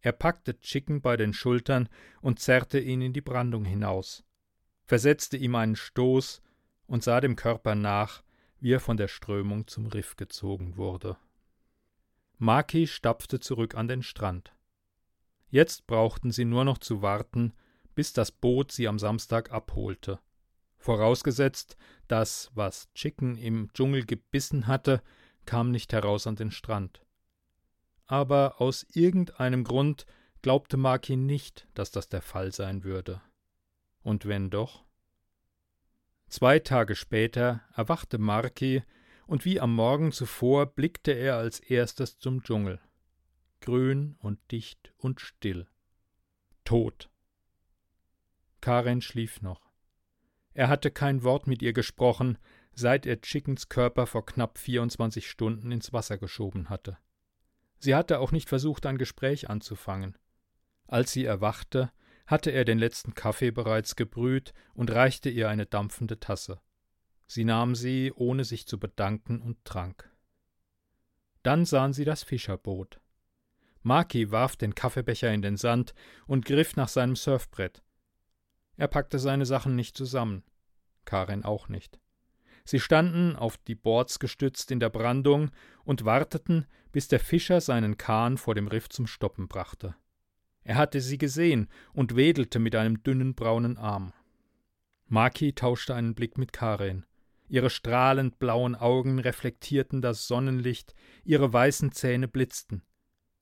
Er 0.00 0.12
packte 0.12 0.60
Chicken 0.60 1.00
bei 1.00 1.16
den 1.16 1.32
Schultern 1.32 1.88
und 2.20 2.38
zerrte 2.38 2.78
ihn 2.78 3.00
in 3.00 3.12
die 3.12 3.20
Brandung 3.20 3.64
hinaus, 3.64 4.22
versetzte 4.84 5.36
ihm 5.36 5.56
einen 5.56 5.74
Stoß 5.74 6.40
und 6.86 7.02
sah 7.02 7.20
dem 7.20 7.34
Körper 7.34 7.74
nach, 7.74 8.22
wie 8.60 8.74
er 8.74 8.80
von 8.80 8.96
der 8.96 9.08
Strömung 9.08 9.66
zum 9.66 9.86
Riff 9.86 10.14
gezogen 10.14 10.76
wurde. 10.76 11.16
Maki 12.38 12.86
stapfte 12.86 13.40
zurück 13.40 13.74
an 13.74 13.88
den 13.88 14.02
Strand. 14.02 14.54
Jetzt 15.48 15.86
brauchten 15.86 16.32
sie 16.32 16.44
nur 16.44 16.64
noch 16.64 16.78
zu 16.78 17.02
warten, 17.02 17.52
bis 17.94 18.12
das 18.12 18.30
Boot 18.30 18.72
sie 18.72 18.88
am 18.88 18.98
Samstag 18.98 19.50
abholte. 19.52 20.18
Vorausgesetzt, 20.76 21.76
das, 22.08 22.50
was 22.54 22.92
Chicken 22.94 23.36
im 23.36 23.72
Dschungel 23.72 24.04
gebissen 24.04 24.66
hatte, 24.66 25.02
kam 25.46 25.70
nicht 25.70 25.92
heraus 25.92 26.26
an 26.26 26.36
den 26.36 26.50
Strand 26.50 27.00
aber 28.06 28.60
aus 28.60 28.86
irgendeinem 28.92 29.64
Grund 29.64 30.06
glaubte 30.42 30.76
Markin 30.76 31.26
nicht, 31.26 31.66
dass 31.74 31.90
das 31.90 32.08
der 32.08 32.22
Fall 32.22 32.52
sein 32.52 32.84
würde. 32.84 33.20
Und 34.02 34.26
wenn 34.26 34.50
doch? 34.50 34.84
Zwei 36.28 36.58
Tage 36.58 36.94
später 36.94 37.62
erwachte 37.74 38.18
Marki, 38.18 38.82
und 39.26 39.44
wie 39.44 39.60
am 39.60 39.74
Morgen 39.74 40.12
zuvor 40.12 40.66
blickte 40.66 41.12
er 41.12 41.36
als 41.36 41.60
erstes 41.60 42.18
zum 42.18 42.42
Dschungel. 42.42 42.80
Grün 43.60 44.16
und 44.18 44.38
dicht 44.50 44.92
und 44.96 45.20
still. 45.20 45.66
Tot. 46.64 47.10
Karen 48.60 49.02
schlief 49.02 49.42
noch. 49.42 49.70
Er 50.54 50.68
hatte 50.68 50.90
kein 50.90 51.22
Wort 51.22 51.46
mit 51.46 51.62
ihr 51.62 51.72
gesprochen, 51.72 52.38
seit 52.72 53.06
er 53.06 53.20
Chickens 53.20 53.68
Körper 53.68 54.06
vor 54.06 54.24
knapp 54.24 54.58
24 54.58 55.28
Stunden 55.28 55.70
ins 55.70 55.92
Wasser 55.92 56.18
geschoben 56.18 56.68
hatte. 56.68 56.98
Sie 57.78 57.94
hatte 57.94 58.20
auch 58.20 58.32
nicht 58.32 58.48
versucht, 58.48 58.86
ein 58.86 58.98
Gespräch 58.98 59.50
anzufangen. 59.50 60.16
Als 60.86 61.12
sie 61.12 61.24
erwachte, 61.24 61.92
hatte 62.26 62.50
er 62.50 62.64
den 62.64 62.78
letzten 62.78 63.14
Kaffee 63.14 63.50
bereits 63.50 63.96
gebrüht 63.96 64.52
und 64.74 64.90
reichte 64.90 65.30
ihr 65.30 65.48
eine 65.48 65.66
dampfende 65.66 66.18
Tasse. 66.18 66.60
Sie 67.26 67.44
nahm 67.44 67.74
sie, 67.74 68.12
ohne 68.14 68.44
sich 68.44 68.66
zu 68.66 68.78
bedanken, 68.78 69.40
und 69.40 69.64
trank. 69.64 70.10
Dann 71.42 71.64
sahen 71.64 71.92
sie 71.92 72.04
das 72.04 72.22
Fischerboot. 72.22 73.00
Maki 73.82 74.32
warf 74.32 74.56
den 74.56 74.74
Kaffeebecher 74.74 75.32
in 75.32 75.42
den 75.42 75.56
Sand 75.56 75.94
und 76.26 76.44
griff 76.44 76.76
nach 76.76 76.88
seinem 76.88 77.14
Surfbrett. 77.14 77.82
Er 78.76 78.88
packte 78.88 79.18
seine 79.18 79.46
Sachen 79.46 79.76
nicht 79.76 79.96
zusammen. 79.96 80.42
Karin 81.04 81.44
auch 81.44 81.68
nicht. 81.68 82.00
Sie 82.64 82.80
standen 82.80 83.36
auf 83.36 83.56
die 83.58 83.76
Boards 83.76 84.18
gestützt 84.18 84.72
in 84.72 84.80
der 84.80 84.90
Brandung 84.90 85.52
und 85.84 86.04
warteten, 86.04 86.66
bis 86.90 87.06
der 87.06 87.20
Fischer 87.20 87.60
seinen 87.60 87.96
Kahn 87.96 88.38
vor 88.38 88.56
dem 88.56 88.66
Riff 88.66 88.88
zum 88.88 89.06
Stoppen 89.06 89.46
brachte. 89.46 89.94
Er 90.64 90.74
hatte 90.74 91.00
sie 91.00 91.16
gesehen 91.16 91.68
und 91.92 92.16
wedelte 92.16 92.58
mit 92.58 92.74
einem 92.74 93.04
dünnen 93.04 93.36
braunen 93.36 93.78
Arm. 93.78 94.12
Maki 95.06 95.52
tauschte 95.52 95.94
einen 95.94 96.16
Blick 96.16 96.38
mit 96.38 96.52
Karin. 96.52 97.06
Ihre 97.48 97.70
strahlend 97.70 98.38
blauen 98.38 98.74
Augen 98.74 99.18
reflektierten 99.18 100.02
das 100.02 100.26
Sonnenlicht, 100.26 100.94
ihre 101.24 101.52
weißen 101.52 101.92
Zähne 101.92 102.28
blitzten. 102.28 102.82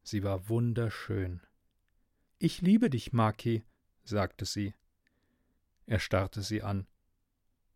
Sie 0.02 0.22
war 0.22 0.48
wunderschön. 0.48 1.40
Ich 2.38 2.60
liebe 2.60 2.90
dich, 2.90 3.12
Maki, 3.12 3.64
sagte 4.02 4.44
sie. 4.44 4.74
Er 5.86 5.98
starrte 5.98 6.42
sie 6.42 6.62
an 6.62 6.86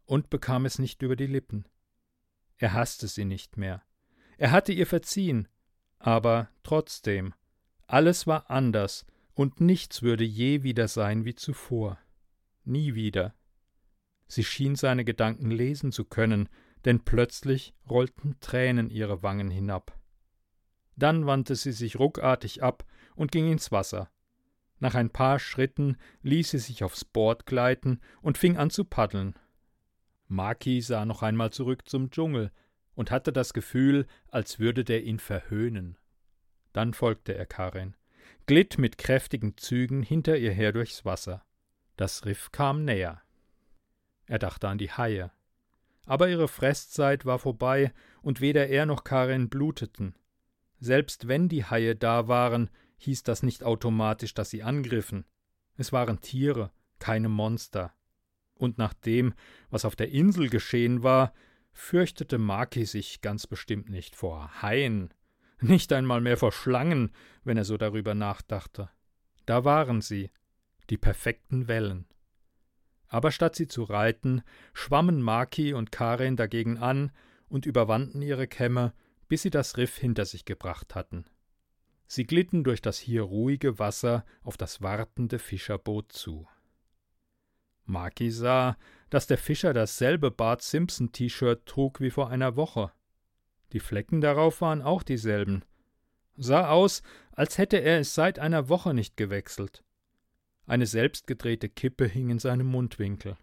und 0.04 0.30
bekam 0.30 0.64
es 0.64 0.78
nicht 0.78 1.02
über 1.02 1.16
die 1.16 1.26
Lippen. 1.26 1.66
Er 2.56 2.72
hasste 2.72 3.08
sie 3.08 3.24
nicht 3.24 3.56
mehr. 3.56 3.82
Er 4.38 4.50
hatte 4.50 4.72
ihr 4.72 4.86
verziehen, 4.86 5.48
aber 5.98 6.50
trotzdem, 6.62 7.34
alles 7.86 8.26
war 8.26 8.50
anders, 8.50 9.06
und 9.34 9.60
nichts 9.60 10.02
würde 10.02 10.24
je 10.24 10.62
wieder 10.62 10.88
sein 10.88 11.24
wie 11.24 11.34
zuvor. 11.34 11.98
Nie 12.64 12.94
wieder. 12.94 13.34
Sie 14.28 14.44
schien 14.44 14.76
seine 14.76 15.04
Gedanken 15.04 15.50
lesen 15.50 15.90
zu 15.90 16.04
können, 16.04 16.48
denn 16.84 17.04
plötzlich 17.04 17.74
rollten 17.88 18.38
Tränen 18.40 18.90
ihre 18.90 19.22
Wangen 19.22 19.50
hinab. 19.50 19.98
Dann 20.96 21.26
wandte 21.26 21.56
sie 21.56 21.72
sich 21.72 21.98
ruckartig 21.98 22.62
ab 22.62 22.84
und 23.16 23.32
ging 23.32 23.50
ins 23.50 23.72
Wasser. 23.72 24.10
Nach 24.80 24.94
ein 24.94 25.10
paar 25.10 25.38
Schritten 25.38 25.96
ließ 26.22 26.50
sie 26.50 26.58
sich 26.58 26.84
aufs 26.84 27.04
Board 27.04 27.46
gleiten 27.46 28.00
und 28.22 28.38
fing 28.38 28.56
an 28.56 28.70
zu 28.70 28.84
paddeln. 28.84 29.34
Maki 30.28 30.80
sah 30.82 31.04
noch 31.04 31.22
einmal 31.22 31.50
zurück 31.50 31.88
zum 31.88 32.10
Dschungel 32.10 32.52
und 32.94 33.10
hatte 33.10 33.32
das 33.32 33.54
Gefühl, 33.54 34.06
als 34.28 34.58
würde 34.58 34.84
der 34.84 35.02
ihn 35.04 35.18
verhöhnen. 35.18 35.96
Dann 36.72 36.92
folgte 36.92 37.34
er 37.34 37.46
Karin, 37.46 37.96
glitt 38.46 38.78
mit 38.78 38.98
kräftigen 38.98 39.56
Zügen 39.56 40.02
hinter 40.02 40.36
ihr 40.36 40.52
her 40.52 40.72
durchs 40.72 41.04
Wasser. 41.04 41.44
Das 41.96 42.24
Riff 42.26 42.52
kam 42.52 42.84
näher. 42.84 43.22
Er 44.28 44.38
dachte 44.38 44.68
an 44.68 44.78
die 44.78 44.92
Haie. 44.92 45.32
Aber 46.06 46.28
ihre 46.28 46.48
Fresszeit 46.48 47.26
war 47.26 47.38
vorbei, 47.38 47.92
und 48.22 48.40
weder 48.40 48.68
er 48.68 48.86
noch 48.86 49.04
Karin 49.04 49.48
bluteten. 49.48 50.14
Selbst 50.78 51.28
wenn 51.28 51.48
die 51.48 51.64
Haie 51.64 51.96
da 51.96 52.28
waren, 52.28 52.70
hieß 52.98 53.22
das 53.24 53.42
nicht 53.42 53.64
automatisch, 53.64 54.34
dass 54.34 54.50
sie 54.50 54.62
angriffen. 54.62 55.24
Es 55.76 55.92
waren 55.92 56.20
Tiere, 56.20 56.70
keine 56.98 57.28
Monster. 57.28 57.92
Und 58.54 58.78
nach 58.78 58.94
dem, 58.94 59.34
was 59.70 59.84
auf 59.84 59.96
der 59.96 60.10
Insel 60.10 60.48
geschehen 60.48 61.02
war, 61.02 61.32
fürchtete 61.72 62.38
Maki 62.38 62.84
sich 62.84 63.20
ganz 63.20 63.46
bestimmt 63.46 63.88
nicht 63.88 64.16
vor 64.16 64.62
Haien, 64.62 65.14
nicht 65.60 65.92
einmal 65.92 66.20
mehr 66.20 66.36
vor 66.36 66.52
Schlangen, 66.52 67.12
wenn 67.44 67.56
er 67.56 67.64
so 67.64 67.76
darüber 67.76 68.14
nachdachte. 68.14 68.90
Da 69.46 69.64
waren 69.64 70.00
sie, 70.00 70.30
die 70.90 70.98
perfekten 70.98 71.68
Wellen. 71.68 72.06
Aber 73.08 73.32
statt 73.32 73.56
sie 73.56 73.66
zu 73.66 73.84
reiten, 73.84 74.42
schwammen 74.74 75.22
Maki 75.22 75.72
und 75.72 75.92
Karin 75.92 76.36
dagegen 76.36 76.78
an 76.78 77.10
und 77.48 77.66
überwanden 77.66 78.20
ihre 78.22 78.46
Kämme, 78.46 78.92
bis 79.28 79.42
sie 79.42 79.50
das 79.50 79.76
Riff 79.76 79.96
hinter 79.96 80.24
sich 80.24 80.44
gebracht 80.44 80.94
hatten. 80.94 81.24
Sie 82.06 82.24
glitten 82.24 82.64
durch 82.64 82.80
das 82.80 82.98
hier 82.98 83.22
ruhige 83.22 83.78
Wasser 83.78 84.24
auf 84.42 84.56
das 84.56 84.80
wartende 84.80 85.38
Fischerboot 85.38 86.12
zu. 86.12 86.48
Maki 87.84 88.30
sah, 88.30 88.76
dass 89.10 89.26
der 89.26 89.38
Fischer 89.38 89.72
dasselbe 89.72 90.30
Bart 90.30 90.62
Simpson 90.62 91.12
T-Shirt 91.12 91.64
trug 91.66 92.00
wie 92.00 92.10
vor 92.10 92.28
einer 92.30 92.56
Woche. 92.56 92.92
Die 93.72 93.80
Flecken 93.80 94.20
darauf 94.20 94.60
waren 94.60 94.82
auch 94.82 95.02
dieselben. 95.02 95.64
Sah 96.36 96.70
aus, 96.70 97.02
als 97.32 97.58
hätte 97.58 97.78
er 97.78 98.00
es 98.00 98.14
seit 98.14 98.38
einer 98.38 98.68
Woche 98.68 98.94
nicht 98.94 99.16
gewechselt. 99.16 99.82
Eine 100.68 100.86
selbstgedrehte 100.86 101.68
Kippe 101.68 102.06
hing 102.06 102.30
in 102.30 102.38
seinem 102.38 102.68
Mundwinkel. 102.68 103.36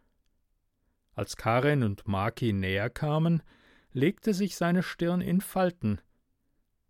Als 1.13 1.35
Karen 1.35 1.83
und 1.83 2.07
Maki 2.07 2.53
näher 2.53 2.89
kamen, 2.89 3.43
legte 3.91 4.33
sich 4.33 4.55
seine 4.55 4.83
Stirn 4.83 5.19
in 5.19 5.41
Falten, 5.41 5.99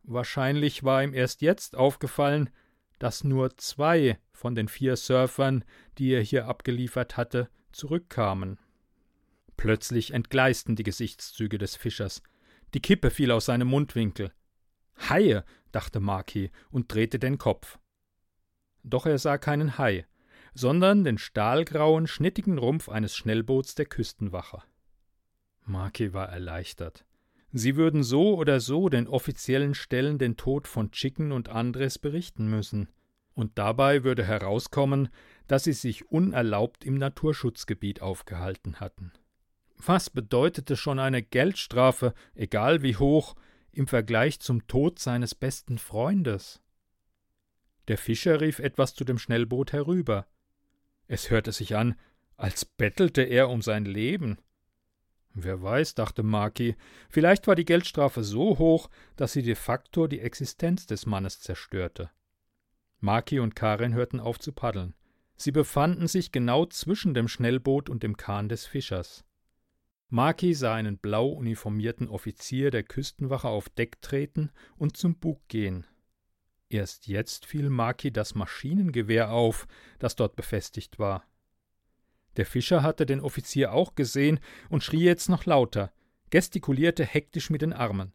Wahrscheinlich 0.07 0.83
war 0.83 1.03
ihm 1.03 1.13
erst 1.13 1.41
jetzt 1.41 1.75
aufgefallen, 1.75 2.51
dass 2.99 3.23
nur 3.23 3.57
zwei 3.57 4.19
von 4.31 4.53
den 4.53 4.67
vier 4.67 4.95
Surfern, 4.95 5.65
die 5.97 6.11
er 6.11 6.21
hier 6.21 6.47
abgeliefert 6.47 7.17
hatte, 7.17 7.49
zurückkamen. 7.71 8.59
Plötzlich 9.57 10.11
entgleisten 10.11 10.75
die 10.75 10.83
Gesichtszüge 10.83 11.57
des 11.57 11.75
Fischers. 11.75 12.21
Die 12.73 12.81
Kippe 12.81 13.09
fiel 13.09 13.31
aus 13.31 13.45
seinem 13.45 13.67
Mundwinkel. 13.67 14.31
Haie, 15.09 15.43
dachte 15.71 15.99
Maki 15.99 16.51
und 16.69 16.93
drehte 16.93 17.17
den 17.17 17.38
Kopf. 17.38 17.79
Doch 18.83 19.07
er 19.07 19.17
sah 19.17 19.38
keinen 19.38 19.77
Hai, 19.77 20.05
sondern 20.56 21.03
den 21.03 21.20
stahlgrauen, 21.20 22.08
schnittigen 22.08 22.58
Rumpf 22.58 22.89
eines 22.89 23.16
Schnellboots 23.16 23.76
der 23.76 23.86
Küstenwache. 23.86 24.64
Maki 25.66 26.14
war 26.14 26.30
erleichtert. 26.30 27.06
Sie 27.51 27.76
würden 27.76 28.03
so 28.03 28.36
oder 28.36 28.60
so 28.60 28.89
den 28.89 29.08
offiziellen 29.08 29.76
Stellen 29.76 30.18
den 30.18 30.38
Tod 30.38 30.68
von 30.68 30.91
Chicken 30.91 31.32
und 31.32 31.49
Andres 31.49 31.99
berichten 31.99 32.49
müssen. 32.49 32.89
Und 33.34 33.58
dabei 33.58 34.03
würde 34.03 34.24
herauskommen, 34.24 35.10
dass 35.47 35.66
sie 35.66 35.74
sich 35.74 36.10
unerlaubt 36.10 36.86
im 36.86 36.95
Naturschutzgebiet 36.95 38.01
aufgehalten 38.01 38.80
hatten. 38.80 39.12
Was 39.78 40.10
bedeutete 40.10 40.78
schon 40.78 40.99
eine 40.99 41.22
Geldstrafe, 41.22 42.14
egal 42.34 42.82
wie 42.82 42.95
hoch, 42.95 43.36
im 43.72 43.88
Vergleich 43.88 44.39
zum 44.39 44.68
Tod 44.68 44.99
seines 44.99 45.36
besten 45.36 45.78
Freundes? 45.78 46.62
Der 47.89 47.97
Fischer 47.97 48.41
rief 48.41 48.60
etwas 48.60 48.95
zu 48.95 49.03
dem 49.03 49.18
Schnellboot 49.18 49.74
herüber. 49.74 50.26
Es 51.08 51.30
hörte 51.30 51.51
sich 51.51 51.76
an, 51.76 51.95
als 52.38 52.66
bettelte 52.66 53.22
er 53.22 53.49
um 53.49 53.62
sein 53.62 53.86
Leben. 53.86 54.38
Wer 55.34 55.62
weiß, 55.62 55.95
dachte 55.95 56.24
Maki, 56.24 56.76
vielleicht 57.10 57.47
war 57.47 57.56
die 57.56 57.66
Geldstrafe 57.66 58.24
so 58.24 58.58
hoch, 58.58 58.89
dass 59.16 59.34
sie 59.34 59.43
de 59.43 59.56
facto 59.56 60.08
die 60.08 60.22
Existenz 60.22 60.88
des 60.88 61.06
Mannes 61.06 61.41
zerstörte. 61.41 62.10
Maki 62.99 63.39
und 63.39 63.56
Karin 63.56 63.93
hörten 63.93 64.20
auf 64.20 64.39
zu 64.39 64.53
paddeln. 64.53 64.95
Sie 65.36 65.51
befanden 65.51 66.08
sich 66.08 66.32
genau 66.32 66.66
zwischen 66.66 67.14
dem 67.14 67.28
Schnellboot 67.28 67.89
und 67.89 68.03
dem 68.03 68.16
Kahn 68.16 68.47
des 68.47 68.66
Fischers. 68.66 69.26
Maki 70.08 70.53
sah 70.53 70.76
einen 70.76 70.97
blau 70.97 71.28
uniformierten 71.28 72.08
Offizier 72.08 72.72
der 72.72 72.84
Küstenwache 72.84 73.49
auf 73.49 73.68
Deck 73.68 74.01
treten 74.01 74.51
und 74.78 74.95
zum 74.95 75.16
Bug 75.16 75.41
gehen. 75.49 75.86
Erst 76.70 77.07
jetzt 77.07 77.45
fiel 77.45 77.70
Maki 77.70 78.11
das 78.11 78.36
Maschinengewehr 78.36 79.32
auf, 79.32 79.68
das 79.99 80.16
dort 80.16 80.36
befestigt 80.36 80.99
war. 80.99 81.24
Der 82.38 82.45
Fischer 82.45 82.84
hatte 82.84 83.05
den 83.05 83.22
Offizier 83.22 83.72
auch 83.72 83.95
gesehen 83.95 84.39
und 84.70 84.84
schrie 84.84 85.03
jetzt 85.03 85.30
noch 85.30 85.45
lauter, 85.45 85.93
gestikulierte 86.32 87.05
hektisch 87.05 87.49
mit 87.49 87.61
den 87.61 87.74
Armen. 87.74 88.13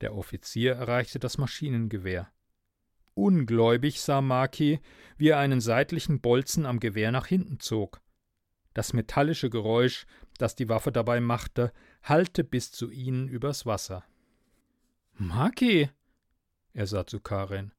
Der 0.00 0.14
Offizier 0.14 0.72
erreichte 0.72 1.18
das 1.18 1.38
Maschinengewehr. 1.38 2.30
Ungläubig 3.14 4.00
sah 4.00 4.20
Maki, 4.20 4.80
wie 5.16 5.28
er 5.28 5.38
einen 5.38 5.60
seitlichen 5.60 6.20
Bolzen 6.20 6.66
am 6.66 6.80
Gewehr 6.80 7.12
nach 7.12 7.26
hinten 7.26 7.60
zog. 7.60 8.00
Das 8.74 8.94
metallische 8.94 9.50
Geräusch, 9.50 10.06
das 10.38 10.56
die 10.56 10.68
Waffe 10.68 10.92
dabei 10.92 11.20
machte, 11.20 11.72
hallte 12.02 12.42
bis 12.42 12.72
zu 12.72 12.90
ihnen 12.90 13.28
übers 13.28 13.66
Wasser. 13.66 14.04
Maki! 15.14 15.90
Er 16.74 16.86
sah 16.86 17.06
zu 17.06 17.20
Karin. 17.20 17.72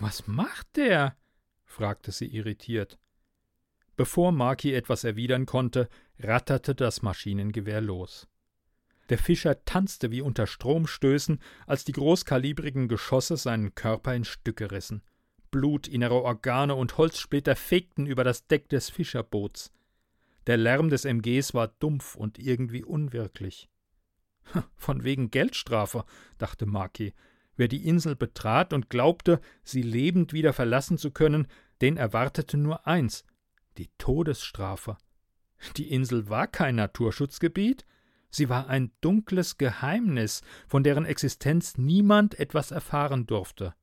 Was 0.00 0.26
macht 0.26 0.76
der? 0.76 1.16
fragte 1.64 2.12
sie 2.12 2.26
irritiert. 2.26 2.98
Bevor 3.96 4.32
Maki 4.32 4.74
etwas 4.74 5.04
erwidern 5.04 5.46
konnte, 5.46 5.88
ratterte 6.18 6.74
das 6.74 7.02
Maschinengewehr 7.02 7.80
los. 7.80 8.28
Der 9.08 9.18
Fischer 9.18 9.64
tanzte 9.64 10.10
wie 10.10 10.20
unter 10.20 10.46
Stromstößen, 10.46 11.40
als 11.66 11.84
die 11.84 11.92
großkalibrigen 11.92 12.88
Geschosse 12.88 13.36
seinen 13.36 13.74
Körper 13.74 14.14
in 14.14 14.24
Stücke 14.24 14.70
rissen. 14.70 15.02
Blut, 15.50 15.86
innere 15.86 16.22
Organe 16.22 16.74
und 16.74 16.98
Holzsplitter 16.98 17.56
fegten 17.56 18.06
über 18.06 18.24
das 18.24 18.46
Deck 18.46 18.68
des 18.68 18.90
Fischerboots. 18.90 19.72
Der 20.46 20.56
Lärm 20.56 20.90
des 20.90 21.04
MGs 21.04 21.54
war 21.54 21.68
dumpf 21.68 22.16
und 22.16 22.38
irgendwie 22.38 22.84
unwirklich. 22.84 23.68
Von 24.76 25.04
wegen 25.04 25.30
Geldstrafe, 25.30 26.04
dachte 26.38 26.66
Maki. 26.66 27.14
Wer 27.56 27.68
die 27.68 27.86
Insel 27.86 28.16
betrat 28.16 28.72
und 28.72 28.90
glaubte, 28.90 29.40
sie 29.62 29.82
lebend 29.82 30.32
wieder 30.32 30.52
verlassen 30.52 30.98
zu 30.98 31.10
können, 31.10 31.46
den 31.80 31.96
erwartete 31.96 32.56
nur 32.56 32.86
eins 32.86 33.24
die 33.78 33.90
Todesstrafe. 33.98 34.96
Die 35.76 35.90
Insel 35.90 36.28
war 36.28 36.46
kein 36.46 36.76
Naturschutzgebiet, 36.76 37.86
sie 38.30 38.48
war 38.48 38.68
ein 38.68 38.92
dunkles 39.00 39.58
Geheimnis, 39.58 40.42
von 40.66 40.82
deren 40.82 41.04
Existenz 41.04 41.78
niemand 41.78 42.38
etwas 42.38 42.70
erfahren 42.70 43.26
durfte. 43.26 43.74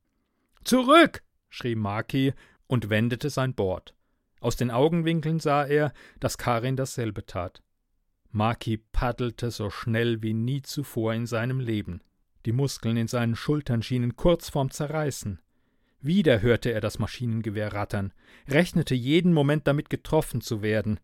Zurück! 0.64 1.22
schrie 1.48 1.74
Maki 1.74 2.32
und 2.66 2.90
wendete 2.90 3.30
sein 3.30 3.54
Board. 3.54 3.94
Aus 4.40 4.56
den 4.56 4.70
Augenwinkeln 4.70 5.40
sah 5.40 5.64
er, 5.64 5.92
dass 6.20 6.38
Karin 6.38 6.76
dasselbe 6.76 7.26
tat. 7.26 7.62
Maki 8.30 8.78
paddelte 8.78 9.50
so 9.50 9.70
schnell 9.70 10.22
wie 10.22 10.34
nie 10.34 10.62
zuvor 10.62 11.14
in 11.14 11.26
seinem 11.26 11.60
Leben. 11.60 12.02
Die 12.46 12.52
Muskeln 12.52 12.96
in 12.96 13.08
seinen 13.08 13.36
Schultern 13.36 13.82
schienen 13.82 14.16
kurz 14.16 14.50
vorm 14.50 14.70
Zerreißen. 14.70 15.40
Wieder 16.00 16.42
hörte 16.42 16.70
er 16.70 16.82
das 16.82 16.98
Maschinengewehr 16.98 17.72
rattern, 17.72 18.12
rechnete 18.46 18.94
jeden 18.94 19.32
Moment 19.32 19.66
damit 19.66 19.88
getroffen 19.88 20.42
zu 20.42 20.60
werden. 20.60 21.00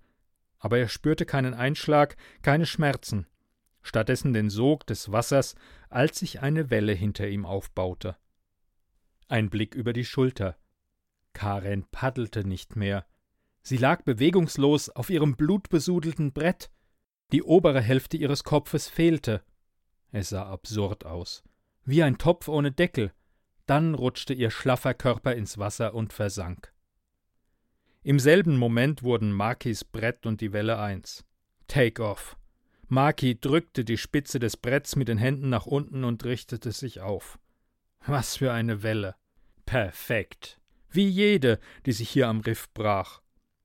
Aber 0.58 0.78
er 0.78 0.88
spürte 0.88 1.24
keinen 1.24 1.54
Einschlag, 1.54 2.16
keine 2.42 2.66
Schmerzen, 2.66 3.26
stattdessen 3.80 4.34
den 4.34 4.50
Sog 4.50 4.86
des 4.86 5.10
Wassers, 5.10 5.54
als 5.88 6.18
sich 6.18 6.40
eine 6.42 6.68
Welle 6.68 6.92
hinter 6.92 7.26
ihm 7.28 7.46
aufbaute. 7.46 8.16
Ein 9.28 9.48
Blick 9.48 9.74
über 9.74 9.94
die 9.94 10.04
Schulter. 10.04 10.58
Karen 11.32 11.86
paddelte 11.90 12.46
nicht 12.46 12.76
mehr. 12.76 13.06
Sie 13.62 13.78
lag 13.78 14.02
bewegungslos 14.02 14.90
auf 14.90 15.08
ihrem 15.08 15.36
blutbesudelten 15.36 16.32
Brett. 16.32 16.70
Die 17.32 17.42
obere 17.42 17.80
Hälfte 17.80 18.18
ihres 18.18 18.44
Kopfes 18.44 18.88
fehlte. 18.88 19.42
Es 20.12 20.30
sah 20.30 20.50
absurd 20.50 21.04
aus. 21.04 21.42
Wie 21.84 22.02
ein 22.02 22.18
Topf 22.18 22.48
ohne 22.48 22.72
Deckel 22.72 23.12
Dann 23.66 23.94
rutschte 23.94 24.34
ihr 24.34 24.50
schlaffer 24.50 24.94
Körper 24.94 25.34
ins 25.34 25.58
Wasser 25.58 25.94
und 25.94 26.12
versank. 26.12 26.72
Im 28.02 28.18
selben 28.18 28.56
Moment 28.56 29.02
wurden 29.02 29.32
Markis 29.32 29.84
Brett 29.84 30.26
und 30.26 30.40
die 30.40 30.52
Welle 30.52 30.78
eins. 30.78 31.24
Take 31.68 32.02
off. 32.02 32.36
Marki 32.88 33.38
drückte 33.38 33.84
die 33.84 33.98
Spitze 33.98 34.40
des 34.40 34.56
Bretts 34.56 34.96
mit 34.96 35.06
den 35.06 35.18
Händen 35.18 35.48
nach 35.48 35.66
unten 35.66 36.02
und 36.02 36.24
richtete 36.24 36.72
sich 36.72 37.00
auf. 37.00 37.38
Was 38.04 38.36
für 38.36 38.52
eine 38.52 38.82
Welle. 38.82 39.14
Perfekt. 39.66 40.58
Wie 40.88 41.06
jede, 41.06 41.60
die 41.86 41.92
sich 41.92 42.10
hier 42.10 42.26
am 42.26 42.40
Riff 42.40 42.72
brach. 42.74 43.20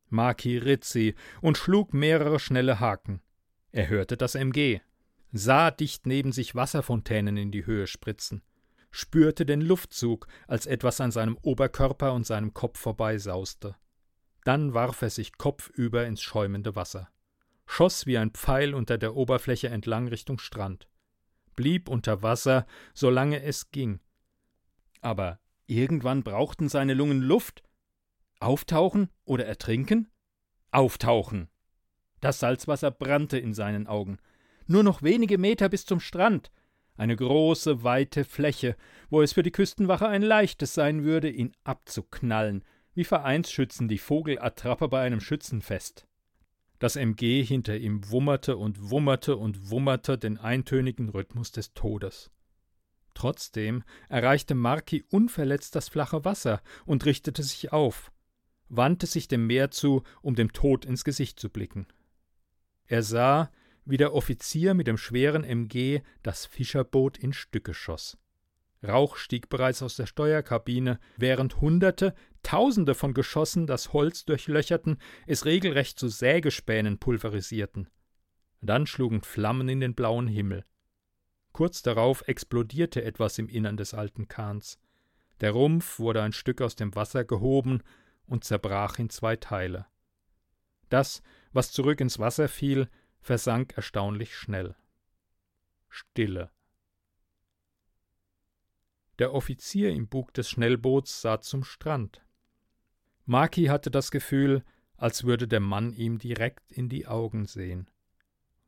Marki 0.09 0.57
ritt 0.57 0.83
sie 0.83 1.15
und 1.41 1.57
schlug 1.57 1.93
mehrere 1.93 2.39
schnelle 2.39 2.79
Haken. 2.79 3.21
Er 3.71 3.89
hörte 3.89 4.15
das 4.15 4.35
MG, 4.35 4.81
sah 5.37 5.69
dicht 5.69 6.05
neben 6.07 6.31
sich 6.31 6.55
Wasserfontänen 6.55 7.35
in 7.37 7.51
die 7.51 7.65
Höhe 7.65 7.87
spritzen, 7.87 8.41
spürte 8.89 9.45
den 9.45 9.61
Luftzug, 9.61 10.27
als 10.47 10.65
etwas 10.65 11.01
an 11.01 11.11
seinem 11.11 11.37
Oberkörper 11.41 12.13
und 12.13 12.25
seinem 12.25 12.53
Kopf 12.53 12.79
vorbeisauste. 12.79 13.75
Dann 14.45 14.73
warf 14.73 15.01
er 15.01 15.09
sich 15.09 15.37
kopfüber 15.37 16.05
ins 16.05 16.21
schäumende 16.21 16.75
Wasser, 16.75 17.09
schoss 17.65 18.05
wie 18.05 18.17
ein 18.17 18.31
Pfeil 18.31 18.73
unter 18.73 18.97
der 18.97 19.15
Oberfläche 19.15 19.67
entlang 19.67 20.07
Richtung 20.07 20.39
Strand, 20.39 20.87
blieb 21.55 21.89
unter 21.89 22.21
Wasser, 22.21 22.65
solange 22.93 23.41
es 23.43 23.71
ging. 23.71 23.99
Aber 25.01 25.39
irgendwann 25.67 26.23
brauchten 26.23 26.69
seine 26.69 26.93
Lungen 26.93 27.21
Luft. 27.21 27.63
Auftauchen 28.39 29.09
oder 29.23 29.45
ertrinken? 29.45 30.11
Auftauchen. 30.71 31.49
Das 32.21 32.39
Salzwasser 32.39 32.91
brannte 32.91 33.37
in 33.37 33.53
seinen 33.53 33.87
Augen. 33.87 34.19
Nur 34.67 34.83
noch 34.83 35.03
wenige 35.03 35.37
Meter 35.37 35.69
bis 35.69 35.85
zum 35.85 35.99
Strand. 35.99 36.51
Eine 36.97 37.15
große, 37.15 37.83
weite 37.83 38.23
Fläche, 38.23 38.75
wo 39.09 39.21
es 39.21 39.33
für 39.33 39.43
die 39.43 39.51
Küstenwache 39.51 40.07
ein 40.07 40.21
leichtes 40.21 40.73
sein 40.73 41.03
würde, 41.03 41.29
ihn 41.29 41.51
abzuknallen, 41.63 42.63
wie 42.93 43.03
Vereinsschützen 43.03 43.87
die 43.87 43.97
Vogelattrappe 43.97 44.87
bei 44.87 45.01
einem 45.01 45.19
Schützenfest. 45.19 46.07
Das 46.79 46.95
MG 46.95 47.43
hinter 47.43 47.77
ihm 47.77 48.09
wummerte 48.09 48.57
und 48.57 48.89
wummerte 48.89 49.37
und 49.37 49.69
wummerte 49.69 50.17
den 50.17 50.37
eintönigen 50.37 51.09
Rhythmus 51.09 51.51
des 51.51 51.73
Todes. 51.73 52.31
Trotzdem 53.13 53.83
erreichte 54.09 54.55
Marki 54.55 55.03
unverletzt 55.09 55.75
das 55.75 55.89
flache 55.89 56.25
Wasser 56.25 56.61
und 56.85 57.05
richtete 57.05 57.43
sich 57.43 57.71
auf, 57.71 58.11
wandte 58.67 59.05
sich 59.05 59.27
dem 59.27 59.47
Meer 59.47 59.71
zu, 59.71 60.03
um 60.21 60.35
dem 60.35 60.51
Tod 60.51 60.85
ins 60.85 61.05
Gesicht 61.05 61.39
zu 61.39 61.49
blicken. 61.49 61.87
Er 62.87 63.03
sah, 63.03 63.51
wie 63.85 63.97
der 63.97 64.13
Offizier 64.13 64.73
mit 64.73 64.87
dem 64.87 64.97
schweren 64.97 65.43
MG 65.43 66.01
das 66.23 66.45
Fischerboot 66.45 67.17
in 67.17 67.33
Stücke 67.33 67.73
schoss. 67.73 68.17
Rauch 68.85 69.15
stieg 69.15 69.49
bereits 69.49 69.81
aus 69.81 69.95
der 69.95 70.05
Steuerkabine, 70.05 70.99
während 71.17 71.61
Hunderte, 71.61 72.13
Tausende 72.43 72.93
von 72.93 73.15
Geschossen 73.15 73.65
das 73.65 73.91
Holz 73.93 74.25
durchlöcherten, 74.25 74.97
es 75.25 75.45
regelrecht 75.45 75.97
zu 75.97 76.09
Sägespänen 76.09 76.99
pulverisierten. 76.99 77.89
Dann 78.61 78.85
schlugen 78.85 79.21
Flammen 79.21 79.67
in 79.67 79.79
den 79.79 79.95
blauen 79.95 80.27
Himmel. 80.27 80.63
Kurz 81.53 81.81
darauf 81.81 82.27
explodierte 82.27 83.03
etwas 83.03 83.39
im 83.39 83.49
Innern 83.49 83.77
des 83.77 83.93
alten 83.93 84.27
Kahns. 84.27 84.77
Der 85.41 85.51
Rumpf 85.51 85.97
wurde 85.99 86.21
ein 86.21 86.33
Stück 86.33 86.61
aus 86.61 86.75
dem 86.75 86.93
Wasser 86.95 87.25
gehoben 87.25 87.81
und 88.27 88.43
zerbrach 88.43 88.99
in 88.99 89.09
zwei 89.09 89.35
Teile. 89.35 89.87
Das, 90.89 91.23
was 91.51 91.71
zurück 91.71 91.99
ins 91.99 92.19
Wasser 92.19 92.47
fiel, 92.47 92.89
versank 93.25 93.75
erstaunlich 93.75 94.35
schnell. 94.35 94.75
Stille. 95.89 96.51
Der 99.17 99.33
Offizier 99.33 99.89
im 99.89 100.07
Bug 100.07 100.31
des 100.35 100.47
Schnellboots 100.47 101.21
sah 101.21 101.41
zum 101.41 101.63
Strand. 101.63 102.23
Maki 103.25 103.65
hatte 103.65 103.89
das 103.89 104.11
Gefühl, 104.11 104.63
als 104.95 105.23
würde 105.23 105.47
der 105.47 105.59
Mann 105.59 105.91
ihm 105.91 106.19
direkt 106.19 106.71
in 106.71 106.87
die 106.87 107.07
Augen 107.07 107.47
sehen, 107.47 107.89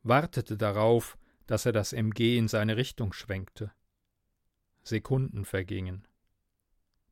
wartete 0.02 0.56
darauf, 0.56 1.16
dass 1.46 1.64
er 1.64 1.72
das 1.72 1.92
MG 1.92 2.36
in 2.36 2.48
seine 2.48 2.76
Richtung 2.76 3.12
schwenkte. 3.12 3.72
Sekunden 4.82 5.44
vergingen. 5.44 6.08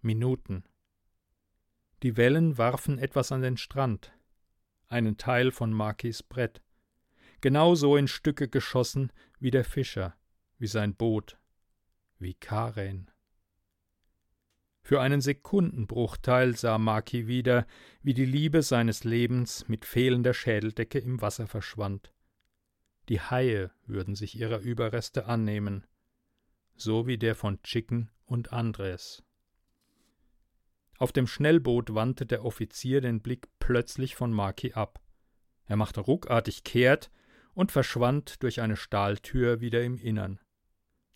Minuten. 0.01 0.65
Die 2.03 2.17
Wellen 2.17 2.59
warfen 2.59 2.99
etwas 2.99 3.31
an 3.31 3.43
den 3.43 3.57
Strand, 3.57 4.13
einen 4.89 5.17
Teil 5.17 5.53
von 5.53 5.73
Makis 5.73 6.25
Brett, 6.25 6.61
genauso 7.41 7.97
in 7.97 8.09
Stücke 8.09 8.49
geschossen 8.49 9.13
wie 9.39 9.51
der 9.51 9.65
Fischer, 9.65 10.15
wie 10.59 10.67
sein 10.67 10.95
Boot, 10.95 11.39
wie 12.19 12.35
Karen. 12.35 13.11
Für 14.83 15.01
einen 15.01 15.21
Sekundenbruchteil 15.21 16.55
sah 16.57 16.79
Maki 16.79 17.27
wieder, 17.27 17.67
wie 18.03 18.15
die 18.15 18.25
Liebe 18.25 18.63
seines 18.63 19.03
Lebens 19.03 19.67
mit 19.69 19.85
fehlender 19.85 20.33
Schädeldecke 20.33 20.99
im 20.99 21.21
Wasser 21.21 21.49
verschwand. 21.49 22.13
Die 23.09 23.21
Haie 23.21 23.73
würden 23.87 24.15
sich 24.15 24.39
ihrer 24.39 24.61
Überreste 24.61 25.27
annehmen, 25.27 25.87
so 26.77 27.07
wie 27.07 27.19
der 27.19 27.35
von 27.35 27.61
Chicken 27.63 28.11
und 28.27 28.53
Andres. 28.53 29.25
Auf 30.99 31.13
dem 31.13 31.27
Schnellboot 31.27 31.95
wandte 31.95 32.25
der 32.25 32.45
Offizier 32.45 33.01
den 33.01 33.21
Blick 33.21 33.49
plötzlich 33.59 34.15
von 34.15 34.33
Maki 34.33 34.73
ab. 34.73 35.01
Er 35.67 35.77
machte 35.77 36.01
ruckartig 36.01 36.65
kehrt 36.65 37.11
und 37.57 37.73
verschwand 37.73 38.43
durch 38.43 38.61
eine 38.61 38.77
Stahltür 38.77 39.63
wieder 39.63 39.83
im 39.83 39.97
Innern. 39.97 40.39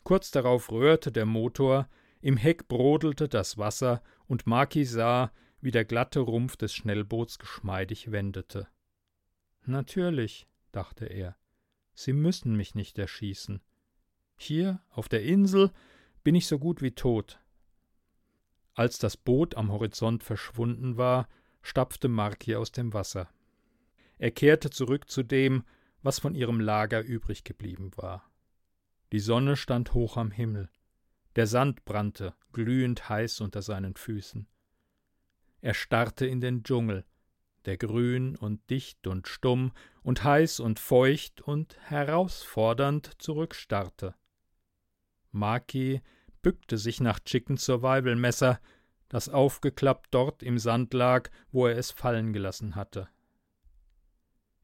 Kurz 0.05 0.31
darauf 0.31 0.73
rührte 0.73 1.13
der 1.13 1.27
Motor, 1.27 1.87
im 2.23 2.39
Heck 2.39 2.67
brodelte 2.67 3.29
das 3.29 3.59
Wasser 3.59 4.03
und 4.27 4.47
Maki 4.47 4.87
sah, 4.87 5.33
wie 5.61 5.71
der 5.71 5.85
glatte 5.85 6.21
Rumpf 6.21 6.57
des 6.57 6.73
Schnellboots 6.73 7.39
geschmeidig 7.39 8.11
wendete. 8.11 8.69
Natürlich, 9.67 10.49
dachte 10.73 11.05
er, 11.05 11.37
Sie 11.93 12.15
müssen 12.15 12.57
mich 12.57 12.75
nicht 12.75 12.99
erschießen. 12.99 13.61
Hier, 14.39 14.81
auf 14.89 15.11
der 15.11 15.23
Insel, 15.23 15.71
bin 16.25 16.35
ich 16.35 16.47
so 16.47 16.59
gut 16.59 16.81
wie 16.81 16.93
tot. 16.93 17.39
Als 18.73 18.99
das 18.99 19.19
Boot 19.19 19.57
am 19.57 19.71
Horizont 19.71 20.25
verschwunden 20.25 20.97
war, 20.97 21.29
stapfte 21.61 22.09
Marki 22.09 22.57
aus 22.57 22.73
dem 22.73 22.95
Wasser. 22.95 23.29
Er 24.17 24.31
kehrte 24.31 24.71
zurück 24.71 25.11
zu 25.11 25.23
dem, 25.23 25.65
was 26.03 26.19
von 26.19 26.35
ihrem 26.35 26.61
Lager 26.61 27.03
übrig 27.03 27.45
geblieben 27.45 27.91
war. 27.97 28.31
Die 29.13 29.21
Sonne 29.21 29.57
stand 29.57 29.95
hoch 29.95 30.17
am 30.17 30.31
Himmel. 30.31 30.71
Der 31.37 31.47
Sand 31.47 31.85
brannte, 31.85 32.35
glühend 32.53 33.09
heiß 33.09 33.41
unter 33.41 33.63
seinen 33.63 33.95
Füßen. 33.95 34.49
Er 35.61 35.75
starrte 35.75 36.27
in 36.27 36.41
den 36.41 36.63
Dschungel, 36.63 37.05
der 37.67 37.77
grün 37.77 38.37
und 38.37 38.69
dicht 38.71 39.07
und 39.07 39.29
stumm 39.29 39.73
und 40.03 40.25
heiß 40.25 40.61
und 40.61 40.79
feucht 40.79 41.43
und 41.43 41.77
herausfordernd 41.89 43.11
zurückstarrte. 43.19 44.15
Maki 45.31 46.01
bückte 46.43 46.79
sich 46.79 47.01
nach 47.01 47.21
Chicken 47.21 47.57
Survival 47.57 48.17
Messer, 48.17 48.61
das 49.09 49.29
aufgeklappt 49.29 50.09
dort 50.13 50.43
im 50.43 50.59
Sand 50.59 50.95
lag, 50.95 51.31
wo 51.53 51.67
er 51.67 51.77
es 51.77 51.91
fallen 51.91 52.33
gelassen 52.33 52.77
hatte. 52.77 53.09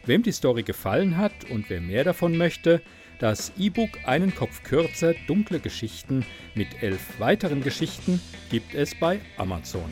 Wem 0.06 0.24
die 0.24 0.32
Story 0.32 0.64
gefallen 0.64 1.18
hat 1.18 1.50
und 1.50 1.70
wer 1.70 1.82
mehr 1.82 2.04
davon 2.04 2.38
möchte, 2.38 2.82
das 3.20 3.54
E-Book 3.58 3.90
Einen 4.06 4.36
Kopf 4.36 4.62
kürzer 4.64 5.14
Dunkle 5.28 5.60
Geschichten 5.60 6.26
mit 6.54 6.84
elf 6.84 7.20
weiteren 7.20 7.64
Geschichten 7.64 8.22
gibt 8.52 8.76
es 8.76 8.94
bei 8.94 9.20
Amazon. 9.38 9.90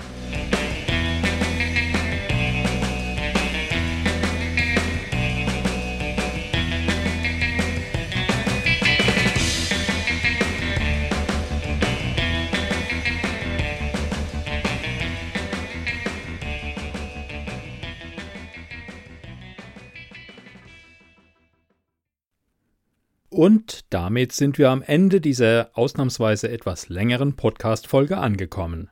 Und 23.34 23.86
damit 23.90 24.32
sind 24.32 24.58
wir 24.60 24.70
am 24.70 24.84
Ende 24.84 25.20
dieser 25.20 25.72
ausnahmsweise 25.74 26.52
etwas 26.52 26.90
längeren 26.90 27.36
Podcast-Folge 27.36 28.20
angekommen. 28.20 28.92